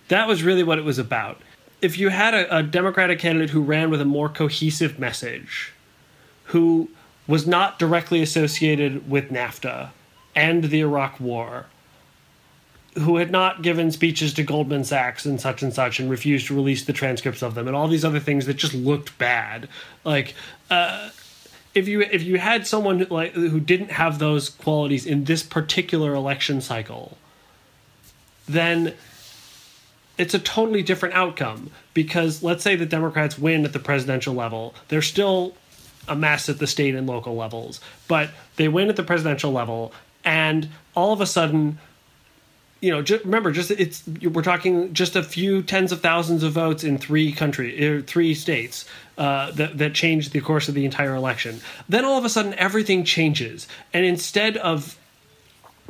That 0.08 0.28
was 0.28 0.42
really 0.42 0.62
what 0.62 0.78
it 0.78 0.84
was 0.84 0.98
about. 0.98 1.40
If 1.80 1.98
you 1.98 2.10
had 2.10 2.34
a, 2.34 2.58
a 2.58 2.62
Democratic 2.62 3.18
candidate 3.18 3.50
who 3.50 3.62
ran 3.62 3.88
with 3.88 4.02
a 4.02 4.04
more 4.04 4.28
cohesive 4.28 4.98
message, 4.98 5.72
who 6.44 6.90
was 7.28 7.46
not 7.46 7.78
directly 7.78 8.22
associated 8.22 9.08
with 9.08 9.30
NAFTA 9.30 9.90
and 10.34 10.64
the 10.64 10.80
Iraq 10.80 11.20
War, 11.20 11.66
who 12.94 13.18
had 13.18 13.30
not 13.30 13.62
given 13.62 13.92
speeches 13.92 14.32
to 14.34 14.42
Goldman 14.42 14.82
Sachs 14.82 15.26
and 15.26 15.40
such 15.40 15.62
and 15.62 15.72
such 15.72 16.00
and 16.00 16.10
refused 16.10 16.46
to 16.48 16.54
release 16.54 16.84
the 16.84 16.92
transcripts 16.92 17.42
of 17.42 17.54
them 17.54 17.68
and 17.68 17.76
all 17.76 17.86
these 17.86 18.04
other 18.04 18.18
things 18.18 18.46
that 18.46 18.54
just 18.54 18.74
looked 18.74 19.16
bad. 19.18 19.68
Like, 20.04 20.34
uh, 20.70 21.10
if 21.74 21.86
you 21.86 22.00
if 22.00 22.22
you 22.22 22.38
had 22.38 22.66
someone 22.66 23.00
who, 23.00 23.04
like 23.06 23.32
who 23.32 23.60
didn't 23.60 23.92
have 23.92 24.18
those 24.18 24.48
qualities 24.48 25.04
in 25.06 25.24
this 25.24 25.42
particular 25.42 26.14
election 26.14 26.62
cycle, 26.62 27.18
then 28.48 28.94
it's 30.16 30.34
a 30.34 30.38
totally 30.38 30.82
different 30.82 31.14
outcome 31.14 31.70
because 31.94 32.42
let's 32.42 32.64
say 32.64 32.74
the 32.74 32.86
Democrats 32.86 33.38
win 33.38 33.64
at 33.64 33.72
the 33.72 33.78
presidential 33.78 34.34
level, 34.34 34.74
they're 34.88 35.02
still 35.02 35.54
a 36.08 36.16
mess 36.16 36.48
at 36.48 36.58
the 36.58 36.66
state 36.66 36.94
and 36.94 37.06
local 37.06 37.36
levels, 37.36 37.80
but 38.06 38.30
they 38.56 38.68
win 38.68 38.88
at 38.88 38.96
the 38.96 39.02
presidential 39.02 39.52
level, 39.52 39.92
and 40.24 40.68
all 40.94 41.12
of 41.12 41.20
a 41.20 41.26
sudden, 41.26 41.78
you 42.80 42.90
know, 42.90 43.02
just, 43.02 43.24
remember, 43.24 43.50
just 43.50 43.70
it's 43.70 44.06
we're 44.22 44.42
talking 44.42 44.92
just 44.94 45.16
a 45.16 45.22
few 45.22 45.62
tens 45.62 45.92
of 45.92 46.00
thousands 46.00 46.42
of 46.42 46.52
votes 46.52 46.84
in 46.84 46.98
three 46.98 47.32
country, 47.32 47.84
er, 47.84 48.02
three 48.02 48.34
states 48.34 48.88
uh, 49.16 49.50
that 49.52 49.78
that 49.78 49.94
changed 49.94 50.32
the 50.32 50.40
course 50.40 50.68
of 50.68 50.74
the 50.74 50.84
entire 50.84 51.14
election. 51.14 51.60
Then 51.88 52.04
all 52.04 52.18
of 52.18 52.24
a 52.24 52.28
sudden, 52.28 52.54
everything 52.54 53.04
changes, 53.04 53.66
and 53.92 54.04
instead 54.04 54.56
of 54.56 54.96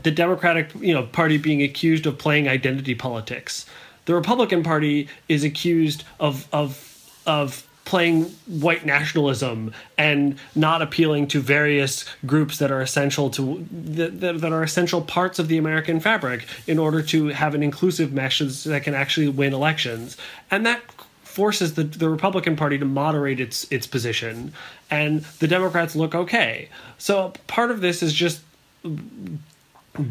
the 0.02 0.10
Democratic 0.10 0.74
you 0.80 0.94
know 0.94 1.04
party 1.04 1.38
being 1.38 1.62
accused 1.62 2.06
of 2.06 2.18
playing 2.18 2.48
identity 2.48 2.94
politics. 2.94 3.66
The 4.04 4.14
Republican 4.14 4.62
Party 4.62 5.08
is 5.28 5.44
accused 5.44 6.04
of 6.18 6.48
of 6.52 7.20
of 7.26 7.67
playing 7.88 8.24
white 8.46 8.84
nationalism 8.84 9.72
and 9.96 10.38
not 10.54 10.82
appealing 10.82 11.26
to 11.26 11.40
various 11.40 12.04
groups 12.26 12.58
that 12.58 12.70
are 12.70 12.82
essential 12.82 13.30
to 13.30 13.66
that, 13.72 14.20
that, 14.20 14.52
are 14.52 14.62
essential 14.62 15.00
parts 15.00 15.38
of 15.38 15.48
the 15.48 15.56
American 15.56 15.98
fabric 15.98 16.46
in 16.66 16.78
order 16.78 17.00
to 17.00 17.28
have 17.28 17.54
an 17.54 17.62
inclusive 17.62 18.12
message 18.12 18.64
that 18.64 18.82
can 18.82 18.94
actually 18.94 19.26
win 19.26 19.54
elections. 19.54 20.18
And 20.50 20.66
that 20.66 20.82
forces 21.22 21.76
the, 21.76 21.84
the 21.84 22.10
Republican 22.10 22.56
Party 22.56 22.76
to 22.76 22.84
moderate 22.84 23.40
its 23.40 23.66
its 23.72 23.86
position 23.86 24.52
and 24.90 25.22
the 25.38 25.48
Democrats 25.48 25.96
look 25.96 26.14
okay. 26.14 26.68
So 26.98 27.32
part 27.46 27.70
of 27.70 27.80
this 27.80 28.02
is 28.02 28.12
just 28.12 28.42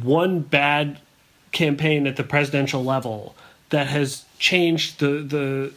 one 0.01 0.39
bad 0.39 0.97
campaign 1.51 2.07
at 2.07 2.15
the 2.15 2.23
presidential 2.23 2.83
level 2.83 3.35
that 3.69 3.87
has 3.87 4.25
changed 4.39 4.99
the 4.99 5.23
the 5.23 5.73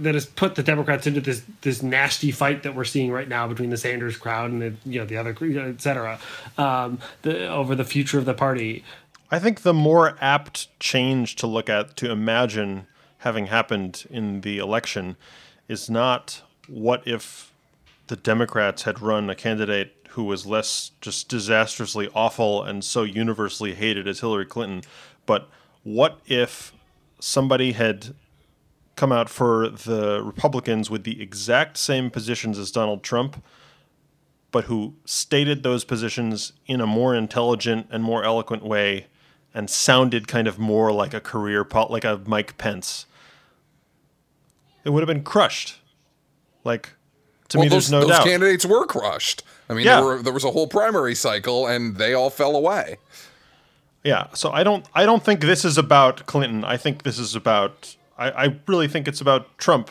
that 0.00 0.14
has 0.14 0.26
put 0.26 0.54
the 0.54 0.62
Democrats 0.62 1.06
into 1.06 1.20
this 1.20 1.42
this 1.62 1.82
nasty 1.82 2.30
fight 2.30 2.62
that 2.62 2.74
we're 2.74 2.84
seeing 2.84 3.10
right 3.10 3.28
now 3.28 3.46
between 3.46 3.70
the 3.70 3.76
Sanders 3.76 4.16
crowd 4.16 4.50
and 4.50 4.62
the 4.62 4.74
you 4.84 5.00
know 5.00 5.06
the 5.06 5.16
other 5.16 5.36
et 5.40 5.80
cetera 5.80 6.18
um, 6.56 6.98
the, 7.22 7.48
over 7.48 7.74
the 7.74 7.84
future 7.84 8.18
of 8.18 8.24
the 8.24 8.34
party. 8.34 8.84
I 9.30 9.38
think 9.38 9.62
the 9.62 9.74
more 9.74 10.16
apt 10.20 10.78
change 10.78 11.34
to 11.36 11.48
look 11.48 11.68
at, 11.68 11.96
to 11.96 12.10
imagine 12.10 12.86
having 13.18 13.46
happened 13.46 14.06
in 14.08 14.42
the 14.42 14.58
election, 14.58 15.16
is 15.68 15.90
not 15.90 16.42
what 16.68 17.02
if 17.06 17.52
the 18.06 18.14
Democrats 18.14 18.82
had 18.82 19.02
run 19.02 19.28
a 19.28 19.34
candidate 19.34 19.92
who 20.10 20.22
was 20.24 20.46
less 20.46 20.92
just 21.00 21.28
disastrously 21.28 22.08
awful 22.14 22.62
and 22.62 22.84
so 22.84 23.02
universally 23.02 23.74
hated 23.74 24.06
as 24.06 24.20
Hillary 24.20 24.46
Clinton, 24.46 24.82
but 25.26 25.48
what 25.82 26.20
if 26.26 26.72
somebody 27.18 27.72
had 27.72 28.14
come 28.96 29.12
out 29.12 29.28
for 29.28 29.68
the 29.68 30.22
Republicans 30.22 30.90
with 30.90 31.04
the 31.04 31.20
exact 31.20 31.76
same 31.76 32.10
positions 32.10 32.58
as 32.58 32.70
Donald 32.70 33.02
Trump, 33.02 33.42
but 34.50 34.64
who 34.64 34.94
stated 35.04 35.62
those 35.62 35.84
positions 35.84 36.52
in 36.66 36.80
a 36.80 36.86
more 36.86 37.14
intelligent 37.14 37.86
and 37.90 38.02
more 38.02 38.24
eloquent 38.24 38.64
way 38.64 39.06
and 39.52 39.68
sounded 39.68 40.28
kind 40.28 40.46
of 40.48 40.58
more 40.58 40.92
like 40.92 41.14
a 41.14 41.20
career 41.20 41.66
like 41.90 42.04
a 42.04 42.20
Mike 42.26 42.56
Pence. 42.58 43.06
It 44.84 44.90
would 44.90 45.00
have 45.00 45.08
been 45.08 45.24
crushed. 45.24 45.76
Like 46.64 46.90
to 47.48 47.58
me 47.58 47.62
well, 47.62 47.70
there's 47.70 47.88
those, 47.88 47.92
no 47.92 48.00
those 48.00 48.16
doubt. 48.18 48.24
candidates 48.24 48.64
were 48.64 48.86
crushed. 48.86 49.42
I 49.68 49.74
mean, 49.74 49.84
Yeah. 49.86 49.96
there, 49.96 50.04
were, 50.04 50.22
there 50.22 50.32
was 50.32 50.44
a 50.44 50.50
whole 50.50 50.66
primary 50.66 51.14
cycle, 51.14 51.66
and 51.66 51.96
they 51.96 52.14
all 52.14 52.30
fell 52.30 52.54
away. 52.56 52.98
Yeah, 54.06 54.28
so 54.34 54.50
I 54.52 54.62
don't 54.62 54.86
I 54.94 55.04
don't 55.04 55.22
think 55.24 55.40
this 55.40 55.64
is 55.64 55.76
about 55.78 56.26
Clinton. 56.26 56.64
I 56.64 56.76
think 56.76 57.02
this 57.02 57.18
is 57.18 57.34
about 57.34 57.96
I, 58.16 58.30
I 58.44 58.56
really 58.66 58.88
think 58.88 59.08
it's 59.08 59.20
about 59.20 59.58
Trump 59.58 59.90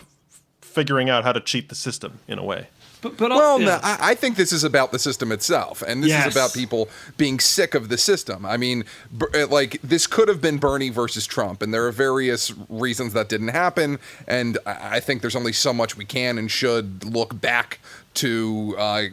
figuring 0.62 1.10
out 1.10 1.24
how 1.24 1.34
to 1.34 1.40
cheat 1.42 1.70
the 1.70 1.76
system 1.76 2.20
in 2.28 2.40
a 2.40 2.44
way. 2.44 2.68
But 3.02 3.18
but 3.18 3.30
Well, 3.30 3.60
yeah. 3.60 3.66
no, 3.68 3.80
I, 3.84 3.98
I 4.12 4.16
think 4.16 4.36
this 4.38 4.52
is 4.54 4.64
about 4.64 4.92
the 4.92 5.00
system 5.00 5.32
itself, 5.32 5.82
and 5.86 6.02
this 6.02 6.10
Yes. 6.10 6.28
is 6.28 6.36
about 6.36 6.54
people 6.54 6.88
being 7.18 7.40
sick 7.42 7.76
of 7.76 7.90
the 7.90 7.98
system. 7.98 8.46
I 8.46 8.58
mean, 8.58 8.86
b- 9.16 9.26
uh, 9.36 9.48
like 9.48 9.80
this 9.84 10.08
could 10.08 10.28
have 10.30 10.42
been 10.42 10.58
Bernie 10.58 10.90
versus 10.90 11.28
Trump, 11.28 11.62
and 11.62 11.74
there 11.74 11.86
are 11.86 11.92
various 11.92 12.54
reasons 12.70 13.14
that 13.14 13.28
didn't 13.30 13.50
happen. 13.50 14.00
And 14.28 14.58
I 14.66 14.96
I 14.98 15.00
think 15.02 15.22
there's 15.22 15.36
only 15.36 15.54
so 15.54 15.74
much 15.74 15.98
we 15.98 16.06
can 16.06 16.38
and 16.40 16.50
should 16.50 17.04
look 17.04 17.40
back 17.40 17.80
to. 18.16 18.76
Uh, 18.78 19.04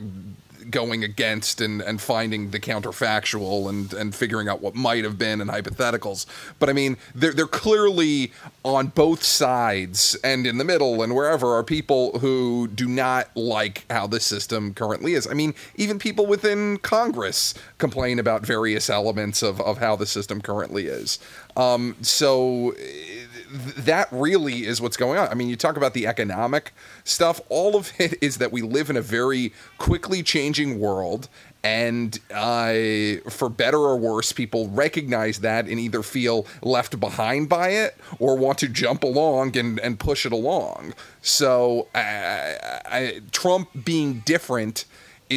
going 0.72 1.04
against 1.04 1.60
and, 1.60 1.80
and 1.80 2.00
finding 2.00 2.50
the 2.50 2.58
counterfactual 2.58 3.68
and, 3.68 3.92
and 3.94 4.14
figuring 4.14 4.48
out 4.48 4.60
what 4.60 4.74
might 4.74 5.04
have 5.04 5.18
been 5.18 5.40
and 5.40 5.50
hypotheticals. 5.50 6.26
But 6.58 6.68
I 6.68 6.72
mean, 6.72 6.96
they're, 7.14 7.32
they're 7.32 7.46
clearly 7.46 8.32
on 8.64 8.88
both 8.88 9.22
sides 9.22 10.16
and 10.24 10.46
in 10.46 10.58
the 10.58 10.64
middle 10.64 11.02
and 11.02 11.14
wherever 11.14 11.54
are 11.54 11.62
people 11.62 12.18
who 12.18 12.68
do 12.68 12.88
not 12.88 13.28
like 13.36 13.84
how 13.90 14.06
the 14.06 14.18
system 14.18 14.74
currently 14.74 15.14
is. 15.14 15.28
I 15.28 15.34
mean, 15.34 15.54
even 15.76 15.98
people 15.98 16.26
within 16.26 16.78
Congress 16.78 17.54
complain 17.78 18.18
about 18.18 18.44
various 18.44 18.90
elements 18.90 19.42
of, 19.42 19.60
of 19.60 19.78
how 19.78 19.94
the 19.94 20.06
system 20.06 20.40
currently 20.40 20.86
is. 20.86 21.18
Um, 21.56 21.96
so 22.00 22.74
th- 23.52 23.74
that 23.76 24.08
really 24.10 24.66
is 24.66 24.80
what's 24.80 24.96
going 24.96 25.18
on. 25.18 25.28
I 25.28 25.34
mean, 25.34 25.48
you 25.48 25.56
talk 25.56 25.76
about 25.76 25.94
the 25.94 26.06
economic 26.06 26.72
stuff, 27.04 27.40
all 27.48 27.76
of 27.76 27.92
it 27.98 28.14
is 28.20 28.38
that 28.38 28.52
we 28.52 28.62
live 28.62 28.90
in 28.90 28.96
a 28.96 29.02
very 29.02 29.52
quickly 29.78 30.22
changing 30.22 30.80
world. 30.80 31.28
And 31.64 32.18
uh, 32.34 33.20
for 33.30 33.48
better 33.48 33.78
or 33.78 33.96
worse, 33.96 34.32
people 34.32 34.68
recognize 34.68 35.38
that 35.40 35.66
and 35.68 35.78
either 35.78 36.02
feel 36.02 36.44
left 36.60 36.98
behind 36.98 37.48
by 37.48 37.68
it 37.68 37.96
or 38.18 38.36
want 38.36 38.58
to 38.58 38.68
jump 38.68 39.04
along 39.04 39.56
and, 39.56 39.78
and 39.78 39.96
push 39.98 40.26
it 40.26 40.32
along. 40.32 40.94
So, 41.20 41.86
uh, 41.94 41.98
I, 41.98 43.20
Trump 43.30 43.68
being 43.84 44.22
different 44.24 44.86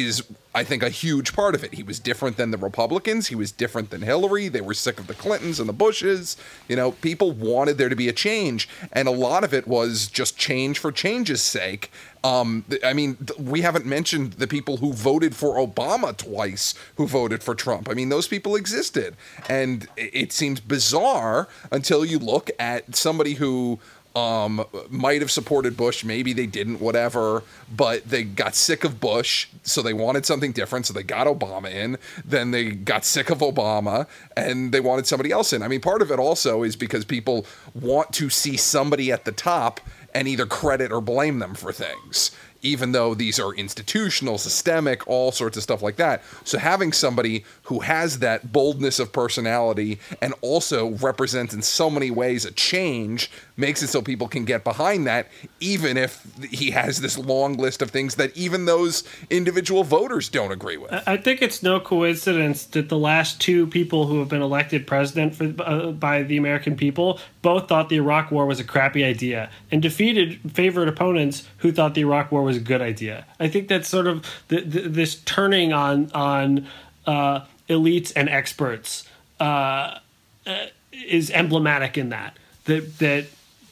is 0.00 0.22
I 0.56 0.64
think 0.64 0.82
a 0.82 0.88
huge 0.88 1.34
part 1.34 1.54
of 1.54 1.62
it. 1.62 1.74
He 1.74 1.82
was 1.82 1.98
different 1.98 2.38
than 2.38 2.50
the 2.50 2.56
Republicans. 2.56 3.26
He 3.26 3.34
was 3.34 3.52
different 3.52 3.90
than 3.90 4.00
Hillary. 4.00 4.48
They 4.48 4.62
were 4.62 4.72
sick 4.72 4.98
of 4.98 5.06
the 5.06 5.12
Clintons 5.12 5.60
and 5.60 5.68
the 5.68 5.74
Bushes. 5.74 6.38
You 6.66 6.76
know, 6.76 6.92
people 6.92 7.32
wanted 7.32 7.76
there 7.76 7.90
to 7.90 7.94
be 7.94 8.08
a 8.08 8.12
change, 8.14 8.66
and 8.90 9.06
a 9.06 9.10
lot 9.10 9.44
of 9.44 9.52
it 9.52 9.68
was 9.68 10.06
just 10.06 10.38
change 10.38 10.78
for 10.78 10.90
change's 10.90 11.42
sake. 11.42 11.90
Um, 12.24 12.64
I 12.82 12.94
mean, 12.94 13.18
we 13.38 13.60
haven't 13.60 13.84
mentioned 13.84 14.32
the 14.34 14.46
people 14.46 14.78
who 14.78 14.94
voted 14.94 15.36
for 15.36 15.56
Obama 15.56 16.16
twice, 16.16 16.74
who 16.96 17.06
voted 17.06 17.42
for 17.42 17.54
Trump. 17.54 17.90
I 17.90 17.92
mean, 17.92 18.08
those 18.08 18.26
people 18.26 18.56
existed, 18.56 19.14
and 19.50 19.86
it 19.98 20.32
seems 20.32 20.60
bizarre 20.60 21.48
until 21.70 22.02
you 22.02 22.18
look 22.18 22.50
at 22.58 22.96
somebody 22.96 23.34
who 23.34 23.78
um, 24.16 24.64
might 24.88 25.20
have 25.20 25.30
supported 25.30 25.76
Bush, 25.76 26.02
maybe 26.02 26.32
they 26.32 26.46
didn't, 26.46 26.80
whatever, 26.80 27.42
but 27.70 28.08
they 28.08 28.24
got 28.24 28.54
sick 28.54 28.82
of 28.82 28.98
Bush, 28.98 29.46
so 29.62 29.82
they 29.82 29.92
wanted 29.92 30.24
something 30.24 30.52
different, 30.52 30.86
so 30.86 30.94
they 30.94 31.02
got 31.02 31.26
Obama 31.26 31.70
in. 31.70 31.98
Then 32.24 32.50
they 32.50 32.70
got 32.70 33.04
sick 33.04 33.28
of 33.28 33.38
Obama 33.40 34.06
and 34.34 34.72
they 34.72 34.80
wanted 34.80 35.06
somebody 35.06 35.30
else 35.30 35.52
in. 35.52 35.62
I 35.62 35.68
mean, 35.68 35.82
part 35.82 36.00
of 36.00 36.10
it 36.10 36.18
also 36.18 36.62
is 36.62 36.76
because 36.76 37.04
people 37.04 37.44
want 37.74 38.14
to 38.14 38.30
see 38.30 38.56
somebody 38.56 39.12
at 39.12 39.26
the 39.26 39.32
top 39.32 39.80
and 40.14 40.26
either 40.26 40.46
credit 40.46 40.90
or 40.90 41.02
blame 41.02 41.38
them 41.38 41.54
for 41.54 41.70
things 41.70 42.30
even 42.66 42.92
though 42.92 43.14
these 43.14 43.38
are 43.38 43.54
institutional, 43.54 44.38
systemic, 44.38 45.06
all 45.06 45.30
sorts 45.30 45.56
of 45.56 45.62
stuff 45.62 45.82
like 45.82 45.96
that. 45.96 46.22
So 46.44 46.58
having 46.58 46.92
somebody 46.92 47.44
who 47.64 47.80
has 47.80 48.18
that 48.18 48.52
boldness 48.52 48.98
of 48.98 49.12
personality 49.12 50.00
and 50.20 50.34
also 50.40 50.90
represents 50.90 51.54
in 51.54 51.62
so 51.62 51.88
many 51.88 52.10
ways 52.10 52.44
a 52.44 52.50
change 52.50 53.30
makes 53.56 53.82
it 53.82 53.88
so 53.88 54.02
people 54.02 54.28
can 54.28 54.44
get 54.44 54.64
behind 54.64 55.06
that, 55.06 55.28
even 55.60 55.96
if 55.96 56.26
he 56.50 56.70
has 56.70 57.00
this 57.00 57.16
long 57.16 57.54
list 57.54 57.80
of 57.82 57.90
things 57.90 58.16
that 58.16 58.36
even 58.36 58.66
those 58.66 59.04
individual 59.30 59.82
voters 59.82 60.28
don't 60.28 60.52
agree 60.52 60.76
with. 60.76 60.92
I 61.06 61.16
think 61.16 61.40
it's 61.40 61.62
no 61.62 61.80
coincidence 61.80 62.64
that 62.66 62.88
the 62.88 62.98
last 62.98 63.40
two 63.40 63.66
people 63.66 64.06
who 64.06 64.18
have 64.18 64.28
been 64.28 64.42
elected 64.42 64.86
president 64.86 65.34
for, 65.34 65.54
uh, 65.62 65.92
by 65.92 66.22
the 66.22 66.36
American 66.36 66.76
people 66.76 67.18
both 67.42 67.68
thought 67.68 67.88
the 67.88 67.96
Iraq 67.96 68.30
War 68.30 68.46
was 68.46 68.60
a 68.60 68.64
crappy 68.64 69.04
idea 69.04 69.50
and 69.70 69.80
defeated 69.80 70.38
favorite 70.52 70.88
opponents 70.88 71.48
who 71.58 71.72
thought 71.72 71.94
the 71.94 72.02
Iraq 72.02 72.30
War 72.30 72.42
was 72.42 72.56
a 72.56 72.60
good 72.60 72.82
idea. 72.82 73.24
I 73.40 73.48
think 73.48 73.68
that's 73.68 73.88
sort 73.88 74.06
of 74.06 74.24
the, 74.48 74.60
the, 74.60 74.80
this 74.82 75.16
turning 75.16 75.72
on 75.72 76.10
on 76.12 76.66
uh, 77.06 77.40
elites 77.68 78.12
and 78.14 78.28
experts 78.28 79.08
uh, 79.40 79.98
uh 80.46 80.66
is 80.92 81.30
emblematic 81.30 81.98
in 81.98 82.08
that 82.08 82.36
that 82.64 82.98
that 82.98 83.26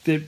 that 0.05 0.27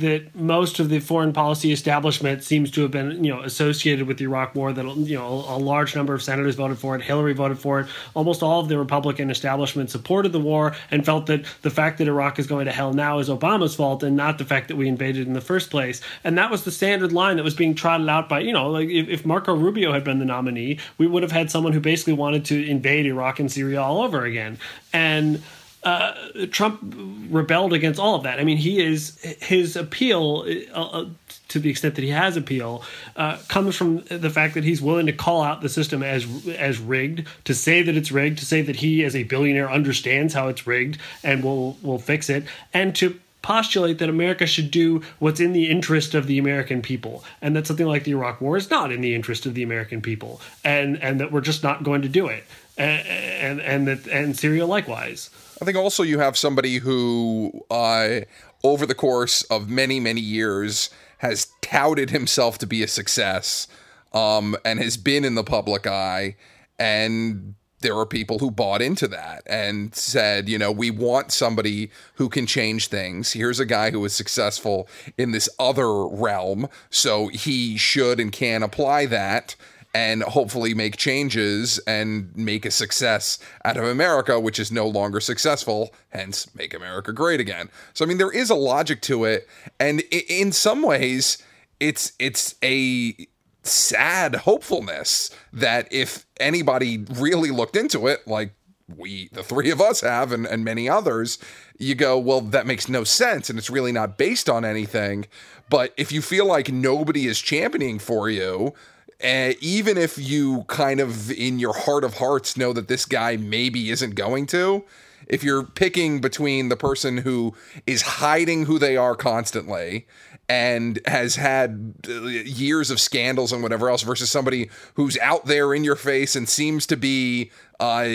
that 0.00 0.34
most 0.34 0.80
of 0.80 0.88
the 0.88 0.98
foreign 0.98 1.32
policy 1.32 1.70
establishment 1.70 2.42
seems 2.42 2.70
to 2.72 2.82
have 2.82 2.90
been 2.90 3.22
you 3.22 3.32
know 3.32 3.42
associated 3.42 4.06
with 4.06 4.18
the 4.18 4.24
Iraq 4.24 4.54
War. 4.54 4.72
That 4.72 4.84
you 4.84 5.16
know 5.16 5.44
a 5.48 5.58
large 5.58 5.94
number 5.94 6.14
of 6.14 6.22
senators 6.22 6.56
voted 6.56 6.78
for 6.78 6.96
it. 6.96 7.02
Hillary 7.02 7.34
voted 7.34 7.58
for 7.58 7.80
it. 7.80 7.88
Almost 8.14 8.42
all 8.42 8.60
of 8.60 8.68
the 8.68 8.78
Republican 8.78 9.30
establishment 9.30 9.90
supported 9.90 10.32
the 10.32 10.40
war 10.40 10.74
and 10.90 11.04
felt 11.04 11.26
that 11.26 11.44
the 11.62 11.70
fact 11.70 11.98
that 11.98 12.08
Iraq 12.08 12.38
is 12.38 12.46
going 12.46 12.66
to 12.66 12.72
hell 12.72 12.92
now 12.94 13.18
is 13.18 13.28
Obama's 13.28 13.74
fault 13.74 14.02
and 14.02 14.16
not 14.16 14.38
the 14.38 14.44
fact 14.44 14.68
that 14.68 14.76
we 14.76 14.88
invaded 14.88 15.26
in 15.26 15.34
the 15.34 15.40
first 15.40 15.70
place. 15.70 16.00
And 16.24 16.36
that 16.38 16.50
was 16.50 16.64
the 16.64 16.70
standard 16.70 17.12
line 17.12 17.36
that 17.36 17.44
was 17.44 17.54
being 17.54 17.74
trotted 17.74 18.08
out 18.08 18.28
by 18.28 18.40
you 18.40 18.52
know 18.52 18.70
like 18.70 18.88
if, 18.88 19.08
if 19.08 19.26
Marco 19.26 19.54
Rubio 19.54 19.92
had 19.92 20.04
been 20.04 20.18
the 20.18 20.24
nominee, 20.24 20.78
we 20.96 21.06
would 21.06 21.22
have 21.22 21.32
had 21.32 21.50
someone 21.50 21.72
who 21.72 21.80
basically 21.80 22.14
wanted 22.14 22.46
to 22.46 22.66
invade 22.66 23.06
Iraq 23.06 23.40
and 23.40 23.52
Syria 23.52 23.82
all 23.82 24.02
over 24.02 24.24
again. 24.24 24.58
And 24.92 25.42
uh, 25.84 26.14
Trump 26.50 26.80
rebelled 27.28 27.72
against 27.72 27.98
all 27.98 28.14
of 28.14 28.22
that. 28.22 28.38
I 28.38 28.44
mean, 28.44 28.56
he 28.56 28.80
is 28.80 29.18
his 29.40 29.74
appeal, 29.74 30.46
uh, 30.72 30.80
uh, 30.80 31.06
to 31.48 31.58
the 31.58 31.70
extent 31.70 31.96
that 31.96 32.04
he 32.04 32.10
has 32.10 32.36
appeal, 32.36 32.84
uh, 33.16 33.38
comes 33.48 33.74
from 33.74 34.04
the 34.04 34.30
fact 34.30 34.54
that 34.54 34.64
he's 34.64 34.80
willing 34.80 35.06
to 35.06 35.12
call 35.12 35.42
out 35.42 35.60
the 35.60 35.68
system 35.68 36.02
as 36.02 36.26
as 36.48 36.78
rigged, 36.78 37.26
to 37.44 37.54
say 37.54 37.82
that 37.82 37.96
it's 37.96 38.12
rigged, 38.12 38.38
to 38.38 38.46
say 38.46 38.62
that 38.62 38.76
he, 38.76 39.02
as 39.04 39.16
a 39.16 39.24
billionaire, 39.24 39.70
understands 39.70 40.34
how 40.34 40.48
it's 40.48 40.66
rigged 40.66 40.98
and 41.24 41.42
will 41.42 41.76
will 41.82 41.98
fix 41.98 42.30
it, 42.30 42.44
and 42.72 42.94
to 42.96 43.18
postulate 43.42 43.98
that 43.98 44.08
America 44.08 44.46
should 44.46 44.70
do 44.70 45.02
what's 45.18 45.40
in 45.40 45.52
the 45.52 45.68
interest 45.68 46.14
of 46.14 46.28
the 46.28 46.38
American 46.38 46.80
people, 46.80 47.24
and 47.40 47.56
that 47.56 47.66
something 47.66 47.86
like 47.86 48.04
the 48.04 48.12
Iraq 48.12 48.40
War 48.40 48.56
is 48.56 48.70
not 48.70 48.92
in 48.92 49.00
the 49.00 49.16
interest 49.16 49.46
of 49.46 49.54
the 49.54 49.64
American 49.64 50.00
people, 50.00 50.40
and 50.64 50.96
and 51.02 51.18
that 51.18 51.32
we're 51.32 51.40
just 51.40 51.64
not 51.64 51.82
going 51.82 52.02
to 52.02 52.08
do 52.08 52.28
it, 52.28 52.44
and 52.78 53.06
and, 53.08 53.60
and 53.60 53.88
that 53.88 54.06
and 54.06 54.38
Syria 54.38 54.64
likewise. 54.64 55.28
I 55.62 55.64
think 55.64 55.78
also 55.78 56.02
you 56.02 56.18
have 56.18 56.36
somebody 56.36 56.78
who, 56.78 57.64
uh, 57.70 58.22
over 58.64 58.84
the 58.84 58.96
course 58.96 59.44
of 59.44 59.70
many, 59.70 60.00
many 60.00 60.20
years, 60.20 60.90
has 61.18 61.52
touted 61.60 62.10
himself 62.10 62.58
to 62.58 62.66
be 62.66 62.82
a 62.82 62.88
success 62.88 63.68
um, 64.12 64.56
and 64.64 64.80
has 64.80 64.96
been 64.96 65.24
in 65.24 65.36
the 65.36 65.44
public 65.44 65.86
eye. 65.86 66.34
And 66.80 67.54
there 67.78 67.96
are 67.96 68.06
people 68.06 68.40
who 68.40 68.50
bought 68.50 68.82
into 68.82 69.06
that 69.06 69.44
and 69.46 69.94
said, 69.94 70.48
you 70.48 70.58
know, 70.58 70.72
we 70.72 70.90
want 70.90 71.30
somebody 71.30 71.92
who 72.14 72.28
can 72.28 72.44
change 72.44 72.88
things. 72.88 73.30
Here's 73.30 73.60
a 73.60 73.64
guy 73.64 73.92
who 73.92 74.00
was 74.00 74.12
successful 74.12 74.88
in 75.16 75.30
this 75.30 75.48
other 75.60 76.04
realm, 76.08 76.66
so 76.90 77.28
he 77.28 77.76
should 77.76 78.18
and 78.18 78.32
can 78.32 78.64
apply 78.64 79.06
that 79.06 79.54
and 79.94 80.22
hopefully 80.22 80.72
make 80.74 80.96
changes 80.96 81.78
and 81.86 82.34
make 82.36 82.64
a 82.64 82.70
success 82.70 83.38
out 83.64 83.76
of 83.76 83.84
America, 83.84 84.40
which 84.40 84.58
is 84.58 84.72
no 84.72 84.86
longer 84.86 85.20
successful, 85.20 85.92
hence 86.10 86.52
make 86.54 86.72
America 86.72 87.12
great 87.12 87.40
again. 87.40 87.68
So 87.92 88.04
I 88.04 88.08
mean 88.08 88.18
there 88.18 88.32
is 88.32 88.50
a 88.50 88.54
logic 88.54 89.02
to 89.02 89.24
it 89.24 89.48
and 89.78 90.00
in 90.10 90.52
some 90.52 90.82
ways 90.82 91.38
it's 91.80 92.12
it's 92.18 92.54
a 92.62 93.26
sad 93.64 94.34
hopefulness 94.36 95.30
that 95.52 95.86
if 95.92 96.26
anybody 96.40 97.04
really 97.14 97.50
looked 97.50 97.76
into 97.76 98.06
it 98.06 98.26
like 98.26 98.52
we 98.96 99.28
the 99.32 99.42
three 99.42 99.70
of 99.70 99.80
us 99.80 100.00
have 100.00 100.32
and, 100.32 100.46
and 100.46 100.64
many 100.64 100.88
others 100.88 101.38
you 101.78 101.94
go 101.94 102.18
well 102.18 102.40
that 102.40 102.66
makes 102.66 102.88
no 102.88 103.04
sense 103.04 103.48
and 103.48 103.58
it's 103.58 103.70
really 103.70 103.92
not 103.92 104.18
based 104.18 104.48
on 104.50 104.64
anything 104.64 105.26
but 105.70 105.94
if 105.96 106.10
you 106.10 106.20
feel 106.20 106.44
like 106.44 106.70
nobody 106.70 107.26
is 107.26 107.40
championing 107.40 107.98
for 107.98 108.28
you 108.28 108.74
uh, 109.22 109.52
even 109.60 109.96
if 109.96 110.18
you 110.18 110.64
kind 110.64 111.00
of 111.00 111.30
in 111.30 111.58
your 111.58 111.74
heart 111.74 112.04
of 112.04 112.14
hearts 112.14 112.56
know 112.56 112.72
that 112.72 112.88
this 112.88 113.04
guy 113.04 113.36
maybe 113.36 113.90
isn't 113.90 114.14
going 114.14 114.46
to, 114.46 114.84
if 115.28 115.42
you're 115.44 115.64
picking 115.64 116.20
between 116.20 116.68
the 116.68 116.76
person 116.76 117.18
who 117.18 117.54
is 117.86 118.02
hiding 118.02 118.66
who 118.66 118.78
they 118.78 118.96
are 118.96 119.14
constantly 119.14 120.06
and 120.48 121.00
has 121.06 121.36
had 121.36 121.94
uh, 122.08 122.12
years 122.24 122.90
of 122.90 123.00
scandals 123.00 123.52
and 123.52 123.62
whatever 123.62 123.88
else 123.88 124.02
versus 124.02 124.30
somebody 124.30 124.68
who's 124.94 125.16
out 125.18 125.46
there 125.46 125.72
in 125.72 125.84
your 125.84 125.96
face 125.96 126.36
and 126.36 126.48
seems 126.48 126.86
to 126.86 126.96
be 126.96 127.50
uh, 127.80 128.08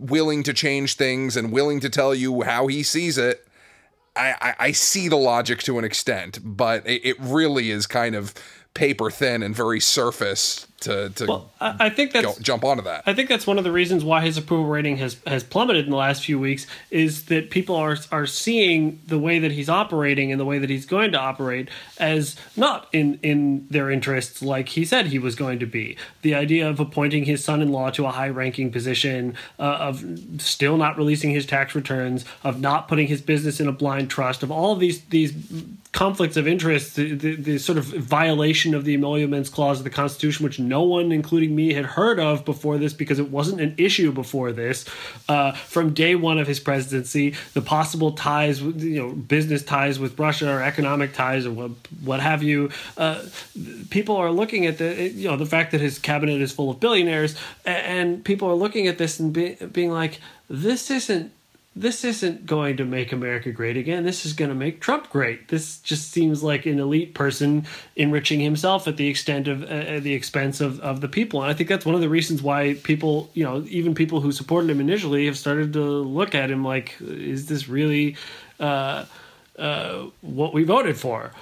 willing 0.00 0.42
to 0.42 0.52
change 0.52 0.94
things 0.94 1.36
and 1.36 1.50
willing 1.50 1.80
to 1.80 1.88
tell 1.88 2.14
you 2.14 2.42
how 2.42 2.66
he 2.66 2.82
sees 2.82 3.18
it. 3.18 3.44
I, 4.14 4.54
I, 4.58 4.72
see 4.72 5.06
the 5.06 5.16
logic 5.16 5.62
to 5.62 5.78
an 5.78 5.84
extent, 5.84 6.40
but 6.42 6.84
it, 6.84 7.04
it 7.04 7.16
really 7.20 7.70
is 7.70 7.86
kind 7.86 8.16
of 8.16 8.34
paper 8.74 9.10
thin 9.10 9.42
and 9.42 9.54
very 9.54 9.80
surface 9.80 10.67
to, 10.80 11.10
to 11.10 11.26
well, 11.26 11.50
I 11.60 11.90
think 11.90 12.12
that's 12.12 12.24
go, 12.24 12.34
jump 12.40 12.64
onto 12.64 12.84
that. 12.84 13.02
I 13.04 13.12
think 13.12 13.28
that's 13.28 13.46
one 13.46 13.58
of 13.58 13.64
the 13.64 13.72
reasons 13.72 14.04
why 14.04 14.20
his 14.20 14.38
approval 14.38 14.66
rating 14.66 14.98
has 14.98 15.16
has 15.26 15.42
plummeted 15.42 15.86
in 15.86 15.90
the 15.90 15.96
last 15.96 16.24
few 16.24 16.38
weeks 16.38 16.66
is 16.90 17.24
that 17.26 17.50
people 17.50 17.74
are 17.74 17.96
are 18.12 18.26
seeing 18.26 19.00
the 19.06 19.18
way 19.18 19.40
that 19.40 19.50
he's 19.50 19.68
operating 19.68 20.30
and 20.30 20.40
the 20.40 20.44
way 20.44 20.58
that 20.58 20.70
he's 20.70 20.86
going 20.86 21.10
to 21.12 21.18
operate 21.18 21.68
as 21.98 22.36
not 22.56 22.88
in 22.92 23.18
in 23.22 23.66
their 23.68 23.90
interests 23.90 24.40
like 24.40 24.68
he 24.70 24.84
said 24.84 25.06
he 25.06 25.18
was 25.18 25.34
going 25.34 25.58
to 25.58 25.66
be. 25.66 25.96
The 26.22 26.36
idea 26.36 26.68
of 26.68 26.78
appointing 26.78 27.24
his 27.24 27.42
son-in-law 27.42 27.90
to 27.90 28.06
a 28.06 28.10
high-ranking 28.10 28.70
position, 28.70 29.34
uh, 29.58 29.62
of 29.62 30.04
still 30.38 30.76
not 30.76 30.96
releasing 30.96 31.30
his 31.30 31.44
tax 31.44 31.74
returns, 31.74 32.24
of 32.44 32.60
not 32.60 32.86
putting 32.86 33.08
his 33.08 33.20
business 33.20 33.58
in 33.58 33.66
a 33.66 33.72
blind 33.72 34.10
trust, 34.10 34.44
of 34.44 34.52
all 34.52 34.72
of 34.72 34.78
these 34.78 35.04
these 35.06 35.34
conflicts 35.92 36.36
of 36.36 36.46
interest, 36.46 36.96
the, 36.96 37.14
the, 37.14 37.34
the 37.34 37.58
sort 37.58 37.78
of 37.78 37.84
violation 37.84 38.74
of 38.74 38.84
the 38.84 38.94
emoluments 38.94 39.48
clause 39.48 39.78
of 39.78 39.84
the 39.84 39.90
Constitution, 39.90 40.44
which 40.44 40.58
no 40.68 40.82
one, 40.82 41.12
including 41.12 41.54
me, 41.54 41.72
had 41.72 41.84
heard 41.84 42.20
of 42.20 42.44
before 42.44 42.78
this 42.78 42.92
because 42.92 43.18
it 43.18 43.30
wasn't 43.30 43.60
an 43.60 43.74
issue 43.78 44.12
before 44.12 44.52
this. 44.52 44.84
Uh, 45.28 45.52
from 45.52 45.94
day 45.94 46.14
one 46.14 46.38
of 46.38 46.46
his 46.46 46.60
presidency, 46.60 47.34
the 47.54 47.62
possible 47.62 48.12
ties, 48.12 48.60
you 48.60 49.00
know, 49.02 49.12
business 49.12 49.62
ties 49.62 49.98
with 49.98 50.18
Russia 50.18 50.50
or 50.50 50.62
economic 50.62 51.12
ties 51.12 51.46
or 51.46 51.52
what, 51.52 51.70
what 52.04 52.20
have 52.20 52.42
you. 52.42 52.70
Uh, 52.96 53.22
people 53.90 54.16
are 54.16 54.30
looking 54.30 54.66
at 54.66 54.78
the, 54.78 55.08
you 55.08 55.28
know, 55.28 55.36
the 55.36 55.46
fact 55.46 55.72
that 55.72 55.80
his 55.80 55.98
cabinet 55.98 56.40
is 56.40 56.52
full 56.52 56.70
of 56.70 56.80
billionaires, 56.80 57.36
and 57.64 58.24
people 58.24 58.48
are 58.48 58.54
looking 58.54 58.86
at 58.86 58.98
this 58.98 59.18
and 59.18 59.32
be, 59.32 59.54
being 59.72 59.90
like, 59.90 60.20
this 60.48 60.90
isn't 60.90 61.32
this 61.80 62.04
isn't 62.04 62.44
going 62.44 62.76
to 62.76 62.84
make 62.84 63.12
America 63.12 63.52
great 63.52 63.76
again. 63.76 64.04
This 64.04 64.26
is 64.26 64.32
going 64.32 64.48
to 64.48 64.54
make 64.54 64.80
Trump 64.80 65.08
great. 65.10 65.48
This 65.48 65.78
just 65.78 66.10
seems 66.10 66.42
like 66.42 66.66
an 66.66 66.80
elite 66.80 67.14
person 67.14 67.66
enriching 67.94 68.40
himself 68.40 68.88
at 68.88 68.96
the 68.96 69.06
extent 69.06 69.46
of 69.46 69.62
uh, 69.62 70.00
the 70.00 70.12
expense 70.12 70.60
of, 70.60 70.80
of 70.80 71.00
the 71.00 71.08
people. 71.08 71.40
And 71.42 71.50
I 71.50 71.54
think 71.54 71.68
that's 71.68 71.86
one 71.86 71.94
of 71.94 72.00
the 72.00 72.08
reasons 72.08 72.42
why 72.42 72.74
people, 72.82 73.30
you 73.34 73.44
know, 73.44 73.64
even 73.68 73.94
people 73.94 74.20
who 74.20 74.32
supported 74.32 74.70
him 74.70 74.80
initially 74.80 75.26
have 75.26 75.38
started 75.38 75.72
to 75.74 75.82
look 75.82 76.34
at 76.34 76.50
him 76.50 76.64
like, 76.64 76.96
is 77.00 77.46
this 77.46 77.68
really 77.68 78.16
uh, 78.58 79.04
uh, 79.56 80.06
what 80.20 80.52
we 80.52 80.64
voted 80.64 80.96
for? 80.96 81.32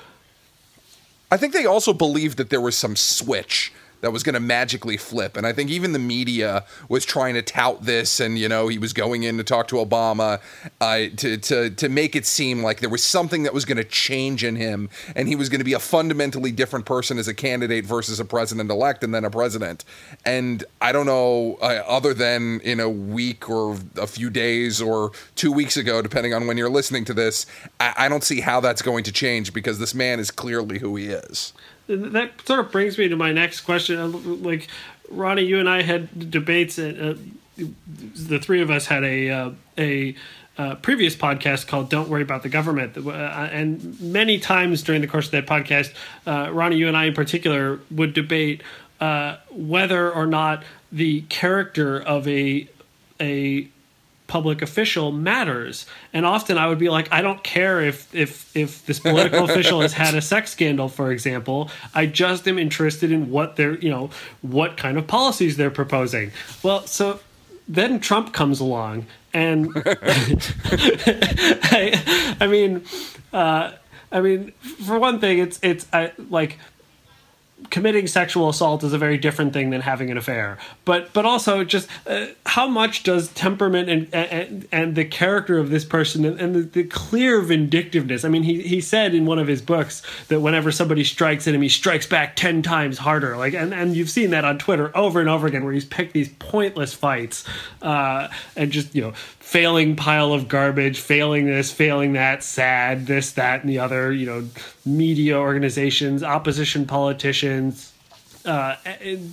I 1.30 1.38
think 1.38 1.54
they 1.54 1.66
also 1.66 1.92
believed 1.92 2.36
that 2.36 2.50
there 2.50 2.60
was 2.60 2.76
some 2.76 2.94
switch 2.94 3.72
that 4.00 4.12
was 4.12 4.22
going 4.22 4.34
to 4.34 4.40
magically 4.40 4.96
flip. 4.96 5.36
And 5.36 5.46
I 5.46 5.52
think 5.52 5.70
even 5.70 5.92
the 5.92 5.98
media 5.98 6.64
was 6.88 7.04
trying 7.04 7.34
to 7.34 7.42
tout 7.42 7.84
this, 7.84 8.20
and 8.20 8.38
you 8.38 8.48
know 8.48 8.68
he 8.68 8.78
was 8.78 8.92
going 8.92 9.22
in 9.22 9.36
to 9.38 9.44
talk 9.44 9.68
to 9.68 9.76
Obama 9.76 10.40
uh, 10.80 11.14
to 11.16 11.36
to 11.36 11.70
to 11.70 11.88
make 11.88 12.14
it 12.14 12.26
seem 12.26 12.62
like 12.62 12.80
there 12.80 12.90
was 12.90 13.02
something 13.02 13.42
that 13.44 13.54
was 13.54 13.64
going 13.64 13.78
to 13.78 13.84
change 13.84 14.44
in 14.44 14.56
him, 14.56 14.88
and 15.14 15.28
he 15.28 15.36
was 15.36 15.48
going 15.48 15.60
to 15.60 15.64
be 15.64 15.72
a 15.72 15.78
fundamentally 15.78 16.52
different 16.52 16.86
person 16.86 17.18
as 17.18 17.28
a 17.28 17.34
candidate 17.34 17.84
versus 17.84 18.20
a 18.20 18.24
president 18.24 18.70
elect, 18.70 19.02
and 19.02 19.14
then 19.14 19.24
a 19.24 19.30
president. 19.30 19.84
And 20.24 20.64
I 20.80 20.92
don't 20.92 21.06
know, 21.06 21.58
uh, 21.60 21.82
other 21.86 22.14
than 22.14 22.60
in 22.60 22.80
a 22.80 22.88
week 22.88 23.48
or 23.48 23.78
a 23.96 24.06
few 24.06 24.30
days 24.30 24.80
or 24.80 25.12
two 25.34 25.52
weeks 25.52 25.76
ago, 25.76 26.02
depending 26.02 26.34
on 26.34 26.46
when 26.46 26.56
you're 26.56 26.70
listening 26.70 27.04
to 27.06 27.14
this, 27.14 27.46
I, 27.80 27.94
I 27.96 28.08
don't 28.08 28.24
see 28.24 28.40
how 28.40 28.60
that's 28.60 28.82
going 28.82 29.04
to 29.04 29.12
change 29.12 29.52
because 29.52 29.78
this 29.78 29.94
man 29.94 30.20
is 30.20 30.30
clearly 30.30 30.78
who 30.78 30.96
he 30.96 31.06
is 31.06 31.52
that 31.88 32.46
sort 32.46 32.60
of 32.60 32.72
brings 32.72 32.98
me 32.98 33.08
to 33.08 33.16
my 33.16 33.32
next 33.32 33.60
question. 33.60 34.42
Like, 34.42 34.68
Ronnie, 35.10 35.44
you 35.44 35.58
and 35.58 35.68
I 35.68 35.82
had 35.82 36.30
debates. 36.30 36.78
At, 36.78 36.98
uh, 36.98 37.14
the 37.56 38.38
three 38.38 38.60
of 38.60 38.70
us 38.70 38.86
had 38.86 39.04
a 39.04 39.30
uh, 39.30 39.50
a 39.78 40.14
uh, 40.58 40.74
previous 40.76 41.16
podcast 41.16 41.66
called 41.66 41.88
"Don't 41.88 42.08
Worry 42.08 42.22
About 42.22 42.42
the 42.42 42.48
Government," 42.48 42.96
uh, 42.96 43.10
and 43.10 44.00
many 44.00 44.38
times 44.38 44.82
during 44.82 45.00
the 45.00 45.06
course 45.06 45.26
of 45.26 45.32
that 45.32 45.46
podcast, 45.46 45.92
uh, 46.26 46.50
Ronnie, 46.52 46.76
you 46.76 46.88
and 46.88 46.96
I 46.96 47.06
in 47.06 47.14
particular 47.14 47.80
would 47.90 48.12
debate 48.14 48.62
uh, 49.00 49.36
whether 49.50 50.10
or 50.10 50.26
not 50.26 50.64
the 50.92 51.22
character 51.22 52.00
of 52.00 52.26
a 52.28 52.68
a 53.20 53.68
public 54.26 54.62
official 54.62 55.12
matters. 55.12 55.86
And 56.12 56.26
often 56.26 56.58
i 56.58 56.66
would 56.66 56.78
be 56.78 56.88
like 56.88 57.12
i 57.12 57.22
don't 57.22 57.42
care 57.42 57.80
if 57.80 58.14
if 58.14 58.56
if 58.56 58.84
this 58.86 58.98
political 58.98 59.44
official 59.50 59.80
has 59.80 59.92
had 59.92 60.14
a 60.14 60.20
sex 60.20 60.50
scandal 60.50 60.88
for 60.88 61.12
example. 61.12 61.70
I 61.94 62.06
just 62.06 62.46
am 62.48 62.58
interested 62.58 63.12
in 63.12 63.30
what 63.30 63.56
they're 63.56 63.78
you 63.78 63.90
know 63.90 64.10
what 64.42 64.76
kind 64.76 64.98
of 64.98 65.06
policies 65.06 65.56
they're 65.56 65.70
proposing. 65.70 66.32
Well 66.62 66.86
so 66.86 67.20
then 67.68 67.98
trump 67.98 68.32
comes 68.32 68.60
along 68.60 69.06
and 69.32 69.70
I, 71.74 72.36
I 72.40 72.46
mean 72.46 72.84
uh 73.32 73.72
i 74.12 74.20
mean 74.20 74.52
for 74.86 74.98
one 74.98 75.18
thing 75.18 75.38
it's 75.38 75.58
it's 75.62 75.86
I, 75.92 76.12
like 76.30 76.58
committing 77.70 78.06
sexual 78.06 78.48
assault 78.48 78.84
is 78.84 78.92
a 78.92 78.98
very 78.98 79.16
different 79.16 79.52
thing 79.52 79.70
than 79.70 79.80
having 79.80 80.10
an 80.10 80.16
affair. 80.16 80.58
But 80.84 81.12
but 81.12 81.24
also 81.24 81.64
just 81.64 81.88
uh, 82.06 82.26
how 82.44 82.68
much 82.68 83.02
does 83.02 83.28
temperament 83.28 83.88
and, 83.88 84.14
and 84.14 84.68
and 84.70 84.94
the 84.94 85.04
character 85.04 85.58
of 85.58 85.70
this 85.70 85.84
person 85.84 86.24
and, 86.24 86.38
and 86.38 86.54
the, 86.54 86.60
the, 86.60 86.84
clear 86.84 87.40
vindictiveness 87.40 88.24
i 88.24 88.28
mean 88.28 88.42
he 88.42 88.62
he 88.62 88.80
said 88.80 89.14
in 89.14 89.26
one 89.26 89.38
of 89.38 89.46
his 89.46 89.60
books 89.60 90.02
that 90.28 90.40
whenever 90.40 90.70
somebody 90.70 91.02
strikes 91.02 91.48
at 91.48 91.54
him 91.54 91.62
he 91.62 91.68
strikes 91.68 92.06
back 92.06 92.36
10 92.36 92.62
times 92.62 92.98
harder. 92.98 93.36
Like 93.36 93.54
and 93.54 93.72
and 93.72 93.96
you've 93.96 94.10
seen 94.10 94.30
that 94.30 94.44
on 94.44 94.58
twitter 94.58 94.96
over 94.96 95.20
and 95.20 95.28
over 95.28 95.46
again 95.46 95.64
where 95.64 95.72
he's 95.72 95.84
picked 95.84 96.12
these 96.12 96.28
pointless 96.38 96.92
fights 96.92 97.44
uh, 97.82 98.28
and 98.54 98.70
just 98.70 98.94
you 98.94 99.02
know 99.02 99.12
failing 99.46 99.94
pile 99.94 100.32
of 100.32 100.48
garbage, 100.48 100.98
failing 100.98 101.46
this, 101.46 101.70
failing 101.70 102.14
that, 102.14 102.42
sad, 102.42 103.06
this, 103.06 103.30
that, 103.30 103.60
and 103.60 103.70
the 103.70 103.78
other, 103.78 104.12
you 104.12 104.26
know, 104.26 104.44
media 104.84 105.38
organizations, 105.38 106.24
opposition 106.24 106.84
politicians, 106.84 107.92
uh, 108.44 108.74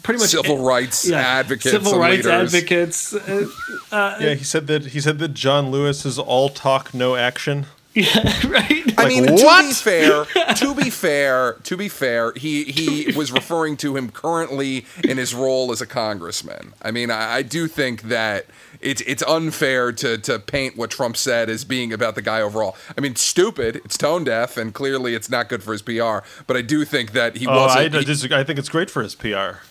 pretty 0.03 0.19
much 0.19 0.29
civil 0.29 0.63
rights 0.63 1.09
yeah, 1.09 1.17
advocates, 1.17 1.71
civil 1.71 1.97
rights 1.97 2.25
leaders. 2.25 2.53
advocates. 2.53 3.13
Uh, 3.15 3.47
uh, 3.91 4.17
yeah, 4.19 4.33
he 4.35 4.43
said 4.43 4.67
that 4.67 4.85
he 4.87 5.01
said 5.01 5.17
that 5.17 5.33
John 5.33 5.71
Lewis 5.71 6.05
is 6.05 6.19
all 6.19 6.49
talk, 6.49 6.93
no 6.93 7.15
action. 7.15 7.65
Yeah, 7.95 8.47
right. 8.47 8.91
I 8.97 9.07
mean, 9.07 9.31
what? 9.33 9.61
to 9.61 9.67
be 9.67 9.73
fair, 9.73 10.25
to 10.55 10.73
be 10.73 10.89
fair, 10.89 11.53
to 11.61 11.77
be 11.77 11.89
fair, 11.89 12.33
he 12.33 12.63
he 12.63 13.11
was 13.15 13.31
referring 13.31 13.77
to 13.77 13.95
him 13.95 14.09
currently 14.09 14.87
in 15.03 15.17
his 15.19 15.35
role 15.35 15.71
as 15.71 15.79
a 15.79 15.85
congressman. 15.85 16.73
I 16.81 16.89
mean, 16.89 17.11
I, 17.11 17.35
I 17.35 17.41
do 17.43 17.67
think 17.67 18.03
that 18.03 18.47
it's 18.83 19.01
it's 19.01 19.23
unfair 19.23 19.91
to 19.93 20.17
to 20.19 20.39
paint 20.39 20.77
what 20.77 20.91
Trump 20.91 21.17
said 21.17 21.49
as 21.49 21.63
being 21.63 21.93
about 21.93 22.15
the 22.15 22.21
guy 22.21 22.41
overall. 22.41 22.75
I 22.97 23.01
mean, 23.01 23.15
stupid. 23.15 23.77
It's 23.77 23.97
tone 23.97 24.23
deaf, 24.23 24.57
and 24.57 24.73
clearly 24.73 25.15
it's 25.15 25.29
not 25.29 25.49
good 25.49 25.63
for 25.63 25.71
his 25.71 25.81
PR. 25.81 26.19
But 26.45 26.57
I 26.57 26.61
do 26.61 26.85
think 26.85 27.13
that 27.13 27.37
he 27.37 27.47
oh, 27.47 27.55
wasn't. 27.55 27.95
I, 27.95 28.01
he, 28.01 28.35
I 28.35 28.43
think 28.43 28.59
it's 28.59 28.69
great 28.69 28.89
for 28.89 29.01
his 29.01 29.15
PR. 29.15 29.63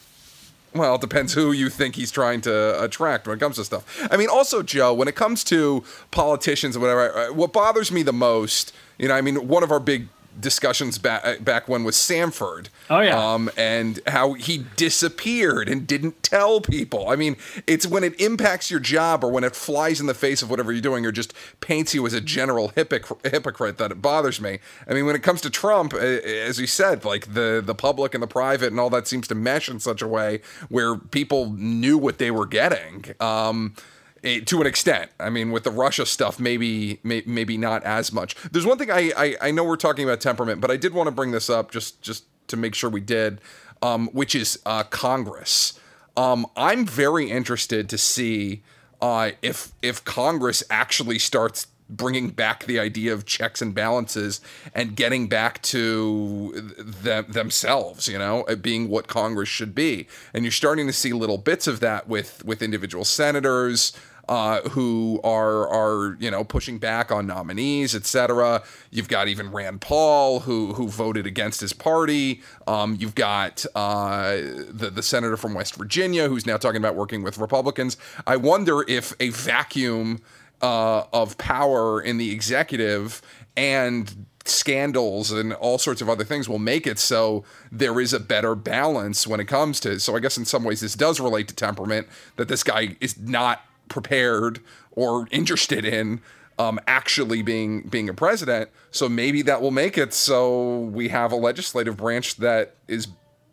Well, 0.75 0.95
it 0.95 1.03
depends 1.03 1.35
who 1.35 1.53
you 1.53 1.69
think 1.69 1.97
he's 1.97 2.11
trying 2.11 2.41
to 2.43 2.83
attract 2.83 3.27
when 3.27 3.37
it 3.37 3.41
comes 3.41 3.57
to 3.57 3.65
stuff. 3.65 4.09
I 4.11 4.17
mean, 4.17 4.29
also, 4.29 4.63
Joe, 4.63 4.95
when 4.95 5.07
it 5.07 5.15
comes 5.15 5.45
to 5.45 5.85
politicians 6.11 6.77
and 6.77 6.83
whatever, 6.83 7.15
uh, 7.15 7.33
what 7.33 7.53
bothers 7.53 7.93
me 7.93 8.03
the 8.03 8.13
most, 8.13 8.73
you 8.97 9.09
know, 9.09 9.15
I 9.15 9.21
mean, 9.21 9.49
one 9.49 9.63
of 9.63 9.71
our 9.71 9.81
big 9.81 10.09
discussions 10.39 10.99
back 10.99 11.45
back 11.45 11.69
when 11.69 11.85
with 11.85 11.95
Sanford. 11.95 12.69
Oh 12.91 13.01
yeah. 13.01 13.17
Um, 13.17 13.51
and 13.57 14.01
how 14.07 14.35
he 14.35 14.67
disappeared 14.77 15.69
and 15.69 15.87
didn't 15.87 16.23
tell 16.23 16.61
people. 16.61 17.09
I 17.09 17.17
mean, 17.17 17.37
it's 17.67 17.87
when 17.87 18.05
it 18.05 18.21
impacts 18.21 18.71
your 18.71 18.81
job 18.81 19.25
or 19.25 19.31
when 19.31 19.45
it 19.45 19.55
flies 19.55 20.01
in 20.01 20.07
the 20.07 20.15
face 20.15 20.43
of 20.43 20.51
whatever 20.51 20.73
you're 20.73 20.81
doing 20.81 21.07
or 21.07 21.13
just 21.13 21.35
paints 21.61 21.95
you 21.95 22.07
as 22.07 22.13
a 22.13 22.21
general 22.21 22.69
hypocrite, 22.69 23.21
hypocrite 23.25 23.79
that 23.79 23.91
it 23.91 24.03
bothers 24.03 24.41
me. 24.41 24.59
I 24.89 24.95
mean, 24.95 25.07
when 25.07 25.17
it 25.17 25.23
comes 25.23 25.41
to 25.43 25.51
Trump, 25.51 25.95
as 25.95 26.59
you 26.59 26.67
said, 26.67 27.05
like 27.05 27.35
the 27.35 27.63
the 27.65 27.75
public 27.75 28.15
and 28.15 28.23
the 28.23 28.29
private 28.29 28.69
and 28.69 28.81
all 28.81 28.91
that 28.91 29.07
seems 29.09 29.29
to 29.29 29.35
mesh 29.35 29.69
in 29.69 29.81
such 29.81 30.03
a 30.03 30.09
way 30.09 30.41
where 30.69 30.97
people 30.97 31.51
knew 31.51 31.99
what 31.99 32.19
they 32.19 32.31
were 32.31 32.47
getting. 32.47 33.05
Um, 33.21 33.75
to 34.23 34.61
an 34.61 34.67
extent. 34.67 35.11
I 35.19 35.31
mean, 35.31 35.51
with 35.51 35.65
the 35.65 35.71
Russia 35.71 36.07
stuff, 36.07 36.39
maybe 36.39 37.01
may, 37.03 37.23
maybe 37.27 37.57
not 37.57 37.83
as 37.83 38.13
much. 38.13 38.37
There's 38.51 38.67
one 38.67 38.79
thing 38.79 38.91
I, 38.91 39.13
I, 39.17 39.37
I 39.41 39.51
know 39.51 39.65
we're 39.65 39.77
talking 39.77 40.05
about 40.05 40.21
temperament, 40.21 40.61
but 40.61 40.71
I 40.71 40.77
did 40.77 40.95
want 40.95 41.09
to 41.09 41.11
bring 41.11 41.33
this 41.33 41.51
up 41.51 41.71
just 41.71 42.01
just 42.03 42.25
to 42.49 42.57
make 42.57 42.75
sure 42.75 42.91
we 42.91 43.01
did, 43.01 43.41
um, 43.81 44.09
which 44.09 44.35
is 44.35 44.59
uh, 44.65 44.85
Congress. 44.85 45.79
Um, 46.17 46.47
I'm 46.57 46.87
very 46.87 47.31
interested 47.31 47.89
to 47.89 47.99
see 47.99 48.63
uh, 49.01 49.33
if 49.43 49.73
if 49.83 50.05
Congress 50.05 50.63
actually 50.71 51.19
starts 51.19 51.67
bringing 51.89 52.31
back 52.31 52.65
the 52.65 52.79
idea 52.79 53.13
of 53.13 53.27
checks 53.27 53.61
and 53.61 53.75
balances 53.75 54.41
and 54.75 54.97
getting 54.97 55.29
back 55.29 55.61
to 55.61 56.53
them, 56.79 57.27
themselves, 57.29 58.09
you 58.09 58.19
know, 58.19 58.45
being 58.61 58.89
what 58.89 59.09
Congress 59.09 59.49
should 59.49 59.75
be. 59.75 60.07
And 60.33 60.45
you're 60.45 60.53
starting 60.53 60.87
to 60.87 60.93
see 60.93 61.13
little 61.13 61.39
bits 61.39 61.67
of 61.67 61.81
that 61.81 62.09
with 62.09 62.45
with 62.45 62.63
individual 62.63 63.05
senators 63.05 63.93
uh, 64.29 64.61
who 64.71 65.21
are 65.25 65.69
are 65.69 66.17
you 66.21 66.31
know 66.31 66.45
pushing 66.45 66.79
back 66.79 67.11
on 67.11 67.27
nominees, 67.27 67.95
etc. 67.95 68.63
You've 68.91 69.09
got 69.09 69.29
even 69.29 69.51
Rand 69.51 69.81
Paul 69.81 70.41
who 70.41 70.75
who 70.75 70.89
voted 70.89 71.27
against 71.27 71.61
his 71.61 71.73
party. 71.73 72.41
Um, 72.67 72.97
you've 72.99 73.15
got 73.15 73.65
uh, 73.75 74.37
the 74.69 74.91
the 74.95 75.03
senator 75.03 75.37
from 75.37 75.55
West 75.55 75.75
Virginia 75.77 76.29
who's 76.29 76.47
now 76.47 76.57
talking 76.57 76.79
about 76.79 76.95
working 76.95 77.23
with 77.23 77.39
Republicans. 77.39 77.97
I 78.27 78.37
wonder 78.37 78.85
if 78.89 79.15
a 79.21 79.31
vacuum 79.31 80.21
uh, 80.61 81.05
of 81.13 81.37
power 81.39 82.01
in 82.01 82.19
the 82.19 82.31
executive 82.31 83.21
and 83.57 84.27
scandals 84.45 85.31
and 85.31 85.53
all 85.55 85.79
sorts 85.79 86.01
of 86.01 86.09
other 86.09 86.25
things 86.25 86.49
will 86.49 86.59
make 86.59 86.85
it 86.87 86.99
so 86.99 87.45
there 87.71 88.01
is 88.01 88.13
a 88.13 88.19
better 88.19 88.57
balance 88.57 89.25
when 89.25 89.39
it 89.39 89.45
comes 89.45 89.79
to 89.79 90.01
so 90.01 90.17
i 90.17 90.19
guess 90.19 90.37
in 90.37 90.45
some 90.45 90.65
ways 90.65 90.81
this 90.81 90.95
does 90.95 91.21
relate 91.21 91.47
to 91.47 91.55
temperament 91.55 92.09
that 92.37 92.49
this 92.49 92.65
guy 92.65 92.97
is 93.01 93.17
not 93.19 93.65
prepared 93.93 94.61
or 94.91 95.29
interested 95.31 95.85
in 95.85 96.21
um, 96.59 96.81
actually 96.87 97.43
being 97.43 97.83
being 97.83 98.09
a 98.09 98.15
president. 98.15 98.71
So 98.91 99.09
maybe 99.09 99.43
that 99.43 99.63
will 99.63 99.71
make 99.71 99.97
it 99.97 100.13
so 100.13 100.81
we 100.81 101.09
have 101.09 101.31
a 101.31 101.37
legislative 101.37 101.97
branch 101.97 102.37
that 102.37 102.75
is 102.89 103.09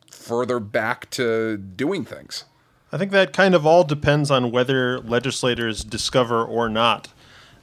further 0.09 0.59
back 0.59 1.09
to 1.11 1.57
doing 1.57 2.05
things. 2.05 2.45
I 2.91 2.97
think 2.97 3.11
that 3.11 3.33
kind 3.33 3.53
of 3.53 3.65
all 3.65 3.83
depends 3.83 4.31
on 4.31 4.51
whether 4.51 4.99
legislators 4.99 5.83
discover 5.83 6.43
or 6.43 6.69
not 6.69 7.09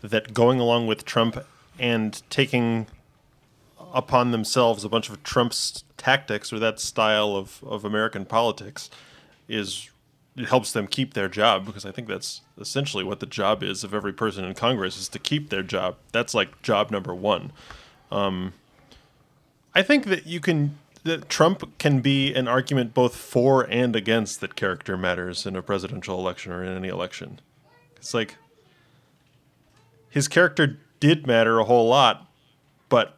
that 0.00 0.32
going 0.32 0.60
along 0.60 0.86
with 0.86 1.04
Trump 1.04 1.44
and 1.78 2.22
taking 2.30 2.86
upon 3.92 4.30
themselves 4.30 4.84
a 4.84 4.88
bunch 4.88 5.08
of 5.08 5.22
Trump's 5.22 5.84
tactics 5.96 6.52
or 6.52 6.58
that 6.58 6.78
style 6.78 7.34
of, 7.34 7.62
of 7.66 7.84
American 7.84 8.24
politics 8.24 8.90
is 9.48 9.90
it 10.36 10.48
helps 10.48 10.72
them 10.72 10.86
keep 10.86 11.14
their 11.14 11.28
job 11.28 11.64
because 11.64 11.86
I 11.86 11.92
think 11.92 12.08
that's 12.08 12.42
essentially 12.60 13.02
what 13.04 13.20
the 13.20 13.26
job 13.26 13.62
is 13.62 13.84
of 13.84 13.94
every 13.94 14.12
person 14.12 14.44
in 14.44 14.54
Congress 14.54 14.98
is 14.98 15.08
to 15.08 15.18
keep 15.18 15.48
their 15.48 15.62
job. 15.62 15.96
That's 16.12 16.34
like 16.34 16.60
job 16.62 16.90
number 16.90 17.14
one. 17.14 17.52
Um, 18.10 18.52
I 19.74 19.82
think 19.82 20.04
that 20.06 20.26
you 20.26 20.40
can 20.40 20.78
that 21.04 21.28
Trump 21.28 21.78
can 21.78 22.00
be 22.00 22.34
an 22.34 22.48
argument 22.48 22.92
both 22.92 23.14
for 23.14 23.62
and 23.62 23.94
against 23.94 24.40
that 24.40 24.56
character 24.56 24.96
matters 24.96 25.46
in 25.46 25.54
a 25.54 25.62
presidential 25.62 26.18
election 26.18 26.52
or 26.52 26.64
in 26.64 26.76
any 26.76 26.88
election. 26.88 27.40
It's 27.96 28.12
like 28.12 28.36
his 30.10 30.28
character 30.28 30.78
did 30.98 31.26
matter 31.26 31.58
a 31.58 31.64
whole 31.64 31.88
lot, 31.88 32.26
but 32.88 33.16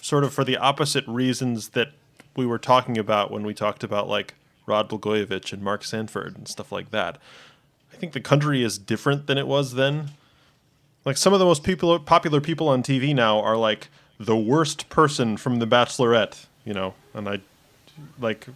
sort 0.00 0.24
of 0.24 0.34
for 0.34 0.44
the 0.44 0.56
opposite 0.56 1.06
reasons 1.06 1.70
that 1.70 1.92
we 2.36 2.46
were 2.46 2.58
talking 2.58 2.98
about 2.98 3.30
when 3.30 3.44
we 3.44 3.54
talked 3.54 3.84
about 3.84 4.08
like 4.08 4.34
Rod 4.66 4.88
Blagojevich 4.88 5.52
and 5.52 5.62
Mark 5.62 5.84
Sanford 5.84 6.36
and 6.36 6.46
stuff 6.48 6.70
like 6.72 6.90
that. 6.90 7.18
I 7.92 7.96
think 7.96 8.12
the 8.12 8.20
country 8.20 8.62
is 8.62 8.78
different 8.78 9.26
than 9.26 9.36
it 9.38 9.46
was 9.46 9.74
then. 9.74 10.10
Like 11.04 11.16
some 11.16 11.32
of 11.32 11.38
the 11.38 11.44
most 11.46 11.64
people 11.64 11.98
popular 11.98 12.40
people 12.40 12.68
on 12.68 12.82
TV 12.82 13.14
now 13.14 13.40
are 13.40 13.56
like 13.56 13.88
the 14.18 14.36
worst 14.36 14.88
person 14.90 15.36
from 15.36 15.58
The 15.58 15.66
Bachelorette, 15.66 16.46
you 16.64 16.74
know, 16.74 16.94
and 17.14 17.28
I 17.28 17.40
like 18.20 18.46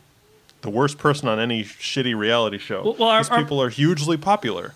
the 0.60 0.70
worst 0.70 0.98
person 0.98 1.28
on 1.28 1.38
any 1.38 1.64
shitty 1.64 2.16
reality 2.16 2.58
show. 2.58 2.82
Well, 2.84 2.96
well, 2.98 3.08
our- 3.08 3.20
These 3.22 3.30
our- 3.30 3.38
people 3.42 3.60
are 3.62 3.70
hugely 3.70 4.16
popular. 4.16 4.74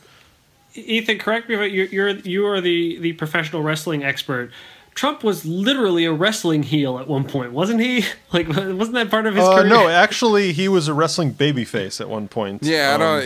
Ethan, 0.75 1.19
correct 1.19 1.49
me 1.49 1.55
if 1.57 1.61
I- 1.61 1.65
you're 1.65 1.87
you're 1.87 2.09
you 2.11 2.47
are 2.47 2.61
the 2.61 2.99
the 2.99 3.13
professional 3.15 3.63
wrestling 3.63 4.03
expert. 4.05 4.51
Trump 4.99 5.23
was 5.23 5.45
literally 5.47 6.05
a 6.07 6.13
wrestling 6.13 6.65
heel 6.65 6.99
at 6.99 7.07
one 7.07 7.23
point, 7.23 7.53
wasn't 7.53 7.81
he? 7.81 8.05
Like, 8.33 8.49
wasn't 8.49 8.95
that 8.95 9.09
part 9.11 9.27
of 9.27 9.37
his 9.37 9.45
Uh, 9.45 9.59
career? 9.59 9.69
no, 9.69 9.89
actually, 9.89 10.53
he 10.53 10.67
was 10.67 10.89
a 10.89 10.93
wrestling 10.93 11.33
babyface 11.33 12.01
at 12.01 12.09
one 12.09 12.27
point. 12.27 12.65
Yeah, 12.65 12.95
Um, 12.95 13.01
I 13.01 13.05
don't. 13.05 13.23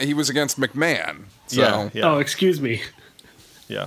He, 0.00 0.06
he 0.06 0.14
was 0.14 0.28
against 0.28 0.58
McMahon. 0.58 1.26
So. 1.46 1.60
Yeah, 1.60 1.90
yeah, 1.94 2.08
Oh, 2.10 2.18
excuse 2.18 2.60
me. 2.60 2.82
yeah. 3.68 3.86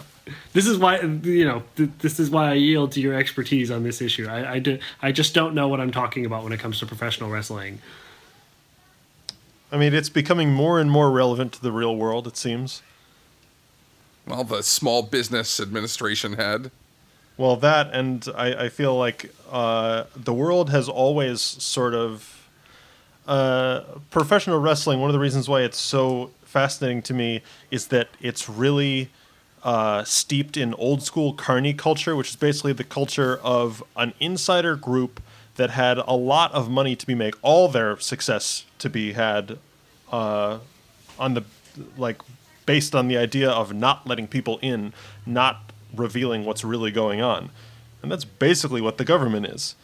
This 0.54 0.66
is 0.66 0.78
why 0.78 1.02
you 1.02 1.44
know. 1.44 1.64
Th- 1.76 1.90
this 2.00 2.22
is 2.22 2.30
why 2.30 2.52
I 2.52 2.54
yield 2.54 2.94
to 2.94 3.02
your 3.02 3.14
expertise 3.16 3.70
on 3.70 3.84
this 3.84 4.02
issue. 4.02 4.28
I 4.28 4.54
I, 4.54 4.60
do, 4.60 4.80
I 5.02 5.12
just 5.12 5.34
don't 5.36 5.54
know 5.54 5.68
what 5.68 5.82
I'm 5.82 5.92
talking 5.92 6.26
about 6.26 6.44
when 6.46 6.54
it 6.54 6.60
comes 6.62 6.80
to 6.80 6.86
professional 6.86 7.30
wrestling. 7.30 7.80
I 9.74 9.78
mean, 9.78 9.94
it's 9.94 10.10
becoming 10.10 10.54
more 10.54 10.80
and 10.80 10.90
more 10.90 11.12
relevant 11.12 11.52
to 11.54 11.62
the 11.62 11.72
real 11.74 11.96
world. 11.98 12.28
It 12.28 12.38
seems. 12.38 12.82
Well, 14.26 14.46
the 14.46 14.64
Small 14.64 15.04
Business 15.04 15.60
Administration 15.60 16.34
head. 16.34 16.72
Well, 17.38 17.58
that 17.58 17.90
and 17.94 18.26
I, 18.36 18.66
I 18.66 18.70
feel 18.70 18.98
like 18.98 19.34
uh, 19.52 20.06
the 20.16 20.34
world 20.34 20.70
has 20.70 20.88
always 20.88 21.42
sort 21.42 21.94
of 21.94 22.48
uh, 23.28 23.82
professional 24.10 24.60
wrestling. 24.60 25.02
One 25.02 25.10
of 25.10 25.14
the 25.14 25.20
reasons 25.20 25.50
why 25.50 25.62
it's 25.62 25.78
so 25.78 26.32
fascinating 26.44 27.02
to 27.04 27.14
me 27.14 27.42
is 27.72 27.88
that 27.88 28.08
it's 28.22 28.48
really 28.48 29.10
uh, 29.64 30.04
steeped 30.06 30.56
in 30.56 30.74
old 30.76 31.04
school 31.04 31.34
carny 31.34 31.74
culture, 31.74 32.16
which 32.16 32.30
is 32.30 32.36
basically 32.38 32.72
the 32.72 32.84
culture 32.84 33.38
of 33.44 33.84
an 33.98 34.14
insider 34.20 34.76
group 34.78 35.22
that 35.56 35.72
had 35.72 35.98
a 35.98 36.14
lot 36.14 36.54
of 36.54 36.70
money 36.70 36.96
to 36.96 37.06
be 37.06 37.16
made, 37.16 37.34
all 37.42 37.68
their 37.68 37.98
success 38.00 38.66
to 38.80 38.90
be 38.90 39.14
had 39.14 39.58
uh, 40.12 40.60
on 41.20 41.34
the 41.34 41.44
like 41.98 42.22
based 42.66 42.96
on 42.96 43.08
the 43.08 43.18
idea 43.18 43.50
of 43.50 43.74
not 43.74 44.08
letting 44.08 44.28
people 44.28 44.60
in, 44.62 44.94
not 45.26 45.72
revealing 45.96 46.46
what's 46.46 46.64
really 46.64 46.92
going 46.92 47.22
on. 47.22 47.50
And 48.02 48.12
that's 48.12 48.26
basically 48.26 48.82
what 48.82 48.98
the 48.98 49.06
government 49.06 49.48
is. 49.48 49.76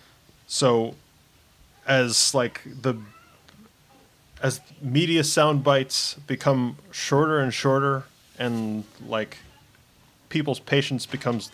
So 0.47 0.95
as 1.87 2.33
like 2.33 2.61
the 2.65 2.95
as 4.43 4.61
media 4.81 5.23
sound 5.23 5.63
bites 5.63 6.15
become 6.27 6.77
shorter 6.91 7.39
and 7.39 7.53
shorter 7.53 8.03
and 8.37 8.83
like 9.05 9.37
people's 10.29 10.59
patience 10.59 11.05
becomes 11.05 11.51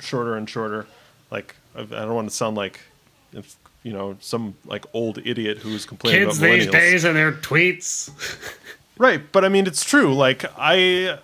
shorter 0.00 0.36
and 0.36 0.48
shorter 0.48 0.86
like 1.30 1.56
I 1.74 1.82
don't 1.84 2.14
want 2.14 2.28
to 2.28 2.34
sound 2.34 2.56
like 2.56 2.80
if, 3.32 3.56
you 3.82 3.92
know 3.92 4.16
some 4.20 4.54
like 4.66 4.84
old 4.92 5.18
idiot 5.24 5.58
who's 5.58 5.86
complaining 5.86 6.26
Kids 6.26 6.38
about 6.38 6.50
these 6.50 6.66
days 6.66 7.04
and 7.04 7.16
their 7.16 7.32
tweets. 7.32 8.10
Right, 8.98 9.22
but 9.30 9.44
I 9.44 9.48
mean 9.48 9.68
it's 9.68 9.84
true. 9.84 10.12
Like 10.12 10.44
I 10.58 11.20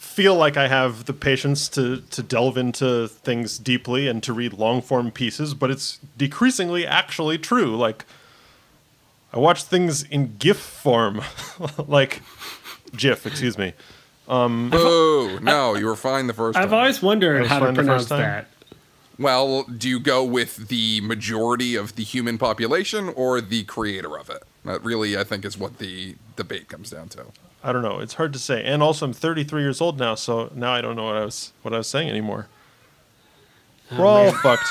feel 0.00 0.34
like 0.34 0.56
I 0.56 0.66
have 0.66 1.04
the 1.04 1.12
patience 1.12 1.68
to 1.68 2.00
to 2.00 2.22
delve 2.22 2.56
into 2.56 3.06
things 3.06 3.58
deeply 3.58 4.08
and 4.08 4.22
to 4.22 4.32
read 4.32 4.54
long 4.54 4.80
form 4.80 5.10
pieces, 5.10 5.52
but 5.52 5.70
it's 5.70 5.98
decreasingly 6.16 6.86
actually 6.86 7.36
true. 7.36 7.76
Like 7.76 8.06
I 9.32 9.38
watch 9.38 9.62
things 9.62 10.02
in 10.02 10.36
GIF 10.38 10.56
form, 10.58 11.20
like 11.86 12.22
GIF, 12.96 13.26
excuse 13.26 13.58
me. 13.58 13.74
Um, 14.26 14.70
oh 14.72 15.38
No, 15.42 15.74
you 15.74 15.84
were 15.86 15.96
fine 15.96 16.28
the 16.28 16.32
first 16.32 16.54
Time. 16.54 16.64
I've 16.64 16.70
time. 16.70 16.78
always 16.78 17.02
wondered 17.02 17.46
how 17.46 17.58
to 17.60 17.72
pronounce 17.72 18.06
that. 18.06 18.48
Well, 19.18 19.64
do 19.64 19.86
you 19.86 20.00
go 20.00 20.24
with 20.24 20.68
the 20.68 21.02
majority 21.02 21.74
of 21.76 21.96
the 21.96 22.04
human 22.04 22.38
population 22.38 23.10
or 23.10 23.42
the 23.42 23.64
creator 23.64 24.18
of 24.18 24.30
it? 24.30 24.44
That 24.64 24.82
really, 24.82 25.18
I 25.18 25.24
think, 25.24 25.44
is 25.44 25.58
what 25.58 25.76
the 25.78 26.14
debate 26.36 26.68
comes 26.68 26.88
down 26.90 27.10
to. 27.10 27.26
I 27.62 27.72
don't 27.72 27.82
know. 27.82 28.00
It's 28.00 28.14
hard 28.14 28.32
to 28.32 28.38
say. 28.38 28.64
And 28.64 28.82
also, 28.82 29.04
I'm 29.06 29.12
33 29.12 29.62
years 29.62 29.80
old 29.80 29.98
now, 29.98 30.14
so 30.14 30.50
now 30.54 30.72
I 30.72 30.80
don't 30.80 30.96
know 30.96 31.04
what 31.04 31.16
I 31.16 31.24
was 31.24 31.52
what 31.62 31.74
I 31.74 31.78
was 31.78 31.86
saying 31.88 32.08
anymore. 32.08 32.48
We're 33.96 34.06
all 34.06 34.32
fucked. 34.32 34.66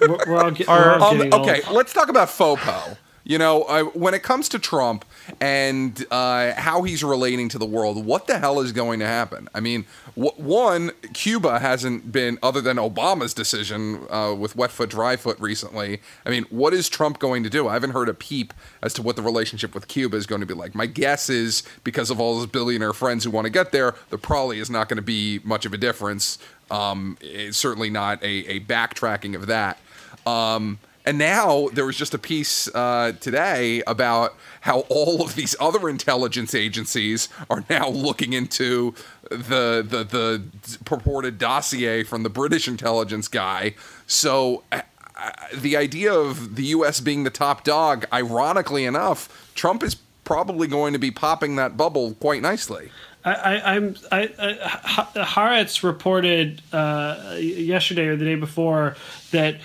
We're, 0.00 0.16
we're 0.26 0.42
all, 0.42 0.50
get, 0.50 0.68
we're 0.68 0.94
all 0.98 1.02
Um, 1.10 1.16
getting 1.18 1.34
okay, 1.34 1.60
old. 1.66 1.76
let's 1.76 1.92
talk 1.92 2.08
about 2.08 2.28
FOPO. 2.28 2.96
You 3.26 3.38
know, 3.38 3.90
when 3.94 4.12
it 4.12 4.22
comes 4.22 4.50
to 4.50 4.58
Trump 4.58 5.06
and 5.40 6.04
uh, 6.10 6.52
how 6.56 6.82
he's 6.82 7.02
relating 7.02 7.48
to 7.48 7.58
the 7.58 7.64
world, 7.64 8.04
what 8.04 8.26
the 8.26 8.38
hell 8.38 8.60
is 8.60 8.70
going 8.72 9.00
to 9.00 9.06
happen? 9.06 9.48
I 9.54 9.60
mean, 9.60 9.86
w- 10.14 10.34
one, 10.36 10.90
Cuba 11.14 11.58
hasn't 11.58 12.12
been, 12.12 12.38
other 12.42 12.60
than 12.60 12.76
Obama's 12.76 13.32
decision 13.32 14.06
uh, 14.10 14.34
with 14.38 14.56
wet 14.56 14.70
foot, 14.70 14.90
dry 14.90 15.16
foot 15.16 15.40
recently. 15.40 16.02
I 16.26 16.30
mean, 16.30 16.44
what 16.50 16.74
is 16.74 16.90
Trump 16.90 17.18
going 17.18 17.42
to 17.44 17.50
do? 17.50 17.66
I 17.66 17.72
haven't 17.72 17.92
heard 17.92 18.10
a 18.10 18.14
peep 18.14 18.52
as 18.82 18.92
to 18.94 19.02
what 19.02 19.16
the 19.16 19.22
relationship 19.22 19.74
with 19.74 19.88
Cuba 19.88 20.18
is 20.18 20.26
going 20.26 20.42
to 20.42 20.46
be 20.46 20.54
like. 20.54 20.74
My 20.74 20.84
guess 20.84 21.30
is 21.30 21.62
because 21.82 22.10
of 22.10 22.20
all 22.20 22.36
his 22.36 22.46
billionaire 22.46 22.92
friends 22.92 23.24
who 23.24 23.30
want 23.30 23.46
to 23.46 23.50
get 23.50 23.72
there, 23.72 23.94
there 24.10 24.18
probably 24.18 24.58
is 24.58 24.68
not 24.68 24.90
going 24.90 24.98
to 24.98 25.02
be 25.02 25.40
much 25.44 25.64
of 25.64 25.72
a 25.72 25.78
difference. 25.78 26.38
Um, 26.70 27.16
it's 27.22 27.56
certainly 27.56 27.88
not 27.88 28.22
a, 28.22 28.26
a 28.26 28.60
backtracking 28.60 29.34
of 29.34 29.46
that. 29.46 29.78
Um, 30.26 30.78
and 31.04 31.18
now 31.18 31.68
there 31.72 31.84
was 31.84 31.96
just 31.96 32.14
a 32.14 32.18
piece 32.18 32.68
uh, 32.74 33.12
today 33.20 33.82
about 33.86 34.34
how 34.62 34.80
all 34.88 35.22
of 35.22 35.34
these 35.34 35.54
other 35.60 35.88
intelligence 35.88 36.54
agencies 36.54 37.28
are 37.50 37.64
now 37.68 37.88
looking 37.88 38.32
into 38.32 38.94
the 39.30 39.84
the, 39.86 40.04
the 40.04 40.42
purported 40.84 41.38
dossier 41.38 42.04
from 42.04 42.22
the 42.22 42.30
British 42.30 42.66
intelligence 42.66 43.28
guy. 43.28 43.74
So 44.06 44.64
uh, 44.72 44.80
uh, 45.16 45.30
the 45.54 45.76
idea 45.76 46.12
of 46.12 46.56
the 46.56 46.64
U.S. 46.64 47.00
being 47.00 47.24
the 47.24 47.30
top 47.30 47.64
dog, 47.64 48.06
ironically 48.12 48.84
enough, 48.84 49.52
Trump 49.54 49.82
is 49.82 49.96
probably 50.24 50.66
going 50.66 50.92
to 50.94 50.98
be 50.98 51.10
popping 51.10 51.56
that 51.56 51.76
bubble 51.76 52.14
quite 52.14 52.40
nicely. 52.42 52.90
I, 53.26 53.76
I'm 53.76 53.96
I, 54.12 54.22
I, 54.38 55.22
Haaretz 55.24 55.82
reported 55.82 56.60
uh, 56.72 57.36
yesterday 57.38 58.06
or 58.06 58.16
the 58.16 58.24
day 58.24 58.34
before 58.34 58.96
that 59.30 59.56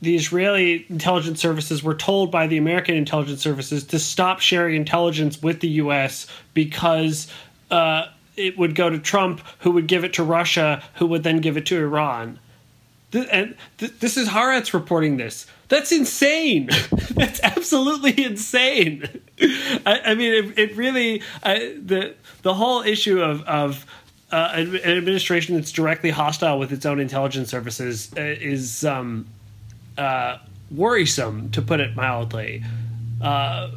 the 0.00 0.16
Israeli 0.16 0.86
intelligence 0.88 1.40
services 1.40 1.82
were 1.82 1.94
told 1.94 2.30
by 2.30 2.46
the 2.46 2.56
American 2.56 2.94
intelligence 2.96 3.42
services 3.42 3.84
to 3.84 3.98
stop 3.98 4.40
sharing 4.40 4.76
intelligence 4.76 5.42
with 5.42 5.60
the 5.60 5.68
U.S. 5.68 6.26
because 6.54 7.30
uh, 7.70 8.06
it 8.36 8.56
would 8.58 8.74
go 8.74 8.88
to 8.88 8.98
Trump, 8.98 9.40
who 9.60 9.72
would 9.72 9.86
give 9.86 10.04
it 10.04 10.14
to 10.14 10.22
Russia, 10.22 10.82
who 10.94 11.06
would 11.06 11.22
then 11.22 11.40
give 11.40 11.56
it 11.56 11.66
to 11.66 11.78
Iran. 11.78 12.38
Th- 13.12 13.28
and 13.30 13.56
th- 13.78 13.98
this 14.00 14.16
is 14.16 14.28
Haaretz 14.28 14.72
reporting 14.72 15.16
this. 15.16 15.46
That's 15.68 15.92
insane. 15.92 16.70
That's 17.10 17.40
absolutely 17.42 18.24
insane. 18.24 19.08
I, 19.40 20.00
I 20.06 20.14
mean, 20.14 20.32
it, 20.32 20.58
it 20.58 20.76
really 20.76 21.22
I, 21.42 21.76
the 21.80 22.14
the 22.42 22.54
whole 22.54 22.82
issue 22.82 23.20
of 23.20 23.42
of 23.42 23.86
uh, 24.32 24.50
an 24.54 24.76
administration 24.76 25.56
that's 25.56 25.72
directly 25.72 26.10
hostile 26.10 26.58
with 26.58 26.72
its 26.72 26.86
own 26.86 27.00
intelligence 27.00 27.50
services 27.50 28.12
uh, 28.16 28.20
is 28.20 28.84
um, 28.84 29.26
uh, 30.00 30.38
worrisome, 30.70 31.50
to 31.50 31.62
put 31.62 31.80
it 31.80 31.94
mildly. 31.94 32.64
Uh, 33.20 33.70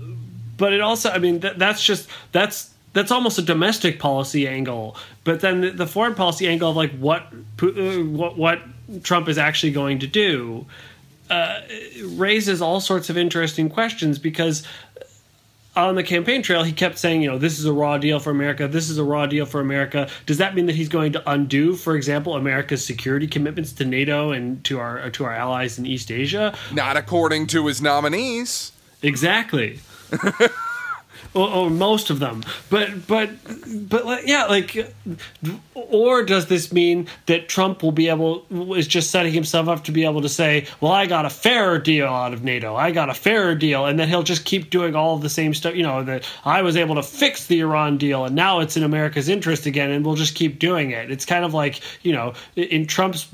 but 0.58 0.74
it 0.74 0.82
also, 0.82 1.10
I 1.10 1.18
mean, 1.18 1.40
that, 1.42 1.60
that's 1.60 1.84
just 1.84 2.08
that's 2.32 2.74
that's 2.94 3.12
almost 3.12 3.38
a 3.38 3.42
domestic 3.42 4.00
policy 4.00 4.48
angle. 4.48 4.96
But 5.24 5.42
then 5.42 5.62
the, 5.62 5.72
the 5.72 5.88
foreign 5.88 6.16
policy 6.16 6.48
angle 6.48 6.70
of 6.70 6.76
like 6.76 6.98
what 6.98 7.28
uh, 7.62 7.68
what 7.68 8.38
what 8.38 8.62
Trump 9.04 9.28
is 9.28 9.38
actually 9.38 9.72
going 9.72 10.00
to 10.00 10.08
do 10.08 10.66
uh, 11.30 11.62
raises 12.06 12.62
all 12.62 12.80
sorts 12.80 13.10
of 13.10 13.18
interesting 13.18 13.70
questions 13.70 14.20
because 14.20 14.64
on 15.76 15.96
the 15.96 16.04
campaign 16.04 16.44
trail, 16.44 16.64
he 16.64 16.72
kept 16.72 16.98
saying, 16.98 17.22
you 17.22 17.30
know, 17.30 17.38
this 17.38 17.58
is 17.60 17.66
a 17.66 17.74
raw 17.74 17.98
deal 17.98 18.20
for 18.20 18.30
America. 18.30 18.68
This 18.68 18.90
is 18.90 18.98
a 18.98 19.04
raw 19.04 19.26
deal 19.26 19.46
for 19.46 19.60
America. 19.60 20.10
Does 20.26 20.38
that 20.38 20.56
mean 20.56 20.68
that 20.68 20.76
he's 20.76 20.90
going 20.90 21.14
to 21.14 21.32
undo, 21.32 21.76
for 21.76 21.96
example, 21.96 22.36
America's 22.36 22.86
security 22.86 23.28
commitments 23.28 23.74
to 23.74 23.86
NATO 23.86 24.32
and 24.32 24.64
to 24.66 24.80
our 24.80 25.10
to 25.10 25.26
our 25.26 25.34
allies 25.34 25.80
in 25.80 25.86
East 25.86 26.12
Asia? 26.12 26.56
Not 26.72 26.98
according 26.98 27.48
to 27.48 27.68
his 27.68 27.82
nominees. 27.82 28.72
Exactly. 29.02 29.80
or, 31.34 31.50
or 31.50 31.70
most 31.70 32.10
of 32.10 32.20
them. 32.20 32.44
But 32.70 33.08
but 33.08 33.32
but 33.90 34.28
yeah, 34.28 34.46
like, 34.46 34.94
or 35.74 36.24
does 36.24 36.48
this 36.48 36.72
mean 36.72 37.08
that 37.26 37.50
Trump 37.50 37.84
will 37.84 37.92
be 37.92 38.10
able 38.10 38.46
is 38.76 38.88
just 38.88 39.12
setting 39.12 39.34
himself 39.34 39.68
up 39.68 39.84
to 39.86 39.92
be 39.92 40.06
able 40.06 40.22
to 40.22 40.30
say, 40.30 40.68
well, 40.82 40.92
I 40.92 41.06
got 41.06 41.26
a 41.26 41.30
fairer 41.30 41.80
deal 41.80 42.08
out 42.08 42.34
of 42.34 42.44
NATO, 42.44 42.76
I 42.76 42.92
got 42.92 43.10
a 43.10 43.14
fairer 43.14 43.56
deal, 43.56 43.86
and 43.86 44.00
then 44.00 44.08
he'll 44.08 44.24
just 44.24 44.46
keep 44.46 44.70
doing 44.70 44.96
all 44.96 45.18
the 45.18 45.30
same 45.30 45.54
stuff. 45.54 45.76
You 45.76 45.84
know 45.84 46.04
that 46.04 46.30
I 46.46 46.62
was 46.62 46.76
able 46.76 46.96
to 46.96 47.04
fix 47.04 47.48
the 47.48 47.60
Iran 47.62 47.98
deal, 47.98 48.26
and 48.26 48.36
now 48.36 48.60
it's 48.60 48.78
in 48.78 48.84
America's 48.84 49.30
interest 49.30 49.66
again, 49.66 49.92
and 49.92 50.06
we'll 50.06 50.16
just 50.16 50.36
keep 50.36 50.60
doing 50.60 50.92
it. 50.92 51.12
It's 51.12 51.26
kind 51.26 51.46
of 51.46 51.54
like 51.54 51.82
you 52.04 52.12
know 52.12 52.34
in 52.56 52.86
Trump's 52.86 53.28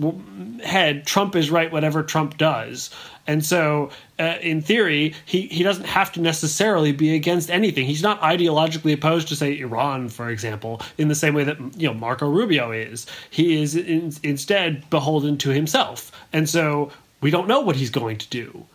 head, 0.64 1.06
Trump 1.06 1.36
is 1.36 1.52
right 1.52 1.72
whatever 1.72 2.04
Trump 2.04 2.38
does. 2.38 2.90
And 3.30 3.46
so, 3.46 3.92
uh, 4.18 4.38
in 4.42 4.60
theory, 4.60 5.14
he, 5.24 5.42
he 5.50 5.62
doesn't 5.62 5.86
have 5.86 6.12
to 6.14 6.20
necessarily 6.20 6.92
be 6.92 7.14
against 7.14 7.52
anything. 7.52 7.86
He's 7.86 8.02
not 8.02 8.20
ideologically 8.22 8.92
opposed 8.92 9.28
to, 9.28 9.36
say, 9.36 9.60
Iran, 9.60 10.10
for 10.10 10.32
example, 10.32 10.82
in 10.98 11.10
the 11.10 11.16
same 11.16 11.36
way 11.36 11.44
that 11.44 11.60
you 11.78 11.88
know 11.88 11.94
Marco 11.94 12.28
Rubio 12.28 12.72
is. 12.72 13.06
He 13.30 13.62
is 13.62 13.76
in, 13.76 14.16
instead 14.24 14.90
beholden 14.90 15.38
to 15.38 15.52
himself, 15.52 16.12
and 16.34 16.50
so 16.50 16.92
we 17.22 17.30
don't 17.30 17.48
know 17.48 17.60
what 17.60 17.76
he's 17.76 17.92
going 17.92 18.18
to 18.18 18.28
do. 18.30 18.66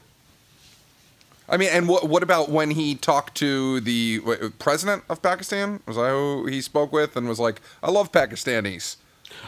I 1.48 1.56
mean, 1.56 1.70
and 1.72 1.88
what 1.88 2.08
what 2.08 2.22
about 2.22 2.48
when 2.48 2.70
he 2.70 2.94
talked 2.94 3.34
to 3.38 3.80
the 3.80 4.20
president 4.60 5.02
of 5.08 5.20
Pakistan? 5.20 5.80
Was 5.84 5.96
that 5.96 6.10
who 6.10 6.46
he 6.46 6.60
spoke 6.60 6.92
with 6.92 7.16
and 7.16 7.28
was 7.28 7.40
like, 7.40 7.60
"I 7.82 7.90
love 7.90 8.12
Pakistanis." 8.12 8.98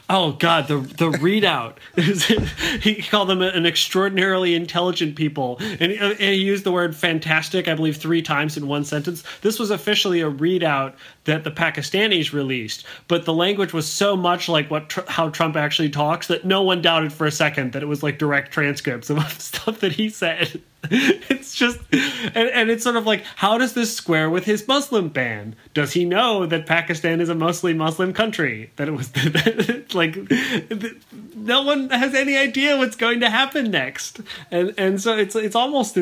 Oh 0.08 0.32
God, 0.32 0.68
the 0.68 0.78
the 0.78 1.10
readout. 1.10 1.74
he 2.80 3.02
called 3.02 3.28
them 3.28 3.42
an 3.42 3.66
extraordinarily 3.66 4.54
intelligent 4.54 5.16
people, 5.16 5.56
and 5.60 5.90
he, 5.92 5.98
uh, 5.98 6.10
and 6.10 6.20
he, 6.20 6.34
used 6.34 6.62
the 6.62 6.70
word 6.70 6.94
"fantastic," 6.94 7.66
I 7.66 7.74
believe, 7.74 7.96
three 7.96 8.22
times 8.22 8.56
in 8.56 8.68
one 8.68 8.84
sentence. 8.84 9.24
This 9.40 9.58
was 9.58 9.70
officially 9.70 10.20
a 10.20 10.30
readout 10.30 10.94
that 11.24 11.42
the 11.42 11.50
Pakistanis 11.50 12.32
released, 12.32 12.86
but 13.08 13.24
the 13.24 13.32
language 13.32 13.72
was 13.72 13.88
so 13.88 14.16
much 14.16 14.48
like 14.48 14.70
what 14.70 14.92
how 15.08 15.28
Trump 15.30 15.56
actually 15.56 15.90
talks 15.90 16.28
that 16.28 16.44
no 16.44 16.62
one 16.62 16.80
doubted 16.80 17.12
for 17.12 17.26
a 17.26 17.32
second 17.32 17.72
that 17.72 17.82
it 17.82 17.86
was 17.86 18.04
like 18.04 18.18
direct 18.18 18.52
transcripts 18.52 19.10
of 19.10 19.20
stuff 19.42 19.80
that 19.80 19.92
he 19.92 20.08
said. 20.08 20.60
it's 21.30 21.54
just 21.54 21.78
and, 21.92 22.48
and 22.50 22.70
it's 22.70 22.84
sort 22.84 22.96
of 22.96 23.06
like 23.06 23.24
how 23.36 23.58
does 23.58 23.74
this 23.74 23.94
square 23.94 24.30
with 24.30 24.44
his 24.44 24.66
muslim 24.66 25.08
ban? 25.08 25.54
Does 25.74 25.92
he 25.92 26.04
know 26.04 26.46
that 26.46 26.66
pakistan 26.66 27.20
is 27.20 27.28
a 27.28 27.34
mostly 27.34 27.74
muslim 27.74 28.12
country? 28.12 28.70
That 28.76 28.88
it 28.88 28.92
was 28.92 29.10
like 29.94 30.16
no 31.36 31.62
one 31.62 31.90
has 31.90 32.14
any 32.14 32.36
idea 32.36 32.76
what's 32.76 32.96
going 32.96 33.20
to 33.20 33.30
happen 33.30 33.70
next. 33.70 34.20
And 34.50 34.74
and 34.76 35.00
so 35.00 35.16
it's 35.16 35.36
it's 35.36 35.54
almost 35.54 35.96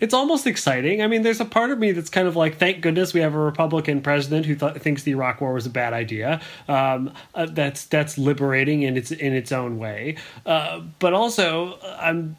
it's 0.00 0.14
almost 0.14 0.46
exciting. 0.46 1.02
I 1.02 1.06
mean 1.06 1.22
there's 1.22 1.40
a 1.40 1.44
part 1.44 1.70
of 1.70 1.78
me 1.78 1.92
that's 1.92 2.10
kind 2.10 2.28
of 2.28 2.36
like 2.36 2.58
thank 2.58 2.80
goodness 2.80 3.14
we 3.14 3.20
have 3.20 3.34
a 3.34 3.38
republican 3.38 4.02
president 4.02 4.46
who 4.46 4.54
th- 4.54 4.74
thinks 4.74 5.02
the 5.02 5.12
iraq 5.12 5.40
war 5.40 5.52
was 5.52 5.66
a 5.66 5.70
bad 5.70 5.92
idea. 5.92 6.40
Um, 6.68 7.12
uh, 7.34 7.46
that's 7.46 7.86
that's 7.86 8.18
liberating 8.18 8.82
in 8.82 8.96
its 8.96 9.10
in 9.10 9.32
its 9.32 9.52
own 9.52 9.78
way. 9.78 10.16
Uh, 10.46 10.80
but 10.98 11.14
also 11.14 11.78
i'm 11.98 12.36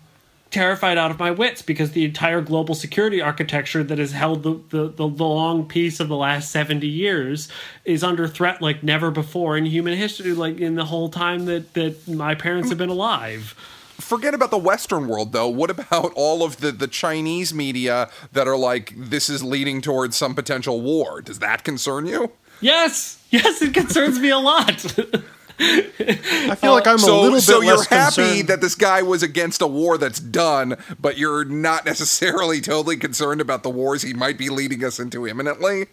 terrified 0.51 0.97
out 0.97 1.09
of 1.09 1.17
my 1.17 1.31
wits 1.31 1.61
because 1.61 1.91
the 1.91 2.03
entire 2.03 2.41
global 2.41 2.75
security 2.75 3.21
architecture 3.21 3.83
that 3.83 3.97
has 3.97 4.11
held 4.11 4.43
the, 4.43 4.59
the, 4.69 4.87
the, 4.89 5.07
long 5.07 5.65
peace 5.65 5.99
of 5.99 6.09
the 6.09 6.15
last 6.15 6.51
70 6.51 6.85
years 6.85 7.47
is 7.85 8.03
under 8.03 8.27
threat 8.27 8.61
like 8.61 8.83
never 8.83 9.09
before 9.09 9.57
in 9.57 9.65
human 9.65 9.97
history, 9.97 10.33
like 10.33 10.59
in 10.59 10.75
the 10.75 10.85
whole 10.85 11.09
time 11.09 11.45
that, 11.45 11.73
that 11.73 12.07
my 12.07 12.35
parents 12.35 12.69
have 12.69 12.77
been 12.77 12.89
alive. 12.89 13.55
Forget 13.97 14.33
about 14.33 14.51
the 14.51 14.57
Western 14.57 15.07
world, 15.07 15.31
though. 15.31 15.47
What 15.47 15.69
about 15.69 16.11
all 16.15 16.43
of 16.43 16.57
the, 16.57 16.71
the 16.71 16.87
Chinese 16.87 17.53
media 17.53 18.09
that 18.33 18.47
are 18.47 18.57
like, 18.57 18.93
this 18.97 19.29
is 19.29 19.43
leading 19.43 19.79
towards 19.79 20.17
some 20.17 20.35
potential 20.35 20.81
war? 20.81 21.21
Does 21.21 21.39
that 21.39 21.63
concern 21.63 22.07
you? 22.07 22.31
Yes. 22.59 23.23
Yes, 23.29 23.61
it 23.61 23.73
concerns 23.73 24.19
me 24.19 24.29
a 24.29 24.37
lot. 24.37 24.85
I 25.61 26.55
feel 26.55 26.73
like 26.73 26.87
uh, 26.87 26.91
I'm 26.91 26.97
so, 26.97 27.19
a 27.19 27.21
little 27.21 27.37
bit 27.37 27.43
so 27.43 27.61
you're 27.61 27.83
happy 27.83 28.15
concerned. 28.15 28.47
that 28.49 28.61
this 28.61 28.75
guy 28.75 29.01
was 29.01 29.21
against 29.21 29.61
a 29.61 29.67
war 29.67 29.97
that's 29.97 30.19
done, 30.19 30.77
but 30.99 31.17
you're 31.17 31.45
not 31.45 31.85
necessarily 31.85 32.61
totally 32.61 32.97
concerned 32.97 33.41
about 33.41 33.63
the 33.63 33.69
wars 33.69 34.01
he 34.01 34.13
might 34.13 34.37
be 34.37 34.49
leading 34.49 34.83
us 34.83 34.99
into 34.99 35.27
imminently. 35.27 35.87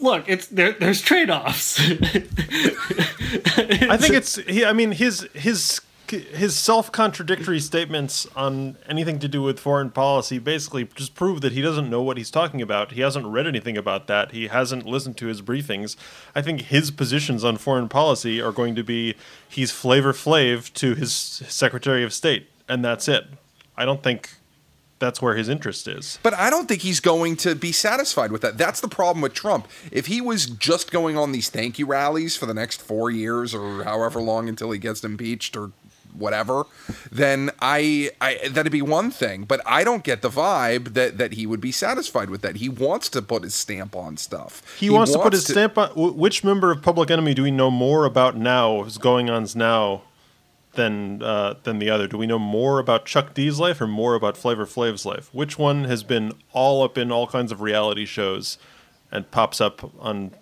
Look, 0.00 0.28
it's 0.28 0.46
there, 0.46 0.72
there's 0.72 1.02
trade 1.02 1.28
offs. 1.28 1.80
I 1.90 1.92
think 3.96 4.14
it's. 4.14 4.36
He, 4.36 4.64
I 4.64 4.72
mean, 4.72 4.92
his 4.92 5.28
his 5.34 5.80
his 6.10 6.56
self-contradictory 6.56 7.60
statements 7.60 8.26
on 8.34 8.76
anything 8.88 9.18
to 9.18 9.28
do 9.28 9.42
with 9.42 9.60
foreign 9.60 9.90
policy 9.90 10.38
basically 10.38 10.84
just 10.94 11.14
prove 11.14 11.40
that 11.40 11.52
he 11.52 11.62
doesn't 11.62 11.88
know 11.88 12.02
what 12.02 12.16
he's 12.16 12.30
talking 12.30 12.62
about. 12.62 12.92
He 12.92 13.00
hasn't 13.00 13.26
read 13.26 13.46
anything 13.46 13.76
about 13.76 14.06
that. 14.06 14.32
He 14.32 14.48
hasn't 14.48 14.86
listened 14.86 15.16
to 15.18 15.26
his 15.26 15.42
briefings. 15.42 15.96
I 16.34 16.42
think 16.42 16.62
his 16.62 16.90
positions 16.90 17.44
on 17.44 17.56
foreign 17.56 17.88
policy 17.88 18.40
are 18.40 18.52
going 18.52 18.74
to 18.74 18.82
be 18.82 19.14
he's 19.48 19.70
Flavor 19.70 20.12
Flav 20.12 20.72
to 20.74 20.94
his 20.94 21.12
Secretary 21.12 22.04
of 22.04 22.12
State, 22.12 22.48
and 22.68 22.84
that's 22.84 23.08
it. 23.08 23.26
I 23.76 23.84
don't 23.84 24.02
think 24.02 24.30
that's 24.98 25.22
where 25.22 25.36
his 25.36 25.48
interest 25.48 25.86
is. 25.86 26.18
But 26.22 26.34
I 26.34 26.50
don't 26.50 26.66
think 26.66 26.82
he's 26.82 27.00
going 27.00 27.36
to 27.36 27.54
be 27.54 27.72
satisfied 27.72 28.32
with 28.32 28.42
that. 28.42 28.58
That's 28.58 28.80
the 28.80 28.88
problem 28.88 29.22
with 29.22 29.32
Trump. 29.32 29.68
If 29.92 30.06
he 30.06 30.20
was 30.20 30.46
just 30.46 30.90
going 30.90 31.16
on 31.16 31.32
these 31.32 31.48
thank 31.48 31.78
you 31.78 31.86
rallies 31.86 32.36
for 32.36 32.46
the 32.46 32.54
next 32.54 32.80
four 32.82 33.10
years 33.10 33.54
or 33.54 33.84
however 33.84 34.20
long 34.20 34.48
until 34.48 34.70
he 34.70 34.78
gets 34.78 35.04
impeached 35.04 35.56
or 35.56 35.70
whatever, 36.18 36.64
then 37.10 37.50
I, 37.60 38.10
I 38.20 38.48
that'd 38.48 38.72
be 38.72 38.82
one 38.82 39.10
thing. 39.10 39.44
But 39.44 39.60
I 39.66 39.84
don't 39.84 40.04
get 40.04 40.22
the 40.22 40.28
vibe 40.28 40.94
that 40.94 41.18
that 41.18 41.32
he 41.32 41.46
would 41.46 41.60
be 41.60 41.72
satisfied 41.72 42.30
with 42.30 42.42
that. 42.42 42.56
He 42.56 42.68
wants 42.68 43.08
to 43.10 43.22
put 43.22 43.42
his 43.42 43.54
stamp 43.54 43.96
on 43.96 44.16
stuff. 44.16 44.62
He, 44.78 44.86
he 44.86 44.90
wants, 44.90 45.10
wants, 45.10 45.20
to 45.20 45.22
put 45.24 45.32
his 45.32 45.44
to, 45.44 45.52
stamp 45.52 45.78
on. 45.78 45.90
Which 45.94 46.44
member 46.44 46.70
of 46.70 46.82
Public 46.82 47.10
Enemy 47.10 47.34
do 47.34 47.42
we 47.42 47.50
know 47.50 47.70
more 47.70 48.04
about 48.04 48.36
now? 48.36 48.82
Who's 48.82 48.98
going 48.98 49.30
on 49.30 49.46
now? 49.54 50.02
Than 50.74 51.22
uh, 51.22 51.54
than 51.64 51.80
the 51.80 51.90
other. 51.90 52.06
Do 52.06 52.18
we 52.18 52.26
know 52.26 52.38
more 52.38 52.78
about 52.78 53.04
Chuck 53.04 53.34
D's 53.34 53.58
life 53.58 53.80
or 53.80 53.88
more 53.88 54.14
about 54.14 54.36
Flavor 54.36 54.64
Flav's 54.64 55.04
life? 55.04 55.28
Which 55.32 55.58
one 55.58 55.84
has 55.84 56.04
been 56.04 56.32
all 56.52 56.84
up 56.84 56.96
in 56.96 57.10
all 57.10 57.26
kinds 57.26 57.50
of 57.50 57.60
reality 57.60 58.04
shows 58.04 58.58
and 59.10 59.28
pops 59.30 59.60
up 59.60 59.90
on 59.98 60.32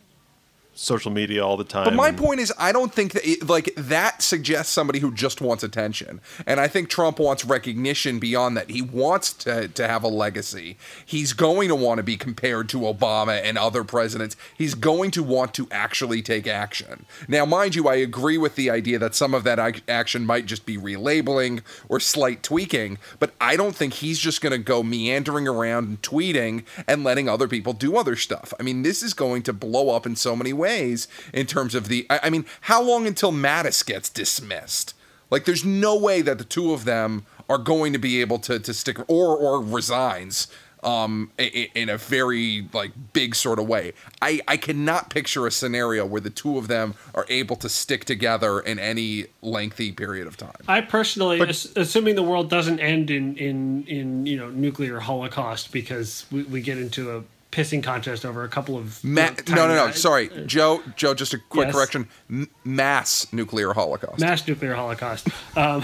social 0.76 1.10
media 1.10 1.44
all 1.44 1.56
the 1.56 1.64
time. 1.64 1.84
But 1.84 1.94
my 1.94 2.12
point 2.12 2.38
is, 2.38 2.52
I 2.58 2.70
don't 2.70 2.92
think 2.92 3.12
that 3.12 3.26
it, 3.26 3.48
like 3.48 3.72
that 3.76 4.22
suggests 4.22 4.72
somebody 4.72 4.98
who 4.98 5.12
just 5.12 5.40
wants 5.40 5.64
attention, 5.64 6.20
and 6.46 6.60
I 6.60 6.68
think 6.68 6.90
Trump 6.90 7.18
wants 7.18 7.44
recognition 7.44 8.18
beyond 8.18 8.56
that. 8.56 8.70
He 8.70 8.82
wants 8.82 9.32
to 9.34 9.68
to 9.68 9.88
have 9.88 10.04
a 10.04 10.08
legacy. 10.08 10.76
He's 11.04 11.32
going 11.32 11.68
to 11.68 11.74
want 11.74 11.98
to 11.98 12.02
be 12.02 12.16
compared 12.16 12.68
to 12.70 12.80
Obama 12.80 13.40
and 13.42 13.56
other 13.56 13.84
presidents. 13.84 14.36
He's 14.56 14.74
going 14.74 15.10
to 15.12 15.22
want 15.22 15.54
to 15.54 15.66
actually 15.70 16.20
take 16.20 16.46
action. 16.46 17.06
Now, 17.26 17.46
mind 17.46 17.74
you, 17.74 17.88
I 17.88 17.94
agree 17.96 18.38
with 18.38 18.54
the 18.54 18.70
idea 18.70 18.98
that 18.98 19.14
some 19.14 19.32
of 19.34 19.44
that 19.44 19.82
action 19.88 20.26
might 20.26 20.46
just 20.46 20.66
be 20.66 20.76
relabeling 20.76 21.62
or 21.88 22.00
slight 22.00 22.42
tweaking, 22.42 22.98
but 23.18 23.32
I 23.40 23.56
don't 23.56 23.74
think 23.74 23.94
he's 23.94 24.18
just 24.18 24.42
going 24.42 24.52
to 24.52 24.58
go 24.58 24.82
meandering 24.82 25.48
around 25.48 25.88
and 25.88 26.02
tweeting 26.02 26.64
and 26.86 27.02
letting 27.02 27.28
other 27.28 27.48
people 27.48 27.72
do 27.72 27.96
other 27.96 28.16
stuff. 28.16 28.52
I 28.60 28.62
mean, 28.62 28.82
this 28.82 29.02
is 29.02 29.14
going 29.14 29.42
to 29.44 29.54
blow 29.54 29.88
up 29.90 30.04
in 30.04 30.16
so 30.16 30.36
many 30.36 30.52
ways 30.52 30.65
ways 30.66 31.08
in 31.32 31.46
terms 31.46 31.74
of 31.74 31.88
the. 31.88 32.06
I, 32.10 32.20
I 32.24 32.30
mean, 32.30 32.44
how 32.62 32.82
long 32.82 33.06
until 33.06 33.32
Mattis 33.32 33.84
gets 33.84 34.08
dismissed? 34.08 34.94
Like, 35.30 35.44
there's 35.44 35.64
no 35.64 35.96
way 35.96 36.22
that 36.22 36.38
the 36.38 36.44
two 36.44 36.72
of 36.72 36.84
them 36.84 37.26
are 37.48 37.58
going 37.58 37.92
to 37.92 37.98
be 37.98 38.20
able 38.20 38.38
to 38.40 38.58
to 38.58 38.74
stick 38.74 38.98
or 39.08 39.36
or 39.36 39.62
resigns 39.62 40.48
um, 40.82 41.32
in, 41.36 41.66
in, 41.74 41.88
a 41.88 41.96
very 41.96 42.68
like 42.72 42.92
big 43.12 43.34
sort 43.34 43.58
of 43.58 43.66
way. 43.66 43.92
I, 44.22 44.40
I 44.46 44.56
cannot 44.56 45.10
picture 45.10 45.46
a 45.46 45.50
scenario 45.50 46.06
where 46.06 46.20
the 46.20 46.30
two 46.30 46.58
of 46.58 46.68
them 46.68 46.94
are 47.14 47.26
able 47.28 47.56
to 47.56 47.68
stick 47.68 48.04
together 48.04 48.60
in 48.60 48.78
any 48.78 49.26
lengthy 49.42 49.90
period 49.90 50.28
of 50.28 50.36
time. 50.36 50.54
I 50.68 50.82
personally, 50.82 51.38
but, 51.38 51.50
assuming 51.76 52.14
the 52.14 52.22
world 52.22 52.50
doesn't 52.50 52.78
end 52.78 53.10
in 53.10 53.36
in 53.36 53.84
in 53.86 54.26
you 54.26 54.36
know 54.36 54.48
nuclear 54.50 55.00
holocaust 55.00 55.72
because 55.72 56.26
we, 56.30 56.44
we 56.44 56.60
get 56.60 56.78
into 56.78 57.16
a 57.16 57.24
pissing 57.57 57.82
contest 57.82 58.26
over 58.26 58.44
a 58.44 58.48
couple 58.48 58.76
of 58.76 59.02
Ma- 59.02 59.30
no, 59.48 59.66
no, 59.66 59.74
no. 59.74 59.90
Sorry, 59.92 60.28
Joe. 60.44 60.82
Joe, 60.94 61.14
just 61.14 61.32
a 61.32 61.38
quick 61.38 61.68
yes. 61.68 61.74
correction. 61.74 62.07
M- 62.28 62.50
mass 62.64 63.32
nuclear 63.32 63.72
holocaust. 63.72 64.20
Mass 64.20 64.46
nuclear 64.46 64.74
holocaust. 64.74 65.28
um, 65.57 65.82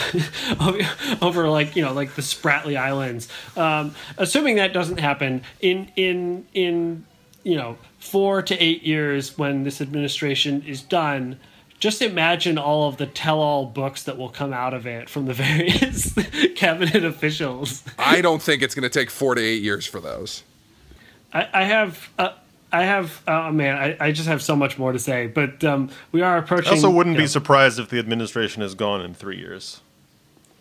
over 1.23 1.49
like 1.49 1.75
you 1.75 1.83
know 1.83 1.95
like 1.95 2.14
the 2.14 2.20
Spratly 2.23 2.77
Islands. 2.77 3.27
Um, 3.57 3.95
assuming 4.18 4.57
that 4.57 4.75
doesn't 4.75 5.01
happen 5.01 5.43
in 5.61 5.91
in 5.97 6.47
in 6.53 7.07
you 7.43 7.57
know 7.57 7.79
four 7.99 8.43
to 8.43 8.62
eight 8.62 8.83
years 8.83 9.39
when 9.39 9.64
this 9.64 9.81
administration 9.81 10.62
is 10.66 10.83
done 10.83 11.39
just 11.79 12.01
imagine 12.01 12.59
all 12.59 12.87
of 12.87 12.99
the 12.99 13.07
tell-all 13.07 13.66
books 13.66 14.05
that 14.05 14.16
will 14.16 14.29
come 14.29 14.53
out 14.53 14.73
of 14.73 14.87
it 14.87 15.11
from 15.11 15.27
the 15.27 15.35
various 15.35 16.14
cabinet 16.55 17.05
officials. 17.05 17.83
I 17.99 18.20
don't 18.20 18.41
think 18.41 18.62
it's 18.62 18.73
going 18.77 18.89
to 18.89 18.89
take 18.89 19.11
four 19.11 19.35
to 19.35 19.43
eight 19.43 19.64
years 19.64 19.85
for 19.85 20.01
those. 20.01 20.45
I, 21.33 21.49
I 21.53 21.64
have. 21.64 22.11
Uh, 22.18 22.33
I 22.74 22.85
have, 22.85 23.22
oh 23.28 23.53
man, 23.53 23.76
I, 23.76 24.07
I 24.07 24.12
just 24.12 24.26
have 24.28 24.41
so 24.41 24.57
much 24.57 24.78
more 24.78 24.93
to 24.93 24.99
say, 24.99 25.26
but 25.26 25.62
um, 25.62 25.91
we 26.11 26.22
are 26.22 26.39
approaching. 26.39 26.68
I 26.68 26.76
also 26.76 26.89
wouldn't 26.89 27.18
be 27.18 27.24
know, 27.24 27.26
surprised 27.26 27.78
if 27.78 27.91
the 27.91 27.99
administration 27.99 28.62
is 28.62 28.74
gone 28.74 29.03
in 29.03 29.12
three 29.12 29.37
years. 29.37 29.83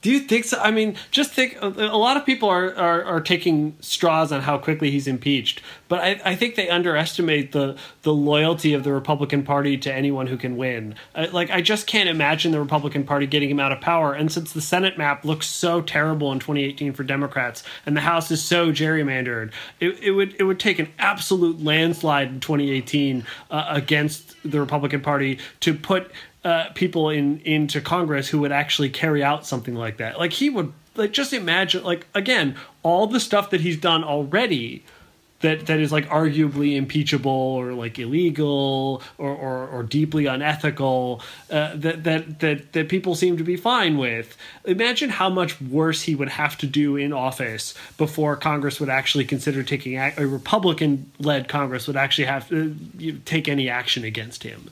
Do 0.01 0.11
you 0.11 0.19
think 0.19 0.45
so? 0.45 0.59
I 0.59 0.71
mean, 0.71 0.95
just 1.11 1.31
think. 1.31 1.57
A 1.61 1.67
lot 1.67 2.17
of 2.17 2.25
people 2.25 2.49
are, 2.49 2.75
are, 2.75 3.03
are 3.03 3.21
taking 3.21 3.75
straws 3.81 4.31
on 4.31 4.41
how 4.41 4.57
quickly 4.57 4.89
he's 4.89 5.07
impeached, 5.07 5.61
but 5.87 5.99
I, 5.99 6.19
I 6.25 6.35
think 6.35 6.55
they 6.55 6.69
underestimate 6.69 7.51
the 7.51 7.77
the 8.01 8.13
loyalty 8.13 8.73
of 8.73 8.83
the 8.83 8.91
Republican 8.91 9.43
Party 9.43 9.77
to 9.77 9.93
anyone 9.93 10.25
who 10.25 10.37
can 10.37 10.57
win. 10.57 10.95
I, 11.13 11.25
like, 11.25 11.51
I 11.51 11.61
just 11.61 11.85
can't 11.85 12.09
imagine 12.09 12.51
the 12.51 12.59
Republican 12.59 13.03
Party 13.03 13.27
getting 13.27 13.51
him 13.51 13.59
out 13.59 13.71
of 13.71 13.79
power. 13.79 14.13
And 14.13 14.31
since 14.31 14.53
the 14.53 14.61
Senate 14.61 14.97
map 14.97 15.23
looks 15.23 15.47
so 15.47 15.81
terrible 15.81 16.31
in 16.31 16.39
2018 16.39 16.93
for 16.93 17.03
Democrats, 17.03 17.63
and 17.85 17.95
the 17.95 18.01
House 18.01 18.31
is 18.31 18.43
so 18.43 18.71
gerrymandered, 18.71 19.51
it, 19.79 19.99
it 19.99 20.11
would 20.11 20.35
it 20.39 20.43
would 20.43 20.59
take 20.59 20.79
an 20.79 20.89
absolute 20.97 21.63
landslide 21.63 22.29
in 22.29 22.39
2018 22.39 23.23
uh, 23.51 23.65
against 23.69 24.35
the 24.43 24.59
Republican 24.59 25.01
Party 25.01 25.37
to 25.59 25.75
put 25.75 26.11
uh, 26.43 26.69
people 26.73 27.09
in 27.09 27.39
into 27.41 27.81
Congress 27.81 28.29
who 28.29 28.39
would 28.39 28.51
actually 28.51 28.89
carry 28.89 29.23
out 29.23 29.45
something 29.45 29.75
like 29.75 29.97
that. 29.97 30.19
Like 30.19 30.33
he 30.33 30.49
would 30.49 30.73
like 30.95 31.13
just 31.13 31.33
imagine 31.33 31.83
like 31.83 32.07
again 32.13 32.55
all 32.83 33.07
the 33.07 33.19
stuff 33.19 33.49
that 33.51 33.61
he's 33.61 33.77
done 33.77 34.03
already 34.03 34.83
that 35.41 35.67
that 35.67 35.79
is 35.79 35.91
like 35.91 36.07
arguably 36.07 36.75
impeachable 36.75 37.31
or 37.31 37.73
like 37.73 37.99
illegal 37.99 39.01
or 39.17 39.29
or, 39.29 39.67
or 39.67 39.83
deeply 39.83 40.25
unethical 40.25 41.21
uh, 41.49 41.75
that 41.75 42.03
that 42.03 42.39
that 42.39 42.73
that 42.73 42.89
people 42.89 43.15
seem 43.15 43.37
to 43.37 43.43
be 43.43 43.57
fine 43.57 43.97
with. 43.97 44.37
Imagine 44.65 45.09
how 45.09 45.29
much 45.29 45.59
worse 45.61 46.03
he 46.03 46.15
would 46.15 46.29
have 46.29 46.57
to 46.59 46.67
do 46.67 46.95
in 46.95 47.11
office 47.13 47.73
before 47.97 48.35
Congress 48.35 48.79
would 48.79 48.89
actually 48.89 49.25
consider 49.25 49.63
taking 49.63 49.97
a, 49.97 50.13
a 50.17 50.25
Republican 50.25 51.11
led 51.19 51.47
Congress 51.47 51.87
would 51.87 51.97
actually 51.97 52.25
have 52.25 52.47
to 52.49 52.75
uh, 52.99 53.11
take 53.25 53.47
any 53.47 53.69
action 53.69 54.03
against 54.03 54.43
him. 54.43 54.69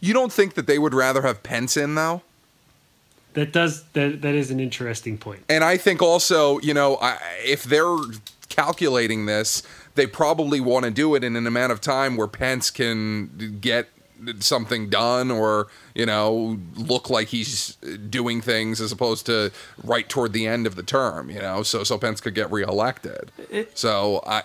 You 0.00 0.14
don't 0.14 0.32
think 0.32 0.54
that 0.54 0.66
they 0.66 0.78
would 0.78 0.94
rather 0.94 1.22
have 1.22 1.42
Pence 1.42 1.76
in 1.76 1.94
though? 1.94 2.22
That 3.34 3.52
does 3.52 3.84
that 3.92 4.22
that 4.22 4.34
is 4.34 4.50
an 4.50 4.58
interesting 4.58 5.16
point. 5.16 5.44
And 5.48 5.62
I 5.62 5.76
think 5.76 6.02
also, 6.02 6.58
you 6.60 6.74
know, 6.74 6.98
if 7.44 7.62
they're 7.62 7.96
calculating 8.48 9.26
this, 9.26 9.62
they 9.94 10.06
probably 10.06 10.60
want 10.60 10.84
to 10.84 10.90
do 10.90 11.14
it 11.14 11.22
in 11.22 11.36
an 11.36 11.46
amount 11.46 11.72
of 11.72 11.80
time 11.80 12.16
where 12.16 12.26
Pence 12.26 12.70
can 12.70 13.58
get 13.60 13.88
something 14.40 14.90
done 14.90 15.30
or 15.30 15.68
you 15.94 16.04
know 16.04 16.58
look 16.74 17.08
like 17.08 17.28
he's 17.28 17.76
doing 18.10 18.42
things 18.42 18.78
as 18.78 18.92
opposed 18.92 19.24
to 19.24 19.50
right 19.82 20.10
toward 20.10 20.34
the 20.34 20.46
end 20.46 20.66
of 20.66 20.76
the 20.76 20.82
term 20.82 21.30
you 21.30 21.38
know 21.40 21.62
so 21.62 21.82
so 21.84 21.96
Pence 21.96 22.20
could 22.20 22.34
get 22.34 22.50
reelected 22.52 23.32
it, 23.50 23.78
so 23.78 24.22
I 24.26 24.42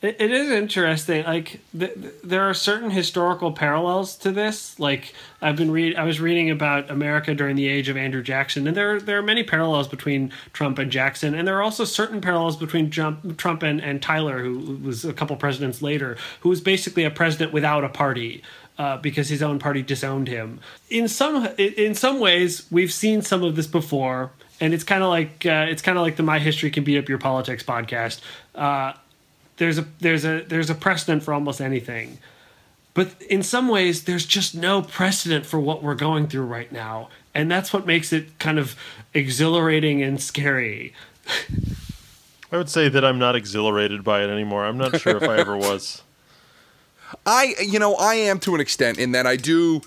it, 0.00 0.30
is 0.30 0.50
interesting. 0.50 1.24
Like 1.24 1.60
th- 1.76 1.96
there 2.22 2.42
are 2.42 2.54
certain 2.54 2.90
historical 2.90 3.50
parallels 3.50 4.16
to 4.18 4.30
this. 4.30 4.78
Like 4.78 5.12
I've 5.42 5.56
been 5.56 5.72
read, 5.72 5.96
I 5.96 6.04
was 6.04 6.20
reading 6.20 6.50
about 6.50 6.88
America 6.88 7.34
during 7.34 7.56
the 7.56 7.66
age 7.66 7.88
of 7.88 7.96
Andrew 7.96 8.22
Jackson, 8.22 8.68
and 8.68 8.76
there 8.76 9.00
there 9.00 9.18
are 9.18 9.22
many 9.22 9.42
parallels 9.42 9.88
between 9.88 10.32
Trump 10.52 10.78
and 10.78 10.90
Jackson, 10.92 11.34
and 11.34 11.48
there 11.48 11.56
are 11.56 11.62
also 11.62 11.84
certain 11.84 12.20
parallels 12.20 12.56
between 12.56 12.90
Trump, 12.90 13.36
Trump 13.38 13.64
and, 13.64 13.80
and 13.80 14.00
Tyler, 14.00 14.38
who 14.44 14.78
was 14.82 15.04
a 15.04 15.12
couple 15.12 15.34
presidents 15.34 15.82
later, 15.82 16.16
who 16.40 16.48
was 16.48 16.60
basically 16.60 17.02
a 17.02 17.10
president 17.10 17.52
without 17.52 17.84
a 17.84 17.88
party. 17.88 18.42
Uh, 18.78 18.96
because 18.96 19.28
his 19.28 19.42
own 19.42 19.58
party 19.58 19.82
disowned 19.82 20.28
him. 20.28 20.60
In 20.88 21.08
some 21.08 21.48
in 21.58 21.96
some 21.96 22.20
ways, 22.20 22.64
we've 22.70 22.92
seen 22.92 23.22
some 23.22 23.42
of 23.42 23.56
this 23.56 23.66
before, 23.66 24.30
and 24.60 24.72
it's 24.72 24.84
kind 24.84 25.02
of 25.02 25.08
like 25.08 25.44
uh, 25.44 25.66
it's 25.68 25.82
kind 25.82 25.98
of 25.98 26.02
like 26.02 26.14
the 26.14 26.22
My 26.22 26.38
History 26.38 26.70
Can 26.70 26.84
Beat 26.84 26.96
Up 26.96 27.08
Your 27.08 27.18
Politics 27.18 27.64
podcast. 27.64 28.20
Uh, 28.54 28.92
there's 29.58 29.78
a 29.78 29.86
there's 30.00 30.24
a 30.24 30.42
there's 30.42 30.70
a 30.70 30.74
precedent 30.74 31.22
for 31.22 31.34
almost 31.34 31.60
anything. 31.60 32.18
But 32.94 33.20
in 33.22 33.42
some 33.42 33.68
ways 33.68 34.04
there's 34.04 34.26
just 34.26 34.54
no 34.54 34.82
precedent 34.82 35.46
for 35.46 35.60
what 35.60 35.82
we're 35.82 35.94
going 35.94 36.26
through 36.28 36.46
right 36.46 36.72
now. 36.72 37.10
And 37.34 37.50
that's 37.50 37.72
what 37.72 37.86
makes 37.86 38.12
it 38.12 38.38
kind 38.38 38.58
of 38.58 38.74
exhilarating 39.14 40.02
and 40.02 40.20
scary. 40.20 40.94
I 42.50 42.56
would 42.56 42.70
say 42.70 42.88
that 42.88 43.04
i'm 43.04 43.18
not 43.18 43.36
exhilarated 43.36 44.02
by 44.02 44.24
it 44.24 44.30
anymore. 44.30 44.64
I'm 44.64 44.78
not 44.78 44.98
sure 45.00 45.16
if 45.16 45.22
i 45.22 45.38
ever 45.38 45.56
was. 45.56 46.02
I 47.26 47.54
you 47.60 47.78
know 47.78 47.94
i 47.94 48.14
am 48.14 48.38
to 48.40 48.54
an 48.54 48.60
extent 48.60 48.98
in 48.98 49.12
that 49.12 49.26
i 49.26 49.36
do 49.36 49.80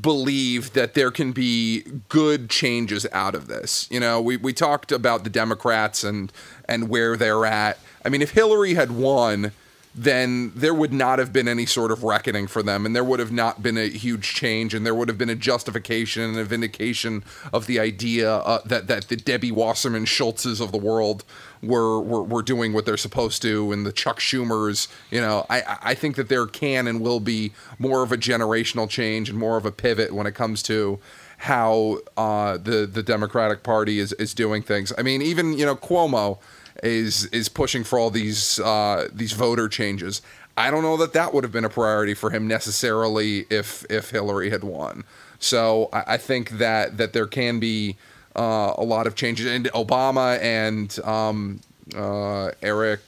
believe 0.00 0.72
that 0.72 0.94
there 0.94 1.10
can 1.10 1.32
be 1.32 1.82
good 2.08 2.50
changes 2.50 3.06
out 3.12 3.34
of 3.34 3.46
this. 3.48 3.88
You 3.90 4.00
know 4.00 4.20
we, 4.20 4.36
we 4.36 4.52
talked 4.52 4.92
about 4.92 5.24
the 5.24 5.30
democrats 5.30 6.04
and 6.04 6.32
and 6.68 6.88
where 6.88 7.16
they're 7.16 7.46
at 7.46 7.78
I 8.04 8.08
mean, 8.08 8.22
if 8.22 8.30
Hillary 8.30 8.74
had 8.74 8.90
won, 8.92 9.52
then 9.94 10.52
there 10.54 10.74
would 10.74 10.92
not 10.92 11.18
have 11.18 11.32
been 11.32 11.48
any 11.48 11.66
sort 11.66 11.90
of 11.90 12.04
reckoning 12.04 12.46
for 12.46 12.62
them, 12.62 12.86
and 12.86 12.94
there 12.94 13.02
would 13.02 13.18
have 13.18 13.32
not 13.32 13.62
been 13.62 13.76
a 13.76 13.88
huge 13.88 14.34
change, 14.34 14.72
and 14.72 14.86
there 14.86 14.94
would 14.94 15.08
have 15.08 15.18
been 15.18 15.30
a 15.30 15.34
justification 15.34 16.22
and 16.22 16.38
a 16.38 16.44
vindication 16.44 17.24
of 17.52 17.66
the 17.66 17.80
idea 17.80 18.32
uh, 18.36 18.60
that 18.64 18.86
that 18.86 19.08
the 19.08 19.16
Debbie 19.16 19.50
Wasserman 19.50 20.04
Schultzes 20.04 20.60
of 20.60 20.70
the 20.70 20.78
world 20.78 21.24
were, 21.62 22.00
were 22.00 22.22
were 22.22 22.42
doing 22.42 22.72
what 22.72 22.86
they're 22.86 22.96
supposed 22.96 23.42
to, 23.42 23.72
and 23.72 23.84
the 23.84 23.92
Chuck 23.92 24.20
Schumers. 24.20 24.86
You 25.10 25.20
know, 25.20 25.46
I 25.50 25.78
I 25.82 25.94
think 25.94 26.14
that 26.16 26.28
there 26.28 26.46
can 26.46 26.86
and 26.86 27.00
will 27.00 27.20
be 27.20 27.52
more 27.78 28.02
of 28.02 28.12
a 28.12 28.16
generational 28.16 28.88
change 28.88 29.28
and 29.28 29.38
more 29.38 29.56
of 29.56 29.66
a 29.66 29.72
pivot 29.72 30.12
when 30.12 30.26
it 30.26 30.34
comes 30.34 30.62
to 30.64 31.00
how 31.38 31.98
uh, 32.16 32.56
the 32.58 32.86
the 32.86 33.02
Democratic 33.02 33.64
Party 33.64 33.98
is 33.98 34.12
is 34.14 34.32
doing 34.32 34.62
things. 34.62 34.92
I 34.96 35.02
mean, 35.02 35.22
even 35.22 35.58
you 35.58 35.66
know 35.66 35.74
Cuomo 35.74 36.38
is 36.82 37.26
is 37.26 37.48
pushing 37.48 37.84
for 37.84 37.98
all 37.98 38.10
these 38.10 38.58
uh, 38.60 39.08
these 39.12 39.32
voter 39.32 39.68
changes. 39.68 40.22
I 40.56 40.70
don't 40.70 40.82
know 40.82 40.96
that 40.96 41.12
that 41.12 41.32
would 41.32 41.44
have 41.44 41.52
been 41.52 41.64
a 41.64 41.70
priority 41.70 42.14
for 42.14 42.30
him 42.30 42.46
necessarily 42.46 43.46
if 43.50 43.84
if 43.90 44.10
Hillary 44.10 44.50
had 44.50 44.64
won. 44.64 45.04
So 45.38 45.88
I, 45.92 46.14
I 46.14 46.16
think 46.16 46.58
that 46.58 46.96
that 46.96 47.12
there 47.12 47.26
can 47.26 47.60
be 47.60 47.96
uh, 48.36 48.74
a 48.76 48.84
lot 48.84 49.06
of 49.06 49.14
changes. 49.14 49.46
And 49.46 49.66
Obama 49.66 50.40
and 50.40 50.98
um, 51.04 51.60
uh, 51.96 52.52
Eric, 52.62 53.00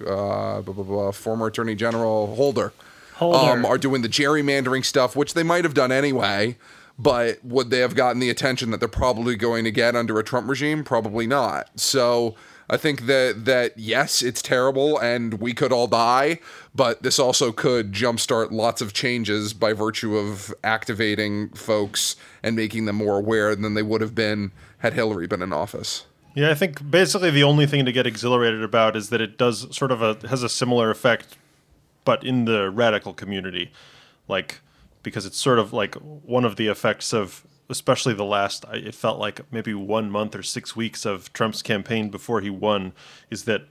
uh, 0.00 0.60
blah, 0.60 0.74
blah, 0.74 0.84
blah, 0.84 1.12
former 1.12 1.46
Attorney 1.46 1.74
General 1.74 2.34
Holder, 2.34 2.72
Holder. 3.14 3.52
Um, 3.52 3.64
are 3.64 3.78
doing 3.78 4.02
the 4.02 4.08
gerrymandering 4.08 4.84
stuff, 4.84 5.14
which 5.14 5.34
they 5.34 5.42
might 5.42 5.64
have 5.64 5.74
done 5.74 5.92
anyway. 5.92 6.56
But 6.96 7.44
would 7.44 7.70
they 7.70 7.80
have 7.80 7.96
gotten 7.96 8.20
the 8.20 8.30
attention 8.30 8.70
that 8.70 8.78
they're 8.78 8.88
probably 8.88 9.34
going 9.34 9.64
to 9.64 9.72
get 9.72 9.96
under 9.96 10.18
a 10.20 10.22
Trump 10.22 10.48
regime? 10.48 10.84
Probably 10.84 11.26
not. 11.26 11.68
So 11.78 12.36
I 12.68 12.76
think 12.76 13.06
that 13.06 13.44
that 13.44 13.78
yes, 13.78 14.22
it's 14.22 14.40
terrible 14.40 14.98
and 14.98 15.34
we 15.34 15.52
could 15.52 15.72
all 15.72 15.86
die, 15.86 16.40
but 16.74 17.02
this 17.02 17.18
also 17.18 17.52
could 17.52 17.92
jumpstart 17.92 18.50
lots 18.50 18.80
of 18.80 18.92
changes 18.92 19.52
by 19.52 19.72
virtue 19.72 20.16
of 20.16 20.54
activating 20.64 21.50
folks 21.50 22.16
and 22.42 22.56
making 22.56 22.86
them 22.86 22.96
more 22.96 23.18
aware 23.18 23.54
than 23.54 23.74
they 23.74 23.82
would 23.82 24.00
have 24.00 24.14
been 24.14 24.52
had 24.78 24.94
Hillary 24.94 25.26
been 25.26 25.42
in 25.42 25.52
office. 25.52 26.06
Yeah, 26.34 26.50
I 26.50 26.54
think 26.54 26.90
basically 26.90 27.30
the 27.30 27.44
only 27.44 27.66
thing 27.66 27.84
to 27.84 27.92
get 27.92 28.06
exhilarated 28.06 28.62
about 28.62 28.96
is 28.96 29.10
that 29.10 29.20
it 29.20 29.38
does 29.38 29.74
sort 29.74 29.92
of 29.92 30.02
a 30.02 30.16
has 30.28 30.42
a 30.42 30.48
similar 30.48 30.90
effect 30.90 31.36
but 32.04 32.24
in 32.24 32.44
the 32.44 32.70
radical 32.70 33.14
community. 33.14 33.72
Like 34.28 34.60
because 35.02 35.26
it's 35.26 35.38
sort 35.38 35.58
of 35.58 35.72
like 35.72 35.94
one 35.94 36.44
of 36.44 36.56
the 36.56 36.66
effects 36.66 37.12
of 37.12 37.46
especially 37.68 38.14
the 38.14 38.24
last 38.24 38.64
it 38.72 38.94
felt 38.94 39.18
like 39.18 39.40
maybe 39.52 39.74
one 39.74 40.10
month 40.10 40.34
or 40.34 40.42
six 40.42 40.76
weeks 40.76 41.04
of 41.04 41.32
Trump's 41.32 41.62
campaign 41.62 42.10
before 42.10 42.40
he 42.40 42.50
won 42.50 42.92
is 43.30 43.44
that 43.44 43.62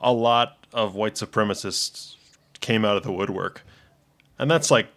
a 0.00 0.12
lot 0.12 0.66
of 0.72 0.94
white 0.94 1.14
supremacists 1.14 2.16
came 2.60 2.84
out 2.84 2.96
of 2.96 3.02
the 3.02 3.12
woodwork, 3.12 3.62
and 4.38 4.50
that's 4.50 4.70
like 4.70 4.88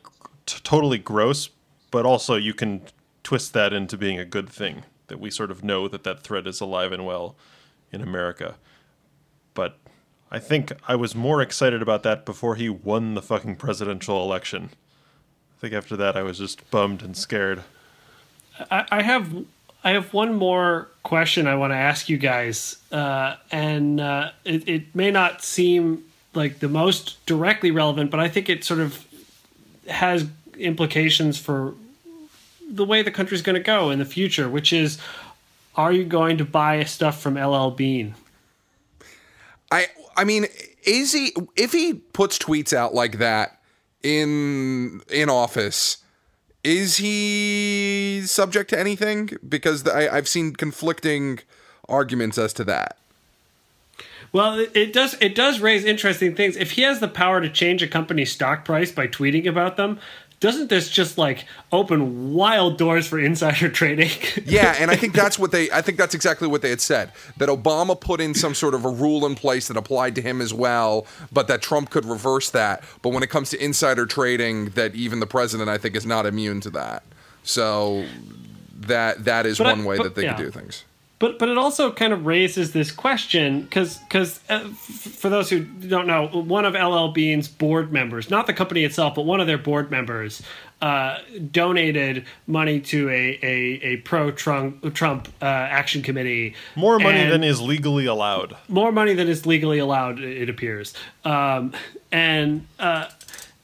t- 0.45 0.59
totally 0.63 0.97
gross. 0.97 1.49
But 1.91 2.05
also, 2.05 2.35
you 2.35 2.53
can 2.53 2.81
twist 3.23 3.53
that 3.53 3.71
into 3.71 3.97
being 3.97 4.19
a 4.19 4.25
good 4.25 4.49
thing 4.49 4.83
that 5.07 5.19
we 5.19 5.29
sort 5.29 5.51
of 5.51 5.63
know 5.63 5.87
that 5.87 6.03
that 6.03 6.21
threat 6.21 6.47
is 6.47 6.59
alive 6.59 6.91
and 6.91 7.05
well 7.05 7.35
in 7.91 8.01
America. 8.01 8.55
But 9.53 9.77
I 10.31 10.39
think 10.39 10.73
I 10.87 10.95
was 10.95 11.13
more 11.13 11.41
excited 11.41 11.81
about 11.81 12.03
that 12.03 12.25
before 12.25 12.55
he 12.55 12.67
won 12.67 13.13
the 13.13 13.21
fucking 13.21 13.57
presidential 13.57 14.23
election. 14.23 14.71
I 15.55 15.61
think 15.61 15.73
after 15.73 15.95
that 15.95 16.17
I 16.17 16.23
was 16.23 16.39
just 16.39 16.69
bummed 16.71 17.03
and 17.03 17.15
scared. 17.15 17.63
I, 18.69 19.01
have 19.01 19.33
I 19.83 19.91
have 19.91 20.13
one 20.13 20.35
more 20.35 20.89
question 21.03 21.47
I 21.47 21.55
want 21.55 21.71
to 21.71 21.77
ask 21.77 22.09
you 22.09 22.17
guys, 22.17 22.77
uh, 22.91 23.35
and 23.51 23.99
uh, 23.99 24.31
it, 24.45 24.67
it 24.67 24.95
may 24.95 25.11
not 25.11 25.43
seem 25.43 26.05
like 26.33 26.59
the 26.59 26.69
most 26.69 27.23
directly 27.25 27.71
relevant, 27.71 28.11
but 28.11 28.19
I 28.19 28.27
think 28.29 28.49
it 28.49 28.63
sort 28.63 28.79
of 28.79 29.05
has 29.87 30.25
implications 30.57 31.37
for 31.37 31.73
the 32.69 32.85
way 32.85 33.01
the 33.01 33.11
country's 33.11 33.41
going 33.41 33.55
to 33.55 33.63
go 33.63 33.91
in 33.91 33.99
the 33.99 34.05
future. 34.05 34.49
Which 34.49 34.73
is, 34.73 34.97
are 35.75 35.91
you 35.91 36.05
going 36.05 36.37
to 36.37 36.45
buy 36.45 36.83
stuff 36.83 37.21
from 37.21 37.35
LL 37.35 37.69
Bean? 37.69 38.15
I 39.71 39.87
I 40.15 40.23
mean, 40.23 40.45
is 40.85 41.13
he 41.13 41.33
if 41.55 41.71
he 41.71 41.93
puts 41.93 42.37
tweets 42.37 42.73
out 42.73 42.93
like 42.93 43.17
that 43.17 43.59
in 44.01 45.01
in 45.09 45.29
office? 45.29 46.02
Is 46.63 46.97
he 46.97 48.21
subject 48.25 48.69
to 48.69 48.79
anything? 48.79 49.31
Because 49.47 49.87
I, 49.87 50.07
I've 50.07 50.27
seen 50.27 50.53
conflicting 50.53 51.39
arguments 51.89 52.37
as 52.37 52.53
to 52.53 52.63
that. 52.65 52.97
Well, 54.31 54.65
it 54.73 54.93
does 54.93 55.15
it 55.21 55.35
does 55.35 55.59
raise 55.59 55.85
interesting 55.85 56.33
things. 56.33 56.57
If 56.57 56.71
he 56.71 56.81
has 56.81 56.99
the 56.99 57.07
power 57.07 57.39
to 57.39 57.49
change 57.49 57.83
a 57.83 57.87
company's 57.87 58.31
stock 58.31 58.65
price 58.65 58.91
by 58.91 59.07
tweeting 59.07 59.45
about 59.45 59.77
them, 59.77 59.99
doesn't 60.43 60.69
this 60.69 60.89
just 60.89 61.17
like 61.17 61.45
open 61.71 62.33
wild 62.33 62.77
doors 62.77 63.07
for 63.07 63.17
insider 63.17 63.69
trading? 63.79 64.09
yeah, 64.45 64.75
and 64.77 64.91
I 64.91 64.97
think 64.97 65.13
that's 65.13 65.39
what 65.39 65.51
they 65.53 65.71
I 65.71 65.81
think 65.81 65.97
that's 65.97 66.13
exactly 66.13 66.49
what 66.49 66.61
they 66.61 66.69
had 66.69 66.81
said. 66.81 67.13
That 67.37 67.47
Obama 67.47 67.99
put 67.99 68.19
in 68.19 68.33
some 68.33 68.53
sort 68.53 68.73
of 68.73 68.83
a 68.83 68.89
rule 68.89 69.25
in 69.25 69.35
place 69.35 69.69
that 69.69 69.77
applied 69.77 70.15
to 70.15 70.21
him 70.21 70.41
as 70.41 70.53
well, 70.53 71.07
but 71.31 71.47
that 71.47 71.61
Trump 71.61 71.89
could 71.91 72.03
reverse 72.05 72.49
that. 72.49 72.83
But 73.01 73.09
when 73.13 73.23
it 73.23 73.29
comes 73.29 73.49
to 73.51 73.63
insider 73.63 74.05
trading, 74.05 74.65
that 74.71 74.93
even 74.95 75.21
the 75.21 75.27
president 75.27 75.69
I 75.69 75.77
think 75.77 75.95
is 75.95 76.05
not 76.05 76.25
immune 76.25 76.59
to 76.61 76.69
that. 76.71 77.03
So 77.43 78.05
that 78.81 79.23
that 79.23 79.45
is 79.45 79.57
But 79.59 79.67
I- 79.67 79.71
one 79.71 79.85
way 79.85 79.95
but- 79.97 80.03
that 80.03 80.15
they 80.15 80.23
yeah. 80.23 80.35
could 80.35 80.43
do 80.45 80.51
things. 80.51 80.83
But 81.19 81.39
but 81.39 81.47
it 81.47 81.57
also 81.57 81.91
kind 81.91 82.11
of 82.11 82.25
raises 82.25 82.73
this 82.73 82.91
question 82.91 83.61
because 83.61 83.97
because 83.99 84.41
uh, 84.49 84.63
f- 84.65 84.75
for 84.75 85.29
those 85.29 85.49
who 85.49 85.61
don't 85.63 86.05
know, 86.07 86.27
one 86.27 86.65
of 86.65 86.73
LL 86.73 87.13
Bean's 87.13 87.47
board 87.47 87.93
members, 87.93 88.29
not 88.29 88.45
the 88.45 88.53
company 88.53 88.83
itself, 88.83 89.15
but 89.15 89.21
one 89.21 89.39
of 89.39 89.47
their 89.47 89.57
board 89.57 89.89
members, 89.89 90.41
uh, 90.81 91.19
donated 91.49 92.25
money 92.45 92.81
to 92.81 93.07
a 93.09 93.39
a, 93.41 93.79
a 93.83 93.97
pro 93.97 94.31
Trump 94.31 94.93
Trump 94.93 95.29
uh, 95.41 95.45
action 95.45 96.01
committee. 96.01 96.55
More 96.75 96.99
money 96.99 97.23
than 97.29 97.41
is 97.43 97.61
legally 97.61 98.05
allowed. 98.05 98.57
more 98.67 98.91
money 98.91 99.13
than 99.13 99.29
is 99.29 99.45
legally 99.45 99.79
allowed. 99.79 100.19
It 100.19 100.49
appears, 100.49 100.93
um, 101.23 101.71
and 102.11 102.67
uh, 102.79 103.07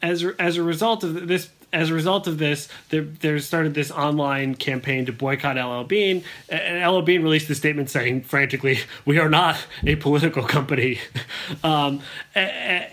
as 0.02 0.24
as 0.40 0.56
a 0.56 0.64
result 0.64 1.04
of 1.04 1.28
this. 1.28 1.50
As 1.72 1.90
a 1.90 1.94
result 1.94 2.26
of 2.28 2.38
this, 2.40 2.68
there, 2.90 3.02
there 3.04 3.38
started 3.40 3.74
this 3.76 3.92
online 3.92 4.56
campaign 4.56 5.06
to 5.06 5.12
boycott 5.14 5.56
LL 5.56 5.84
Bean, 5.88 6.24
and 6.50 6.84
LL 6.92 7.02
Bean 7.02 7.22
released 7.22 7.50
a 7.50 7.56
statement 7.56 7.90
saying, 7.90 8.24
frantically, 8.24 8.80
"We 9.06 9.20
are 9.20 9.30
not 9.30 9.58
a 9.86 9.96
political 9.96 10.44
company." 10.44 11.00
um, 11.64 12.02
a- 12.36 12.40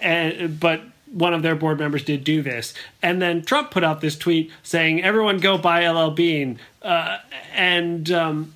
a- 0.03 0.45
a- 0.45 0.49
but 0.49 0.83
one 1.11 1.33
of 1.33 1.43
their 1.43 1.55
board 1.55 1.79
members 1.79 2.03
did 2.05 2.25
do 2.25 2.43
this, 2.43 2.75
and 3.03 3.23
then 3.23 3.43
Trump 3.43 3.71
put 3.71 3.83
out 3.85 4.01
this 4.03 4.17
tweet 4.19 4.51
saying, 4.63 5.03
"Everyone 5.03 5.39
go 5.39 5.57
buy 5.57 5.89
LL 5.89 6.11
Bean," 6.11 6.59
uh, 6.83 7.19
and 7.55 8.11
um, 8.11 8.55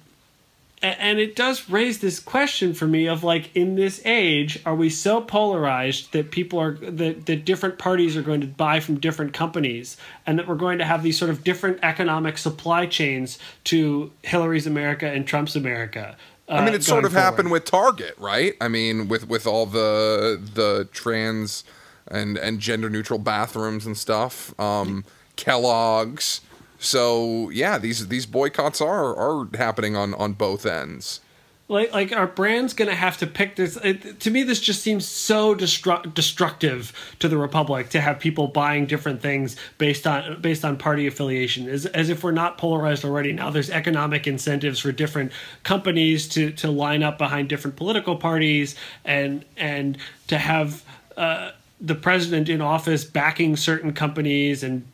and 0.83 1.19
it 1.19 1.37
does 1.37 1.69
raise 1.69 1.99
this 1.99 2.19
question 2.19 2.73
for 2.73 2.87
me 2.87 3.07
of 3.07 3.23
like 3.23 3.55
in 3.55 3.75
this 3.75 4.01
age 4.05 4.59
are 4.65 4.75
we 4.75 4.89
so 4.89 5.21
polarized 5.21 6.13
that 6.13 6.31
people 6.31 6.59
are 6.59 6.73
that, 6.73 7.27
that 7.27 7.45
different 7.45 7.79
parties 7.79 8.17
are 8.17 8.23
going 8.23 8.41
to 8.41 8.47
buy 8.47 8.81
from 8.81 8.99
different 8.99 9.33
companies 9.33 9.97
and 10.27 10.39
that 10.39 10.49
we're 10.49 10.55
going 10.55 10.79
to 10.79 10.85
have 10.85 11.03
these 11.03 11.19
sort 11.19 11.31
of 11.31 11.45
different 11.45 11.79
economic 11.83 12.39
supply 12.39 12.87
chains 12.87 13.39
to 13.65 14.11
hillary's 14.23 14.67
america 14.67 15.07
and 15.07 15.27
trump's 15.27 15.57
america 15.57 16.17
uh, 16.49 16.55
I 16.55 16.65
mean, 16.65 16.75
it 16.75 16.83
sort 16.83 17.05
of 17.05 17.13
happened 17.13 17.53
with 17.53 17.65
Target, 17.65 18.17
right? 18.19 18.55
I 18.61 18.67
mean, 18.67 19.07
with 19.07 19.29
with 19.29 19.47
all 19.47 19.67
the 19.67 20.41
the 20.55 20.89
trans 20.93 21.63
and 22.09 22.37
and 22.37 22.59
gender 22.59 22.91
neutral 22.91 23.21
bathrooms 23.21 23.87
and 23.87 23.97
stuff. 23.97 24.59
Um, 24.59 25.05
Kellogg's. 25.37 26.41
So 26.81 27.51
yeah, 27.51 27.79
these 27.79 28.09
these 28.09 28.27
boycotts 28.27 28.81
are 28.81 29.15
are 29.15 29.49
happening 29.57 29.95
on 29.97 30.15
on 30.15 30.33
both 30.33 30.65
ends. 30.67 31.21
like 31.69 31.93
like 31.93 32.13
our 32.13 32.27
brand's 32.27 32.75
gonna 32.75 32.95
have 32.95 33.17
to 33.19 33.27
pick 33.27 33.55
this 33.57 33.77
it, 33.77 34.19
to 34.21 34.31
me 34.31 34.43
this 34.43 34.61
just 34.61 34.83
seems 34.83 35.07
so 35.07 35.55
destru- 35.55 36.13
destructive 36.15 36.93
to 37.21 37.29
the 37.29 37.39
republic 37.39 37.89
to 37.91 38.01
have 38.01 38.19
people 38.19 38.49
buying 38.49 38.87
different 38.87 39.23
things 39.23 39.57
based 39.79 40.07
on 40.07 40.41
based 40.41 40.65
on 40.65 40.77
party 40.77 41.07
affiliation 41.07 41.69
as, 41.69 41.87
as 41.87 42.09
if 42.11 42.25
we're 42.25 42.33
not 42.33 42.59
polarized 42.59 43.05
already 43.05 43.33
now 43.33 43.51
there's 43.51 43.71
economic 43.71 44.27
incentives 44.27 44.81
for 44.81 44.91
different 44.91 45.31
companies 45.63 46.29
to 46.29 46.51
to 46.51 46.69
line 46.71 47.03
up 47.05 47.19
behind 47.19 47.49
different 47.49 47.77
political 47.77 48.17
parties 48.17 48.75
and 49.05 49.45
and 49.57 49.97
to 50.27 50.39
have 50.39 50.83
uh, 51.17 51.53
the 51.81 51.95
president 51.95 52.49
in 52.49 52.61
office 52.61 53.05
backing 53.05 53.55
certain 53.57 53.93
companies 53.93 54.65
and 54.65 54.85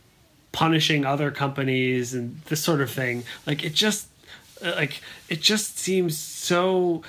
punishing 0.56 1.04
other 1.04 1.30
companies 1.30 2.14
and 2.14 2.40
this 2.46 2.64
sort 2.64 2.80
of 2.80 2.90
thing. 2.90 3.24
Like 3.46 3.62
it 3.62 3.74
just 3.74 4.08
uh, 4.64 4.72
like 4.74 5.02
it 5.28 5.42
just 5.42 5.78
seems 5.78 6.16
so 6.16 7.02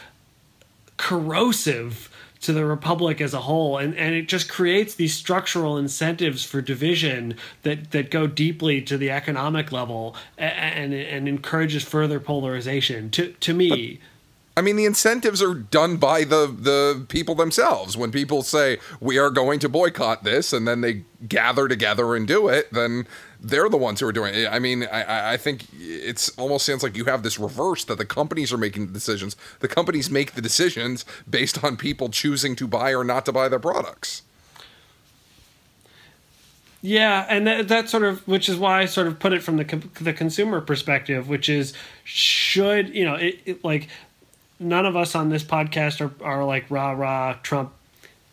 corrosive 0.97 2.09
to 2.41 2.51
the 2.51 2.65
republic 2.65 3.21
as 3.21 3.33
a 3.33 3.39
whole. 3.39 3.77
And 3.77 3.95
and 3.95 4.13
it 4.13 4.27
just 4.27 4.49
creates 4.49 4.95
these 4.95 5.13
structural 5.13 5.77
incentives 5.77 6.43
for 6.43 6.61
division 6.61 7.37
that 7.63 7.91
that 7.91 8.11
go 8.11 8.27
deeply 8.27 8.81
to 8.81 8.97
the 8.97 9.09
economic 9.11 9.71
level 9.71 10.13
a- 10.37 10.41
and 10.41 10.93
and 10.93 11.29
encourages 11.29 11.83
further 11.83 12.19
polarization. 12.19 13.09
To 13.11 13.31
to 13.31 13.53
me 13.53 14.01
I 14.57 14.61
mean, 14.61 14.75
the 14.75 14.85
incentives 14.85 15.39
are 15.43 15.53
done 15.53 15.97
by 15.97 16.23
the 16.23 16.47
the 16.47 17.05
people 17.09 17.35
themselves. 17.35 17.95
When 17.95 18.11
people 18.11 18.41
say 18.41 18.79
we 18.99 19.19
are 19.19 19.29
going 19.29 19.59
to 19.59 19.69
boycott 19.69 20.23
this, 20.23 20.51
and 20.51 20.67
then 20.67 20.81
they 20.81 21.03
gather 21.27 21.67
together 21.67 22.15
and 22.15 22.27
do 22.27 22.47
it, 22.47 22.73
then 22.73 23.05
they're 23.39 23.69
the 23.69 23.77
ones 23.77 23.99
who 23.99 24.07
are 24.07 24.11
doing 24.11 24.33
it. 24.33 24.47
I 24.51 24.57
mean, 24.57 24.87
I- 24.91 25.33
I, 25.33 25.37
think 25.37 25.67
it's 25.79 26.29
almost 26.37 26.65
sounds 26.65 26.81
like 26.81 26.97
you 26.97 27.05
have 27.05 27.21
this 27.21 27.37
reverse 27.39 27.85
that 27.85 27.99
the 27.99 28.05
companies 28.05 28.51
are 28.51 28.57
making 28.57 28.87
the 28.87 28.93
decisions. 28.93 29.35
The 29.59 29.67
companies 29.67 30.09
make 30.09 30.33
the 30.33 30.41
decisions 30.41 31.05
based 31.29 31.63
on 31.63 31.77
people 31.77 32.09
choosing 32.09 32.55
to 32.55 32.67
buy 32.67 32.95
or 32.95 33.03
not 33.03 33.25
to 33.25 33.31
buy 33.31 33.49
their 33.49 33.59
products. 33.59 34.23
Yeah, 36.81 37.25
and 37.29 37.45
that, 37.47 37.67
that 37.67 37.89
sort 37.89 38.03
of, 38.03 38.27
which 38.27 38.47
is 38.47 38.57
why 38.57 38.81
I 38.81 38.85
sort 38.85 39.07
of 39.07 39.19
put 39.19 39.33
it 39.33 39.43
from 39.43 39.57
the 39.57 39.65
the 39.99 40.13
consumer 40.13 40.61
perspective, 40.61 41.27
which 41.27 41.49
is 41.49 41.73
should 42.03 42.95
you 42.95 43.03
know, 43.03 43.15
it, 43.15 43.39
it 43.45 43.63
like 43.63 43.87
none 44.59 44.85
of 44.85 44.95
us 44.95 45.15
on 45.15 45.29
this 45.29 45.43
podcast 45.43 46.01
are 46.01 46.11
are 46.23 46.43
like 46.45 46.65
rah 46.69 46.91
rah 46.91 47.33
Trump. 47.43 47.73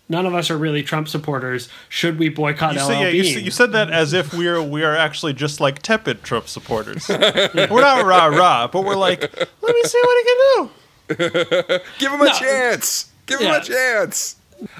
None 0.06 0.26
of 0.26 0.34
us 0.34 0.50
are 0.50 0.58
really 0.58 0.82
Trump 0.82 1.08
supporters. 1.08 1.70
Should 1.88 2.18
we 2.18 2.28
boycott 2.28 2.74
You, 2.74 2.82
LL 2.84 2.90
yeah, 2.92 3.08
you, 3.08 3.22
you 3.22 3.50
said 3.50 3.72
that 3.72 3.90
as 3.90 4.12
if 4.12 4.34
we're 4.34 4.62
we 4.62 4.84
are 4.84 4.94
actually 4.94 5.32
just 5.32 5.60
like 5.60 5.80
tepid 5.80 6.22
Trump 6.22 6.46
supporters. 6.48 7.08
we're 7.08 7.80
not 7.80 8.04
rah 8.04 8.26
rah, 8.26 8.68
but 8.68 8.84
we're 8.84 8.96
like, 8.96 9.22
let 9.22 9.74
me 9.74 9.82
see 9.84 10.00
what 10.04 10.18
he 10.18 10.24
can 10.28 10.38
do. 10.56 11.80
Give 11.98 12.10
them 12.12 12.20
a 12.20 12.24
No. 12.26 12.32
chance. 12.32 13.10
Give 13.26 13.38
them 13.38 13.48
Yeah. 13.48 13.56
a 13.58 13.64
chance. 13.64 14.36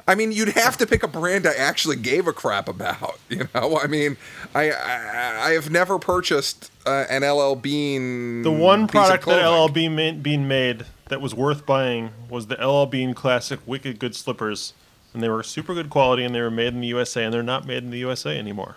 I 0.07 0.14
mean, 0.14 0.30
you'd 0.30 0.51
have 0.51 0.76
to 0.78 0.86
pick 0.86 1.03
a 1.03 1.09
brand 1.09 1.47
I 1.47 1.55
actually 1.55 1.97
gave 1.97 2.26
a 2.28 2.32
crap 2.32 2.68
about. 2.68 3.18
You 3.30 3.49
know, 3.55 3.78
I 3.82 3.86
mean, 3.86 4.16
I 4.55 4.70
I, 4.70 5.49
I 5.49 5.51
have 5.53 5.70
never 5.70 5.99
purchased 5.99 6.70
uh, 6.86 7.05
an 7.09 7.22
LL 7.28 7.55
Bean. 7.57 8.42
The 8.42 8.51
one 8.53 8.82
piece 8.86 8.88
of 9.11 9.20
product 9.20 9.26
that. 9.26 9.49
LL 9.49 9.68
Bean 9.68 9.97
ma- 9.97 10.12
Bean 10.12 10.47
made 10.47 10.84
that 11.09 11.20
was 11.20 11.34
worth 11.34 11.66
buying 11.66 12.11
was 12.28 12.46
the 12.46 12.57
LL 12.57 12.86
Bean 12.86 13.14
Classic 13.14 13.61
Wicked 13.66 13.98
Good 13.98 14.14
Slippers, 14.14 14.72
and 15.12 15.22
they 15.22 15.28
were 15.28 15.42
super 15.42 15.74
good 15.74 15.90
quality, 15.90 16.24
and 16.24 16.34
they 16.34 16.40
were 16.40 16.50
made 16.50 16.68
in 16.74 16.80
the 16.80 16.86
USA, 16.88 17.24
and 17.24 17.32
they're 17.32 17.42
not 17.42 17.66
made 17.66 17.82
in 17.84 17.90
the 17.90 17.98
USA 17.98 18.38
anymore. 18.38 18.76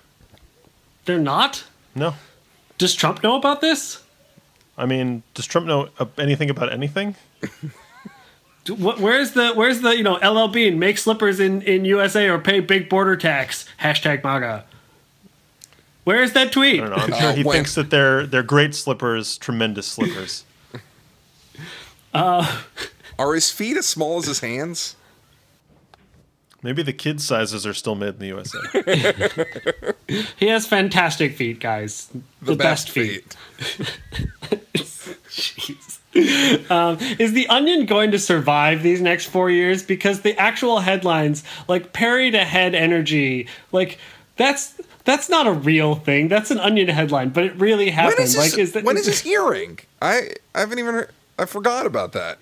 They're 1.06 1.20
not. 1.20 1.64
No, 1.96 2.16
Does 2.78 2.94
Trump 2.94 3.24
know 3.24 3.36
about 3.38 3.62
this? 3.62 4.04
I 4.78 4.86
mean, 4.86 5.24
does 5.34 5.48
Trump 5.48 5.66
know 5.66 5.90
uh, 5.98 6.06
anything 6.20 6.50
about 6.52 6.72
anything? 6.72 7.16
Where's 8.70 9.32
the 9.32 9.54
where's 9.54 9.80
the 9.82 9.96
you 9.98 10.04
know 10.04 10.16
LL 10.16 10.50
Bean 10.50 10.78
make 10.78 10.98
slippers 10.98 11.40
in 11.40 11.62
in 11.62 11.86
USA 11.86 12.28
or 12.28 12.38
pay 12.38 12.60
big 12.60 12.90
border 12.90 13.16
tax 13.16 13.66
hashtag 13.82 14.24
MAGA. 14.24 14.66
Where's 16.04 16.34
that 16.34 16.52
tweet? 16.52 16.82
I 16.84 16.88
don't 16.90 16.98
know. 16.98 17.04
I'm 17.04 17.14
sure 17.22 17.32
he 17.34 17.44
when- 17.44 17.56
thinks 17.56 17.76
that 17.76 17.90
they're 17.90 18.28
they're 18.28 18.44
great 18.44 18.76
slippers, 18.76 19.38
tremendous 19.38 19.88
slippers. 19.88 20.44
Are 23.20 23.34
his 23.34 23.50
feet 23.50 23.78
as 23.78 23.86
small 23.88 24.18
as 24.20 24.26
his 24.26 24.42
hands? 24.42 24.96
Maybe 26.64 26.82
the 26.84 26.94
kids' 26.94 27.26
sizes 27.26 27.66
are 27.66 27.74
still 27.74 27.96
made 27.96 28.16
in 28.16 28.20
the 28.20 28.28
USA. 28.28 29.94
He 30.38 30.48
has 30.48 30.66
fantastic 30.66 31.36
feet, 31.36 31.60
guys. 31.60 32.10
The, 32.42 32.56
best, 32.56 32.90
feet. 32.90 33.36
Jeez. 35.28 36.00
Um, 36.72 36.98
is 37.20 37.34
the 37.34 37.48
Onion 37.48 37.86
going 37.86 38.12
to 38.12 38.20
survive 38.20 38.84
these 38.84 39.02
next 39.02 39.26
four 39.26 39.52
years? 39.52 39.84
Because 39.84 40.22
the 40.22 40.38
actual 40.40 40.80
headlines, 40.80 41.44
like 41.68 41.92
Perry 41.94 42.32
to 42.32 42.44
Head 42.46 42.74
Energy, 42.74 43.48
like 43.72 44.00
that's 44.38 44.80
that's 45.04 45.30
not 45.30 45.46
a 45.46 45.52
real 45.52 45.96
thing. 45.96 46.28
That's 46.30 46.50
an 46.52 46.60
Onion 46.60 46.88
headline, 46.88 47.30
but 47.30 47.44
it 47.44 47.56
really 47.56 47.90
happened. 47.90 48.18
When 48.18 48.24
is 48.26 48.36
this? 48.36 48.52
like, 48.52 48.60
is 48.60 48.72
that, 48.72 48.84
when 48.84 48.98
is 48.98 49.06
this 49.06 49.20
hearing? 49.20 49.80
I 50.02 50.32
I 50.56 50.62
haven't 50.62 50.80
even. 50.80 50.96
Heard, 50.96 51.12
I 51.38 51.46
forgot 51.46 51.86
about 51.86 52.14
that. 52.14 52.40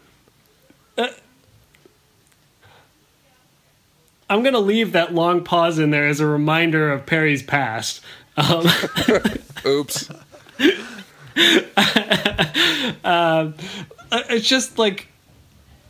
I'm 4.27 4.41
gonna 4.41 4.59
leave 4.59 4.93
that 4.93 5.13
long 5.13 5.43
pause 5.43 5.77
in 5.77 5.91
there 5.91 6.07
as 6.07 6.19
a 6.19 6.25
reminder 6.25 6.91
of 6.91 7.05
Perry's 7.05 7.43
past. 7.43 8.01
Um, 8.37 8.65
Oops. 9.65 10.09
Uh, 13.03 13.51
it's 14.11 14.47
just 14.47 14.77
like 14.77 15.07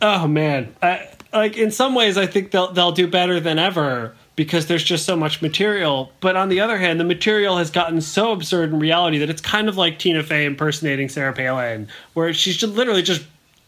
oh 0.02 0.26
man 0.26 0.74
I, 0.82 1.08
like 1.32 1.56
in 1.56 1.70
some 1.70 1.94
ways 1.94 2.18
i 2.18 2.26
think 2.26 2.50
they'll 2.50 2.72
they'll 2.72 2.92
do 2.92 3.06
better 3.06 3.40
than 3.40 3.58
ever 3.58 4.14
because 4.36 4.66
there's 4.66 4.84
just 4.84 5.04
so 5.04 5.16
much 5.16 5.42
material 5.42 6.12
but 6.20 6.36
on 6.36 6.48
the 6.48 6.60
other 6.60 6.78
hand 6.78 7.00
the 7.00 7.04
material 7.04 7.56
has 7.56 7.70
gotten 7.70 8.00
so 8.00 8.32
absurd 8.32 8.70
in 8.70 8.78
reality 8.78 9.18
that 9.18 9.30
it's 9.30 9.40
kind 9.40 9.68
of 9.68 9.76
like 9.76 9.98
tina 9.98 10.22
fey 10.22 10.44
impersonating 10.44 11.08
sarah 11.08 11.32
palin 11.32 11.88
where 12.14 12.32
she's 12.32 12.62
literally 12.62 13.02
just 13.02 13.24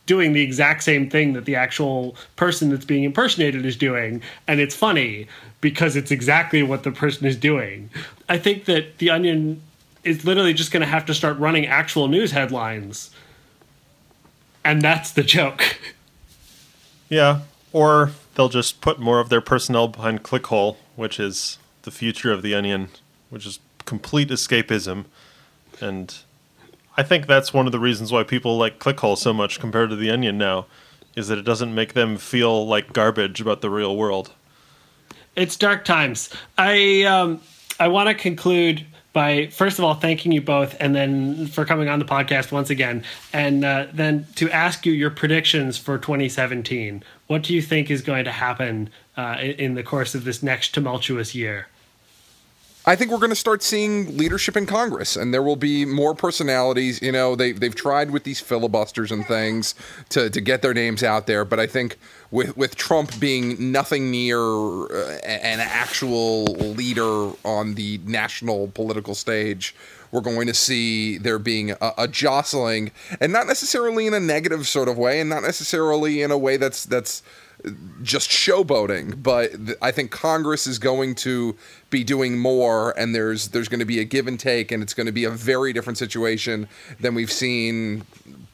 doing 0.08 0.32
the 0.32 0.40
exact 0.40 0.82
same 0.82 1.08
thing 1.08 1.34
that 1.34 1.44
the 1.44 1.54
actual 1.54 2.16
person 2.34 2.70
that's 2.70 2.86
being 2.86 3.04
impersonated 3.04 3.64
is 3.64 3.76
doing, 3.76 4.22
and 4.48 4.58
it's 4.58 4.74
funny 4.74 5.28
because 5.60 5.94
it's 5.94 6.10
exactly 6.10 6.62
what 6.62 6.82
the 6.82 6.90
person 6.90 7.26
is 7.26 7.36
doing. 7.36 7.90
I 8.28 8.38
think 8.38 8.64
that 8.64 8.98
the 8.98 9.10
Onion 9.10 9.60
is 10.02 10.24
literally 10.24 10.54
just 10.54 10.72
going 10.72 10.80
to 10.80 10.86
have 10.86 11.04
to 11.06 11.14
start 11.14 11.38
running 11.38 11.66
actual 11.66 12.08
news 12.08 12.32
headlines, 12.32 13.10
and 14.64 14.82
that's 14.82 15.12
the 15.12 15.22
joke. 15.22 15.78
Yeah, 17.10 17.40
or 17.72 18.10
they'll 18.39 18.49
just 18.49 18.80
put 18.80 19.01
more 19.01 19.18
of 19.18 19.30
their 19.30 19.41
personnel 19.41 19.89
behind 19.89 20.22
Clickhole, 20.22 20.76
which 20.95 21.18
is 21.18 21.59
the 21.82 21.91
future 21.91 22.30
of 22.30 22.41
the 22.41 22.55
Onion, 22.55 22.89
which 23.30 23.45
is 23.45 23.59
complete 23.84 24.28
escapism. 24.28 25.07
And 25.80 26.16
I 26.97 27.03
think 27.03 27.26
that's 27.26 27.53
one 27.53 27.66
of 27.66 27.72
the 27.72 27.80
reasons 27.80 28.12
why 28.12 28.22
people 28.22 28.57
like 28.57 28.78
Clickhole 28.78 29.18
so 29.18 29.32
much 29.32 29.59
compared 29.59 29.91
to 29.91 29.97
the 29.97 30.09
Onion 30.09 30.39
now, 30.39 30.66
is 31.16 31.26
that 31.26 31.39
it 31.39 31.43
doesn't 31.43 31.74
make 31.74 31.95
them 31.95 32.16
feel 32.16 32.64
like 32.64 32.93
garbage 32.93 33.41
about 33.41 33.61
the 33.61 33.70
real 33.70 33.97
world. 33.97 34.32
It's 35.34 35.57
dark 35.57 35.84
times. 35.84 36.30
I 36.57 37.03
um, 37.03 37.41
I 37.80 37.89
want 37.89 38.09
to 38.09 38.14
conclude 38.14 38.86
by 39.12 39.48
first 39.48 39.78
of 39.78 39.84
all 39.84 39.94
thanking 39.94 40.32
you 40.32 40.40
both, 40.40 40.76
and 40.80 40.94
then 40.94 41.46
for 41.46 41.64
coming 41.64 41.88
on 41.88 41.98
the 41.98 42.04
podcast 42.04 42.52
once 42.52 42.70
again, 42.70 43.04
and 43.32 43.64
uh, 43.64 43.86
then 43.92 44.26
to 44.36 44.50
ask 44.50 44.86
you 44.86 44.92
your 44.92 45.11
predictions 45.11 45.78
for 45.78 45.98
2017. 45.98 47.02
What 47.26 47.42
do 47.42 47.54
you 47.54 47.62
think 47.62 47.90
is 47.90 48.02
going 48.02 48.24
to 48.24 48.32
happen 48.32 48.90
uh, 49.16 49.36
in 49.40 49.74
the 49.74 49.82
course 49.82 50.14
of 50.14 50.24
this 50.24 50.42
next 50.42 50.74
tumultuous 50.74 51.34
year? 51.34 51.68
I 52.89 52.97
think 52.97 53.11
we're 53.11 53.18
going 53.18 53.28
to 53.28 53.36
start 53.36 53.62
seeing 53.62 54.16
leadership 54.16 54.57
in 54.57 54.64
Congress, 54.64 55.14
and 55.14 55.34
there 55.34 55.43
will 55.43 55.57
be 55.57 55.84
more 55.84 56.14
personalities. 56.14 57.03
You 57.03 57.12
know, 57.12 57.36
they 57.36 57.53
they've 57.53 57.74
tried 57.74 58.11
with 58.11 58.24
these 58.24 58.41
filibusters 58.41 59.12
and 59.12 59.26
things 59.26 59.74
to 60.09 60.30
to 60.30 60.41
get 60.41 60.62
their 60.62 60.72
names 60.72 61.03
out 61.03 61.26
there, 61.26 61.45
but 61.45 61.61
I 61.61 61.66
think 61.66 61.99
with 62.30 62.57
with 62.57 62.76
Trump 62.76 63.20
being 63.20 63.72
nothing 63.72 64.11
near 64.11 64.41
uh, 64.41 65.18
an 65.22 65.61
actual 65.61 66.45
leader 66.45 67.32
on 67.45 67.74
the 67.74 68.01
national 68.07 68.68
political 68.68 69.14
stage, 69.14 69.74
we're 70.11 70.22
going 70.22 70.47
to 70.47 70.55
see 70.55 71.18
there 71.18 71.39
being 71.39 71.72
a, 71.72 71.93
a, 71.99 72.09
jostling, 72.09 72.91
and 73.20 73.34
not 73.34 73.47
necessarily 73.47 74.07
in 74.07 74.14
a 74.14 74.20
negative 74.20 74.66
sort 74.66 74.89
of 74.89 74.97
way, 74.97 75.20
and 75.20 75.28
not 75.28 75.43
necessarily 75.43 76.22
in 76.22 76.30
a 76.30 76.39
way 76.39 76.57
that's 76.57 76.86
that's 76.86 77.22
just 78.02 78.30
showboating. 78.30 79.22
But 79.22 79.66
th- 79.66 79.78
I 79.82 79.90
think 79.90 80.11
Congress 80.11 80.66
is 80.66 80.78
going 80.78 81.14
to 81.16 81.56
be 81.90 82.04
doing 82.04 82.38
more, 82.38 82.98
and 82.98 83.14
there's 83.14 83.48
there's 83.48 83.68
going 83.68 83.80
to 83.80 83.86
be 83.86 84.00
a 84.00 84.04
give 84.04 84.26
and 84.26 84.38
take, 84.38 84.72
and 84.72 84.82
it's 84.82 84.94
going 84.94 85.06
to 85.06 85.12
be 85.12 85.24
a 85.24 85.30
very 85.30 85.72
different 85.72 85.98
situation 85.98 86.68
than 87.00 87.14
we've 87.14 87.32
seen 87.32 88.04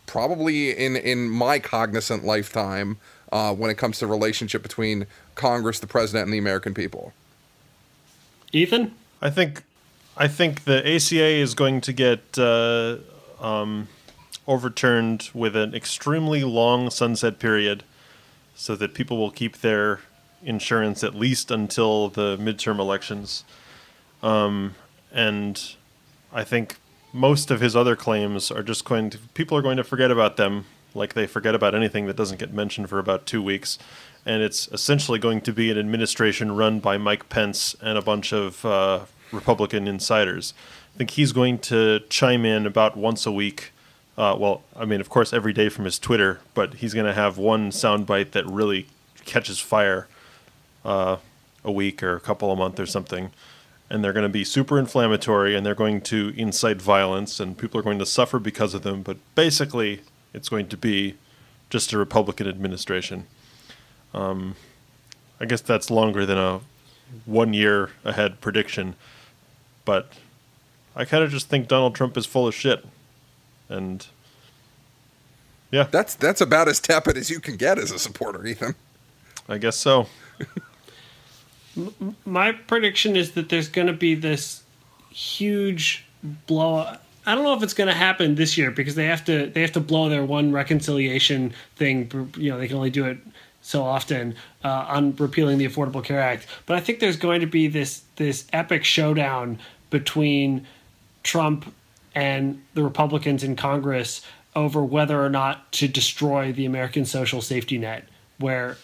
probably 0.07 0.71
in 0.71 0.97
in 0.97 1.29
my 1.29 1.59
cognizant 1.59 2.25
lifetime 2.25 2.99
uh, 3.33 3.55
when 3.55 3.71
it 3.71 3.77
comes 3.77 3.99
to 3.99 4.07
relationship 4.07 4.63
between 4.63 5.07
Congress, 5.35 5.81
the 5.81 5.87
president, 5.87 6.25
and 6.25 6.33
the 6.33 6.39
American 6.39 6.73
people. 6.73 7.13
Ethan, 8.53 8.95
I 9.21 9.31
think 9.31 9.65
I 10.17 10.29
think 10.29 10.65
the 10.65 10.79
ACA 10.79 11.25
is 11.25 11.55
going 11.55 11.81
to 11.83 11.93
get 11.93 12.39
uh, 12.39 12.99
um, 13.41 13.89
overturned 14.47 15.31
with 15.35 15.57
an 15.57 15.75
extremely 15.75 16.45
long 16.45 16.91
sunset 16.91 17.39
period, 17.39 17.83
so 18.55 18.75
that 18.77 18.95
people 18.95 19.17
will 19.17 19.31
keep 19.31 19.59
their 19.59 20.01
insurance 20.43 21.03
at 21.03 21.15
least 21.15 21.51
until 21.51 22.09
the 22.09 22.37
midterm 22.37 22.79
elections. 22.79 23.45
Um, 24.23 24.75
and 25.13 25.75
I 26.33 26.45
think 26.45 26.77
most 27.13 27.51
of 27.51 27.61
his 27.61 27.77
other 27.77 27.95
claims 27.97 28.51
are 28.51 28.63
just 28.63 28.85
going 28.85 29.11
to 29.11 29.19
people 29.35 29.57
are 29.57 29.63
going 29.63 29.77
to 29.77 29.85
forget 29.85 30.11
about 30.11 30.37
them 30.37 30.67
like 30.95 31.15
they 31.15 31.27
forget 31.27 31.55
about 31.55 31.75
anything 31.75 32.07
that 32.07 32.17
doesn't 32.17 32.39
get 32.39 32.53
mentioned 32.53 32.89
for 32.89 32.99
about 32.99 33.27
two 33.27 33.43
weeks. 33.43 33.79
And 34.25 34.43
it's 34.43 34.69
essentially 34.69 35.19
going 35.19 35.41
to 35.43 35.53
be 35.53 35.71
an 35.71 35.79
administration 35.79 36.55
run 36.55 36.81
by 36.81 36.97
Mike 36.99 37.29
Pence 37.29 37.77
and 37.83 37.99
a 37.99 38.03
bunch 38.03 38.33
of 38.33 38.65
uh, 38.65 39.01
Republican 39.33 39.87
insiders. 39.87 40.55
I 40.95 40.99
think 40.99 41.11
he's 41.11 41.33
going 41.33 41.59
to 41.59 42.01
chime 42.09 42.45
in 42.45 42.67
about 42.67 42.97
once 42.97 43.27
a 43.27 43.33
week. 43.33 43.73
Uh, 44.17 44.37
well, 44.39 44.63
I 44.77 44.85
mean, 44.85 45.01
of 45.01 45.09
course, 45.09 45.33
every 45.33 45.53
day 45.53 45.69
from 45.69 45.85
his 45.85 45.99
Twitter, 45.99 46.41
but 46.55 46.75
he's 46.75 46.95
going 46.95 47.07
to 47.07 47.15
have 47.15 47.37
one 47.37 47.71
soundbite 47.71 48.31
that 48.31 48.47
really 48.47 48.87
catches 49.25 49.59
fire 49.59 50.07
uh, 50.85 51.17
a 51.65 51.73
week 51.73 52.03
or 52.03 52.17
a 52.17 52.21
couple 52.21 52.53
a 52.53 52.57
month 52.57 52.79
or 52.79 52.87
something. 52.87 53.31
And 53.91 54.03
they're 54.03 54.13
going 54.13 54.25
to 54.25 54.29
be 54.29 54.45
super 54.45 54.79
inflammatory 54.79 55.55
and 55.55 55.67
they're 55.67 55.75
going 55.75 56.01
to 56.03 56.33
incite 56.37 56.81
violence 56.81 57.41
and 57.41 57.59
people 57.59 57.79
are 57.81 57.83
going 57.83 57.99
to 57.99 58.07
suffer 58.07 58.39
because 58.39 58.73
of 58.75 58.83
them. 58.83 59.03
But 59.03 59.17
basically, 59.35 60.03
it's 60.33 60.49
going 60.49 60.69
to 60.69 60.77
be 60.77 61.15
just 61.71 61.93
a 61.93 61.99
Republican 61.99 62.47
administration. 62.49 63.27
Um, 64.13 64.55
I 65.41 65.45
guess 65.45 65.61
that's 65.61 65.91
longer 65.91 66.25
than 66.25 66.39
a 66.39 66.61
one 67.27 67.53
year 67.53 67.91
ahead 68.05 68.41
prediction. 68.41 68.95
But 69.85 70.13
I 70.97 71.05
kind 71.05 71.25
of 71.25 71.31
just 71.31 71.49
think 71.49 71.69
Donald 71.69 71.95
Trump 71.95 72.17
is 72.17 72.27
full 72.27 72.47
of 72.47 72.55
shit. 72.55 72.85
And 73.69 74.07
yeah. 75.71 75.89
That's 75.91 76.15
that's 76.15 76.41
about 76.41 76.69
as 76.69 76.79
tepid 76.79 77.17
as 77.17 77.31
you 77.31 77.41
can 77.41 77.57
get 77.57 77.79
as 77.79 77.91
a 77.91 77.99
supporter, 77.99 78.47
Ethan. 78.47 78.75
I 79.49 79.59
guess 79.59 79.77
so. 79.77 80.07
My 82.25 82.53
prediction 82.53 83.17
is 83.17 83.33
that 83.33 83.49
there's 83.49 83.69
going 83.69 83.89
to 83.89 83.93
be 83.93 84.15
this 84.15 84.63
huge 85.11 86.05
blow. 86.47 86.97
I 87.27 87.35
don't 87.35 87.43
know 87.43 87.55
if 87.55 87.63
it's 87.63 87.75
going 87.75 87.89
to 87.89 87.95
happen 87.95 88.37
this 88.37 88.57
year 88.57 88.71
because 88.71 88.95
they 88.95 89.07
have 89.07 89.25
to 89.25 89.47
they 89.49 89.63
have 89.63 89.73
to 89.73 89.81
blow 89.81 90.09
their 90.09 90.25
one 90.25 90.53
reconciliation 90.53 91.53
thing. 91.77 92.31
You 92.37 92.51
know, 92.51 92.59
they 92.59 92.69
can 92.69 92.77
only 92.77 92.91
do 92.91 93.07
it 93.07 93.19
so 93.61 93.83
often 93.83 94.37
uh, 94.63 94.85
on 94.89 95.17
repealing 95.17 95.59
the 95.59 95.67
Affordable 95.67 96.05
Care 96.05 96.21
Act. 96.21 96.47
But 96.67 96.77
I 96.77 96.81
think 96.81 97.01
there's 97.01 97.17
going 97.17 97.41
to 97.41 97.47
be 97.47 97.67
this 97.67 98.03
this 98.17 98.47
epic 98.53 98.85
showdown 98.85 99.59
between 99.91 100.67
Trump 101.23 101.75
and 102.15 102.63
the 102.75 102.83
Republicans 102.83 103.43
in 103.43 103.57
Congress 103.57 104.23
over 104.57 104.85
whether 104.85 105.23
or 105.23 105.31
not 105.31 105.71
to 105.73 105.89
destroy 105.89 106.53
the 106.53 106.65
American 106.65 107.05
social 107.05 107.41
safety 107.41 107.79
net, 107.79 108.07
where 108.39 108.77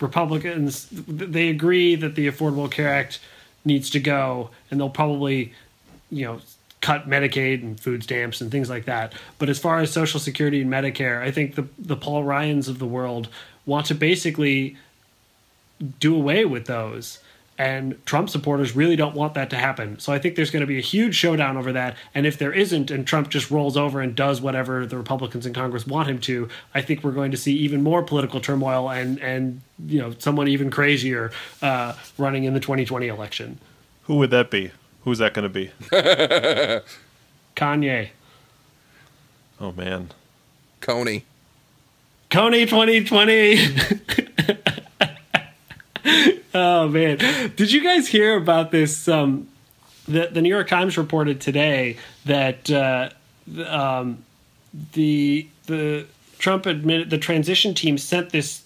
Republicans 0.00 0.88
they 0.90 1.48
agree 1.48 1.94
that 1.94 2.14
the 2.14 2.28
Affordable 2.28 2.70
Care 2.70 2.88
Act 2.88 3.20
needs 3.64 3.88
to 3.90 4.00
go, 4.00 4.50
and 4.70 4.80
they'll 4.80 4.90
probably, 4.90 5.52
you 6.10 6.24
know, 6.24 6.40
cut 6.80 7.08
Medicaid 7.08 7.62
and 7.62 7.78
food 7.78 8.02
stamps 8.02 8.40
and 8.40 8.50
things 8.50 8.68
like 8.68 8.84
that. 8.84 9.12
But 9.38 9.48
as 9.48 9.58
far 9.58 9.78
as 9.78 9.92
Social 9.92 10.20
Security 10.20 10.60
and 10.60 10.70
Medicare, 10.70 11.22
I 11.22 11.30
think 11.30 11.54
the 11.54 11.66
the 11.78 11.96
Paul 11.96 12.24
Ryans 12.24 12.68
of 12.68 12.78
the 12.78 12.86
world 12.86 13.28
want 13.64 13.86
to 13.86 13.94
basically 13.94 14.76
do 16.00 16.14
away 16.14 16.44
with 16.44 16.66
those. 16.66 17.18
And 17.58 18.04
Trump 18.06 18.30
supporters 18.30 18.74
really 18.74 18.96
don't 18.96 19.14
want 19.14 19.34
that 19.34 19.50
to 19.50 19.56
happen. 19.56 19.98
So 19.98 20.12
I 20.12 20.18
think 20.18 20.36
there's 20.36 20.50
going 20.50 20.62
to 20.62 20.66
be 20.66 20.78
a 20.78 20.82
huge 20.82 21.14
showdown 21.14 21.56
over 21.56 21.72
that. 21.72 21.96
And 22.14 22.26
if 22.26 22.38
there 22.38 22.52
isn't, 22.52 22.90
and 22.90 23.06
Trump 23.06 23.28
just 23.28 23.50
rolls 23.50 23.76
over 23.76 24.00
and 24.00 24.16
does 24.16 24.40
whatever 24.40 24.86
the 24.86 24.96
Republicans 24.96 25.44
in 25.44 25.52
Congress 25.52 25.86
want 25.86 26.08
him 26.08 26.18
to, 26.20 26.48
I 26.74 26.80
think 26.80 27.04
we're 27.04 27.12
going 27.12 27.30
to 27.30 27.36
see 27.36 27.54
even 27.58 27.82
more 27.82 28.02
political 28.02 28.40
turmoil 28.40 28.90
and 28.90 29.20
and 29.20 29.60
you 29.86 30.00
know 30.00 30.14
someone 30.18 30.48
even 30.48 30.70
crazier 30.70 31.30
uh, 31.60 31.94
running 32.16 32.44
in 32.44 32.54
the 32.54 32.60
2020 32.60 33.06
election. 33.06 33.58
Who 34.04 34.16
would 34.16 34.30
that 34.30 34.50
be? 34.50 34.72
Who's 35.04 35.18
that 35.18 35.34
going 35.34 35.44
to 35.44 35.48
be? 35.48 35.70
Kanye. 37.56 38.10
Oh 39.60 39.72
man. 39.72 40.10
Kony. 40.80 41.22
Kony 42.30 42.68
2020. 42.68 44.72
oh 46.54 46.88
man, 46.88 47.18
did 47.56 47.72
you 47.72 47.82
guys 47.82 48.08
hear 48.08 48.36
about 48.36 48.70
this? 48.70 49.08
Um, 49.08 49.48
the 50.06 50.28
the 50.32 50.42
New 50.42 50.48
York 50.48 50.68
Times 50.68 50.98
reported 50.98 51.40
today 51.40 51.96
that 52.24 52.70
uh, 52.70 53.10
um, 53.66 54.24
the 54.92 55.46
the 55.66 56.06
Trump 56.38 56.66
admitted 56.66 57.10
the 57.10 57.18
transition 57.18 57.74
team 57.74 57.98
sent 57.98 58.30
this 58.30 58.62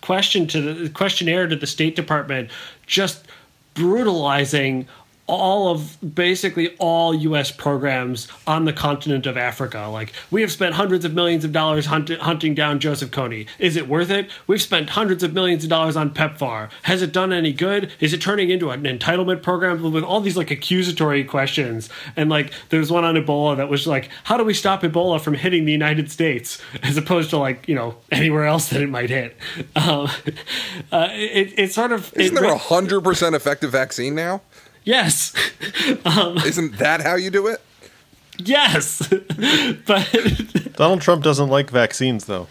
question 0.00 0.46
to 0.48 0.60
the 0.60 0.90
questionnaire 0.90 1.46
to 1.46 1.56
the 1.56 1.66
State 1.66 1.96
Department, 1.96 2.50
just 2.86 3.26
brutalizing 3.74 4.86
all 5.32 5.68
of 5.68 5.96
basically 6.14 6.76
all 6.78 7.14
U.S. 7.14 7.50
programs 7.50 8.28
on 8.46 8.64
the 8.64 8.72
continent 8.72 9.26
of 9.26 9.36
Africa. 9.36 9.88
Like 9.90 10.12
we 10.30 10.40
have 10.40 10.52
spent 10.52 10.74
hundreds 10.74 11.04
of 11.04 11.14
millions 11.14 11.44
of 11.44 11.52
dollars 11.52 11.86
hunt- 11.86 12.10
hunting 12.10 12.54
down 12.54 12.80
Joseph 12.80 13.10
Kony. 13.10 13.46
Is 13.58 13.76
it 13.76 13.88
worth 13.88 14.10
it? 14.10 14.30
We've 14.46 14.62
spent 14.62 14.90
hundreds 14.90 15.22
of 15.22 15.32
millions 15.32 15.64
of 15.64 15.70
dollars 15.70 15.96
on 15.96 16.10
PEPFAR. 16.10 16.70
Has 16.82 17.02
it 17.02 17.12
done 17.12 17.32
any 17.32 17.52
good? 17.52 17.92
Is 18.00 18.12
it 18.12 18.20
turning 18.20 18.50
into 18.50 18.70
an 18.70 18.82
entitlement 18.82 19.42
program 19.42 19.82
with 19.92 20.04
all 20.04 20.20
these 20.20 20.36
like 20.36 20.50
accusatory 20.50 21.24
questions? 21.24 21.88
And 22.16 22.30
like 22.30 22.52
there's 22.68 22.90
one 22.90 23.04
on 23.04 23.14
Ebola 23.14 23.56
that 23.56 23.68
was 23.68 23.86
like, 23.86 24.10
how 24.24 24.36
do 24.36 24.44
we 24.44 24.54
stop 24.54 24.82
Ebola 24.82 25.20
from 25.20 25.34
hitting 25.34 25.64
the 25.64 25.72
United 25.72 26.10
States 26.10 26.60
as 26.82 26.96
opposed 26.96 27.30
to 27.30 27.38
like 27.38 27.68
you 27.68 27.74
know 27.74 27.96
anywhere 28.10 28.44
else 28.44 28.68
that 28.68 28.80
it 28.80 28.90
might 28.90 29.10
hit? 29.10 29.36
Um, 29.76 30.08
uh, 30.92 31.08
it, 31.12 31.58
it 31.58 31.72
sort 31.72 31.92
of 31.92 32.12
isn't 32.16 32.36
it, 32.36 32.40
there 32.40 32.52
a 32.52 32.58
hundred 32.58 33.02
percent 33.02 33.34
effective 33.34 33.70
vaccine 33.70 34.14
now? 34.14 34.42
Yes. 34.84 35.32
um, 36.04 36.38
Isn't 36.38 36.78
that 36.78 37.00
how 37.02 37.14
you 37.16 37.30
do 37.30 37.46
it? 37.46 37.60
Yes, 38.38 39.06
but 39.86 40.72
Donald 40.76 41.02
Trump 41.02 41.22
doesn't 41.22 41.48
like 41.48 41.70
vaccines, 41.70 42.24
though. 42.24 42.48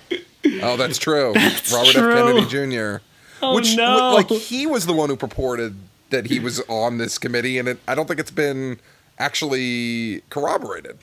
Oh, 0.61 0.77
that's 0.77 0.97
true. 0.97 1.33
Robert 1.33 1.91
true. 1.91 2.11
F. 2.11 2.15
Kennedy 2.15 2.45
Jr. 2.47 3.01
oh 3.41 3.55
Which, 3.55 3.75
no, 3.75 4.13
like, 4.13 4.29
he 4.29 4.67
was 4.67 4.85
the 4.85 4.93
one 4.93 5.09
who 5.09 5.15
purported 5.17 5.75
that 6.11 6.27
he 6.27 6.39
was 6.39 6.61
on 6.69 6.97
this 6.99 7.17
committee, 7.17 7.57
and 7.57 7.67
it, 7.67 7.79
I 7.87 7.95
don't 7.95 8.07
think 8.07 8.19
it's 8.19 8.31
been 8.31 8.79
actually 9.17 10.21
corroborated. 10.29 10.97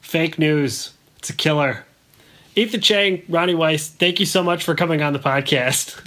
fake 0.00 0.38
news. 0.38 0.92
It's 1.16 1.30
a 1.30 1.34
killer. 1.34 1.84
Ethan 2.56 2.80
Chang, 2.80 3.22
Ronnie 3.28 3.54
Weiss, 3.54 3.88
thank 3.88 4.20
you 4.20 4.26
so 4.26 4.42
much 4.42 4.64
for 4.64 4.74
coming 4.74 5.00
on 5.02 5.12
the 5.12 5.18
podcast. 5.18 5.98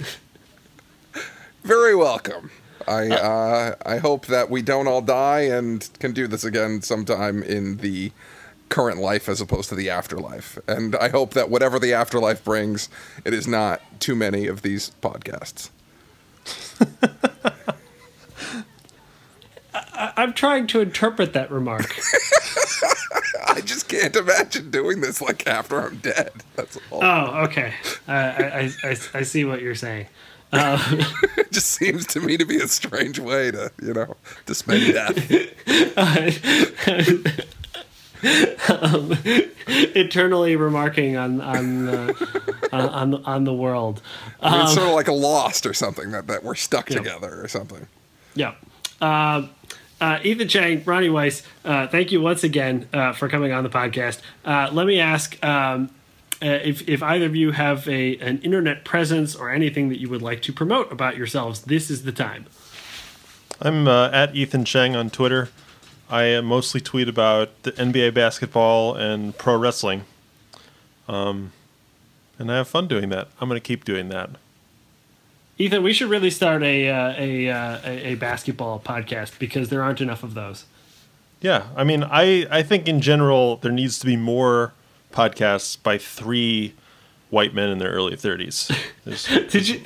Very 1.64 1.94
welcome. 1.94 2.50
I 2.86 3.08
uh, 3.10 3.74
I 3.84 3.98
hope 3.98 4.26
that 4.26 4.50
we 4.50 4.62
don't 4.62 4.86
all 4.86 5.02
die 5.02 5.40
and 5.40 5.88
can 5.98 6.12
do 6.12 6.26
this 6.26 6.44
again 6.44 6.82
sometime 6.82 7.42
in 7.42 7.78
the 7.78 8.12
current 8.68 8.98
life 8.98 9.28
as 9.28 9.40
opposed 9.40 9.68
to 9.68 9.74
the 9.74 9.90
afterlife. 9.90 10.58
And 10.66 10.96
I 10.96 11.10
hope 11.10 11.34
that 11.34 11.50
whatever 11.50 11.78
the 11.78 11.92
afterlife 11.92 12.42
brings, 12.42 12.88
it 13.24 13.34
is 13.34 13.46
not 13.46 13.82
too 14.00 14.14
many 14.14 14.46
of 14.46 14.62
these 14.62 14.92
podcasts. 15.02 15.68
I'm 20.16 20.32
trying 20.32 20.66
to 20.68 20.80
interpret 20.80 21.32
that 21.34 21.50
remark. 21.50 21.94
I 23.46 23.60
just 23.60 23.88
can't 23.88 24.16
imagine 24.16 24.70
doing 24.70 25.02
this 25.02 25.20
like 25.20 25.46
after 25.46 25.80
I'm 25.80 25.98
dead. 25.98 26.32
That's 26.56 26.78
all. 26.90 27.04
Oh, 27.04 27.44
okay. 27.44 27.74
Uh, 28.08 28.12
I, 28.12 28.44
I, 28.44 28.72
I, 28.84 28.96
I 29.14 29.22
see 29.22 29.44
what 29.44 29.60
you're 29.60 29.74
saying. 29.74 30.06
it 31.38 31.50
just 31.50 31.70
seems 31.70 32.06
to 32.08 32.20
me 32.20 32.36
to 32.36 32.44
be 32.44 32.56
a 32.58 32.68
strange 32.68 33.18
way 33.18 33.50
to, 33.50 33.70
you 33.82 33.94
know, 33.94 34.16
to 34.46 34.54
spend 34.54 34.92
death. 34.92 35.16
Eternally 39.64 40.56
remarking 40.56 41.16
on 41.16 41.40
on 41.40 41.88
uh, 41.88 42.12
on, 42.72 42.88
on 42.88 43.10
the, 43.10 43.18
on 43.24 43.44
the 43.44 43.52
world. 43.54 44.00
I 44.40 44.52
mean, 44.52 44.60
it's 44.62 44.74
sort 44.74 44.88
of 44.88 44.94
like 44.94 45.08
a 45.08 45.12
lost 45.12 45.66
or 45.66 45.74
something 45.74 46.10
that, 46.12 46.26
that 46.28 46.44
we're 46.44 46.54
stuck 46.54 46.90
Yeah. 46.90 46.98
together 46.98 47.42
or 47.42 47.48
something. 47.48 47.86
Yeah. 48.34 48.54
Uh, 49.00 49.46
uh, 50.00 50.18
Ethan 50.22 50.48
Chang, 50.48 50.82
Ronnie 50.84 51.10
Weiss, 51.10 51.42
uh, 51.64 51.86
thank 51.86 52.10
you 52.12 52.20
once 52.20 52.42
again 52.44 52.88
uh, 52.92 53.12
for 53.12 53.28
coming 53.28 53.52
on 53.52 53.62
the 53.64 53.70
podcast. 53.70 54.20
Uh, 54.44 54.68
let 54.72 54.86
me 54.86 54.98
ask 55.00 55.42
um, 55.44 55.90
uh, 56.42 56.60
if, 56.64 56.88
if 56.88 57.02
either 57.02 57.26
of 57.26 57.36
you 57.36 57.52
have 57.52 57.88
a 57.88 58.16
an 58.18 58.40
internet 58.42 58.84
presence 58.84 59.36
or 59.36 59.50
anything 59.50 59.88
that 59.88 60.00
you 60.00 60.08
would 60.08 60.22
like 60.22 60.42
to 60.42 60.52
promote 60.52 60.90
about 60.90 61.16
yourselves. 61.16 61.62
This 61.62 61.90
is 61.90 62.02
the 62.02 62.12
time. 62.12 62.46
I'm 63.60 63.86
uh, 63.86 64.10
at 64.10 64.34
Ethan 64.34 64.64
Cheng 64.64 64.96
on 64.96 65.10
Twitter. 65.10 65.50
I 66.10 66.34
uh, 66.34 66.42
mostly 66.42 66.80
tweet 66.80 67.08
about 67.08 67.62
the 67.62 67.72
NBA 67.72 68.12
basketball 68.12 68.94
and 68.96 69.36
pro 69.38 69.56
wrestling. 69.56 70.04
Um, 71.08 71.52
and 72.38 72.50
I 72.50 72.56
have 72.56 72.68
fun 72.68 72.88
doing 72.88 73.08
that. 73.10 73.28
I'm 73.40 73.48
going 73.48 73.60
to 73.60 73.66
keep 73.66 73.84
doing 73.84 74.08
that. 74.08 74.30
Ethan, 75.58 75.82
we 75.82 75.92
should 75.92 76.10
really 76.10 76.30
start 76.30 76.62
a 76.62 76.90
uh, 76.90 77.14
a, 77.16 77.48
uh, 77.50 77.78
a 77.84 78.12
a 78.12 78.14
basketball 78.16 78.80
podcast 78.80 79.38
because 79.38 79.68
there 79.68 79.82
aren't 79.82 80.00
enough 80.00 80.22
of 80.22 80.34
those. 80.34 80.64
Yeah, 81.40 81.68
I 81.76 81.84
mean, 81.84 82.04
I, 82.04 82.46
I 82.50 82.62
think 82.62 82.88
in 82.88 83.00
general 83.00 83.56
there 83.56 83.72
needs 83.72 83.98
to 83.98 84.06
be 84.06 84.16
more 84.16 84.72
podcasts 85.12 85.80
by 85.80 85.98
three 85.98 86.74
white 87.30 87.54
men 87.54 87.70
in 87.70 87.78
their 87.78 87.90
early 87.90 88.16
30s. 88.16 88.68
Did 89.50 89.68
you? 89.68 89.80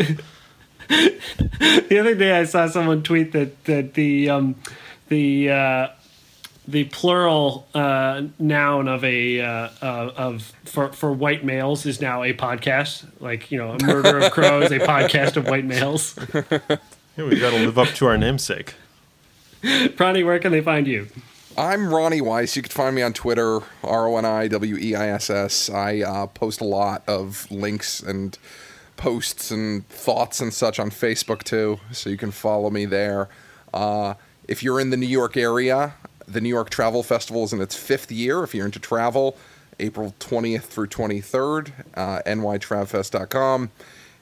the 1.88 1.98
other 1.98 2.14
day, 2.14 2.38
I 2.38 2.44
saw 2.44 2.68
someone 2.68 3.02
tweet 3.02 3.32
that 3.32 3.64
that 3.64 3.94
the 3.94 4.30
um, 4.30 4.54
the 5.08 5.50
uh, 5.50 5.88
the 6.68 6.84
plural 6.84 7.66
uh, 7.74 8.22
noun 8.38 8.88
of 8.88 9.04
a 9.04 9.40
uh, 9.40 9.68
uh, 9.82 10.12
of 10.16 10.52
for 10.64 10.92
for 10.92 11.12
white 11.12 11.44
males 11.44 11.86
is 11.86 12.00
now 12.00 12.22
a 12.22 12.32
podcast. 12.32 13.06
Like 13.20 13.50
you 13.50 13.58
know, 13.58 13.72
a 13.72 13.82
murder 13.84 14.18
of 14.18 14.32
crows, 14.32 14.70
a 14.70 14.78
podcast 14.78 15.36
of 15.36 15.46
white 15.48 15.64
males. 15.64 16.16
yeah, 16.34 17.24
we 17.24 17.38
got 17.38 17.50
to 17.50 17.64
live 17.64 17.78
up 17.78 17.88
to 17.88 18.06
our 18.06 18.18
namesake. 18.18 18.74
Ronnie, 19.98 20.22
where 20.22 20.38
can 20.38 20.52
they 20.52 20.60
find 20.60 20.86
you? 20.86 21.08
I'm 21.58 21.94
Ronnie 21.94 22.20
Weiss. 22.20 22.54
You 22.54 22.60
can 22.60 22.70
find 22.70 22.94
me 22.94 23.00
on 23.00 23.14
Twitter, 23.14 23.60
R 23.82 24.08
O 24.08 24.18
N 24.18 24.26
I 24.26 24.46
W 24.46 24.76
E 24.76 24.94
I 24.94 25.08
S 25.08 25.30
S. 25.30 25.70
I 25.70 26.00
uh, 26.00 26.26
post 26.26 26.60
a 26.60 26.64
lot 26.64 27.02
of 27.06 27.50
links 27.50 28.00
and 28.00 28.36
posts 28.98 29.50
and 29.50 29.88
thoughts 29.88 30.42
and 30.42 30.52
such 30.52 30.78
on 30.78 30.90
Facebook 30.90 31.44
too, 31.44 31.80
so 31.92 32.10
you 32.10 32.18
can 32.18 32.30
follow 32.30 32.68
me 32.68 32.84
there. 32.84 33.30
Uh, 33.72 34.14
if 34.46 34.62
you're 34.62 34.78
in 34.78 34.90
the 34.90 34.98
New 34.98 35.06
York 35.06 35.34
area, 35.38 35.94
the 36.28 36.42
New 36.42 36.50
York 36.50 36.68
Travel 36.68 37.02
Festival 37.02 37.44
is 37.44 37.54
in 37.54 37.62
its 37.62 37.74
fifth 37.74 38.12
year. 38.12 38.42
If 38.44 38.54
you're 38.54 38.66
into 38.66 38.78
travel, 38.78 39.38
April 39.80 40.14
20th 40.20 40.64
through 40.64 40.88
23rd, 40.88 41.72
uh, 41.94 42.20
nytravfest.com. 42.26 43.70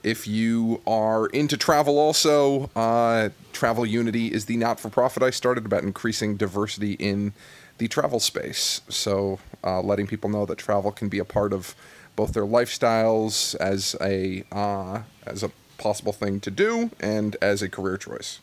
If 0.05 0.26
you 0.28 0.82
are 0.86 1.26
into 1.28 1.56
travel, 1.56 1.98
also, 1.98 2.70
uh, 2.76 3.31
Travel 3.55 3.86
Unity 3.86 4.28
is 4.28 4.44
the 4.44 4.59
not 4.59 4.78
for 4.78 4.90
profit 4.90 5.22
I 5.22 5.31
started 5.31 5.64
about 5.64 5.82
increasing 5.82 6.36
diversity 6.36 6.93
in 6.93 7.32
the 7.78 7.89
travel 7.89 8.20
space. 8.20 8.82
So, 8.90 9.39
uh, 9.64 9.81
letting 9.81 10.06
people 10.06 10.28
know 10.28 10.44
that 10.44 10.59
travel 10.59 10.93
can 10.93 11.09
be 11.09 11.18
a 11.18 11.24
part 11.24 11.55
of 11.55 11.74
both 12.16 12.35
their 12.35 12.44
lifestyles 12.44 13.55
as 13.56 13.97
a 13.98 14.44
uh, 14.52 15.02
as 15.26 15.43
a 15.43 15.51
possible 15.78 16.12
thing 16.12 16.39
to 16.40 16.51
do 16.51 16.90
and 17.01 17.36
as 17.40 17.62
a 17.62 17.68
career 17.70 17.97
choice. 17.97 18.40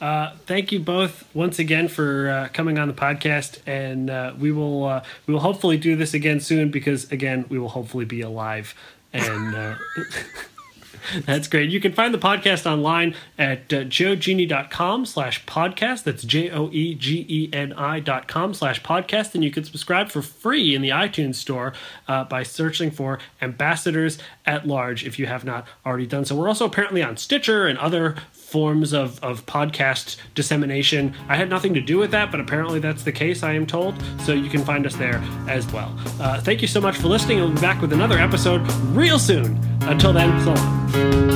Uh, 0.00 0.32
thank 0.46 0.70
you 0.70 0.78
both 0.78 1.24
once 1.34 1.58
again 1.58 1.88
for 1.88 2.28
uh, 2.28 2.48
coming 2.52 2.78
on 2.78 2.86
the 2.86 2.94
podcast, 2.94 3.58
and 3.66 4.10
uh, 4.10 4.32
we 4.38 4.52
will 4.52 4.84
uh, 4.84 5.04
we 5.26 5.34
will 5.34 5.40
hopefully 5.40 5.76
do 5.76 5.96
this 5.96 6.14
again 6.14 6.40
soon 6.40 6.70
because 6.70 7.10
again 7.12 7.44
we 7.48 7.58
will 7.58 7.68
hopefully 7.68 8.04
be 8.04 8.20
alive 8.20 8.74
and. 9.12 9.54
Uh, 9.54 9.74
That's 11.24 11.48
great. 11.48 11.70
You 11.70 11.80
can 11.80 11.92
find 11.92 12.12
the 12.12 12.18
podcast 12.18 12.70
online 12.70 13.14
at 13.38 13.72
uh, 13.72 13.84
joegeni.com 13.84 15.06
slash 15.06 15.44
podcast. 15.46 16.04
That's 16.04 16.22
J 16.22 16.50
O 16.50 16.70
E 16.70 16.94
G 16.94 17.24
E 17.28 17.48
N 17.52 17.72
I 17.72 18.00
dot 18.00 18.28
com 18.28 18.52
slash 18.52 18.82
podcast. 18.82 19.34
And 19.34 19.42
you 19.42 19.50
can 19.50 19.64
subscribe 19.64 20.10
for 20.10 20.22
free 20.22 20.74
in 20.74 20.82
the 20.82 20.90
iTunes 20.90 21.36
store 21.36 21.72
uh, 22.06 22.24
by 22.24 22.42
searching 22.42 22.90
for 22.90 23.18
Ambassadors 23.40 24.18
at 24.44 24.66
Large 24.66 25.06
if 25.06 25.18
you 25.18 25.26
have 25.26 25.44
not 25.44 25.66
already 25.86 26.06
done 26.06 26.24
so. 26.24 26.36
We're 26.36 26.48
also 26.48 26.66
apparently 26.66 27.02
on 27.02 27.16
Stitcher 27.16 27.66
and 27.66 27.78
other 27.78 28.16
forms 28.48 28.94
of, 28.94 29.22
of 29.22 29.44
podcast 29.44 30.16
dissemination. 30.34 31.14
I 31.28 31.36
had 31.36 31.50
nothing 31.50 31.74
to 31.74 31.80
do 31.82 31.98
with 31.98 32.10
that, 32.12 32.30
but 32.30 32.40
apparently 32.40 32.80
that's 32.80 33.02
the 33.02 33.12
case, 33.12 33.42
I 33.42 33.52
am 33.52 33.66
told. 33.66 33.94
So 34.24 34.32
you 34.32 34.48
can 34.48 34.64
find 34.64 34.86
us 34.86 34.96
there 34.96 35.22
as 35.48 35.70
well. 35.70 35.94
Uh, 36.18 36.40
thank 36.40 36.62
you 36.62 36.68
so 36.68 36.80
much 36.80 36.96
for 36.96 37.08
listening. 37.08 37.38
We'll 37.38 37.52
be 37.52 37.60
back 37.60 37.82
with 37.82 37.92
another 37.92 38.18
episode 38.18 38.60
real 38.96 39.18
soon. 39.18 39.58
Until 39.82 40.12
then, 40.12 40.42
so 40.44 40.54
long. 40.54 41.27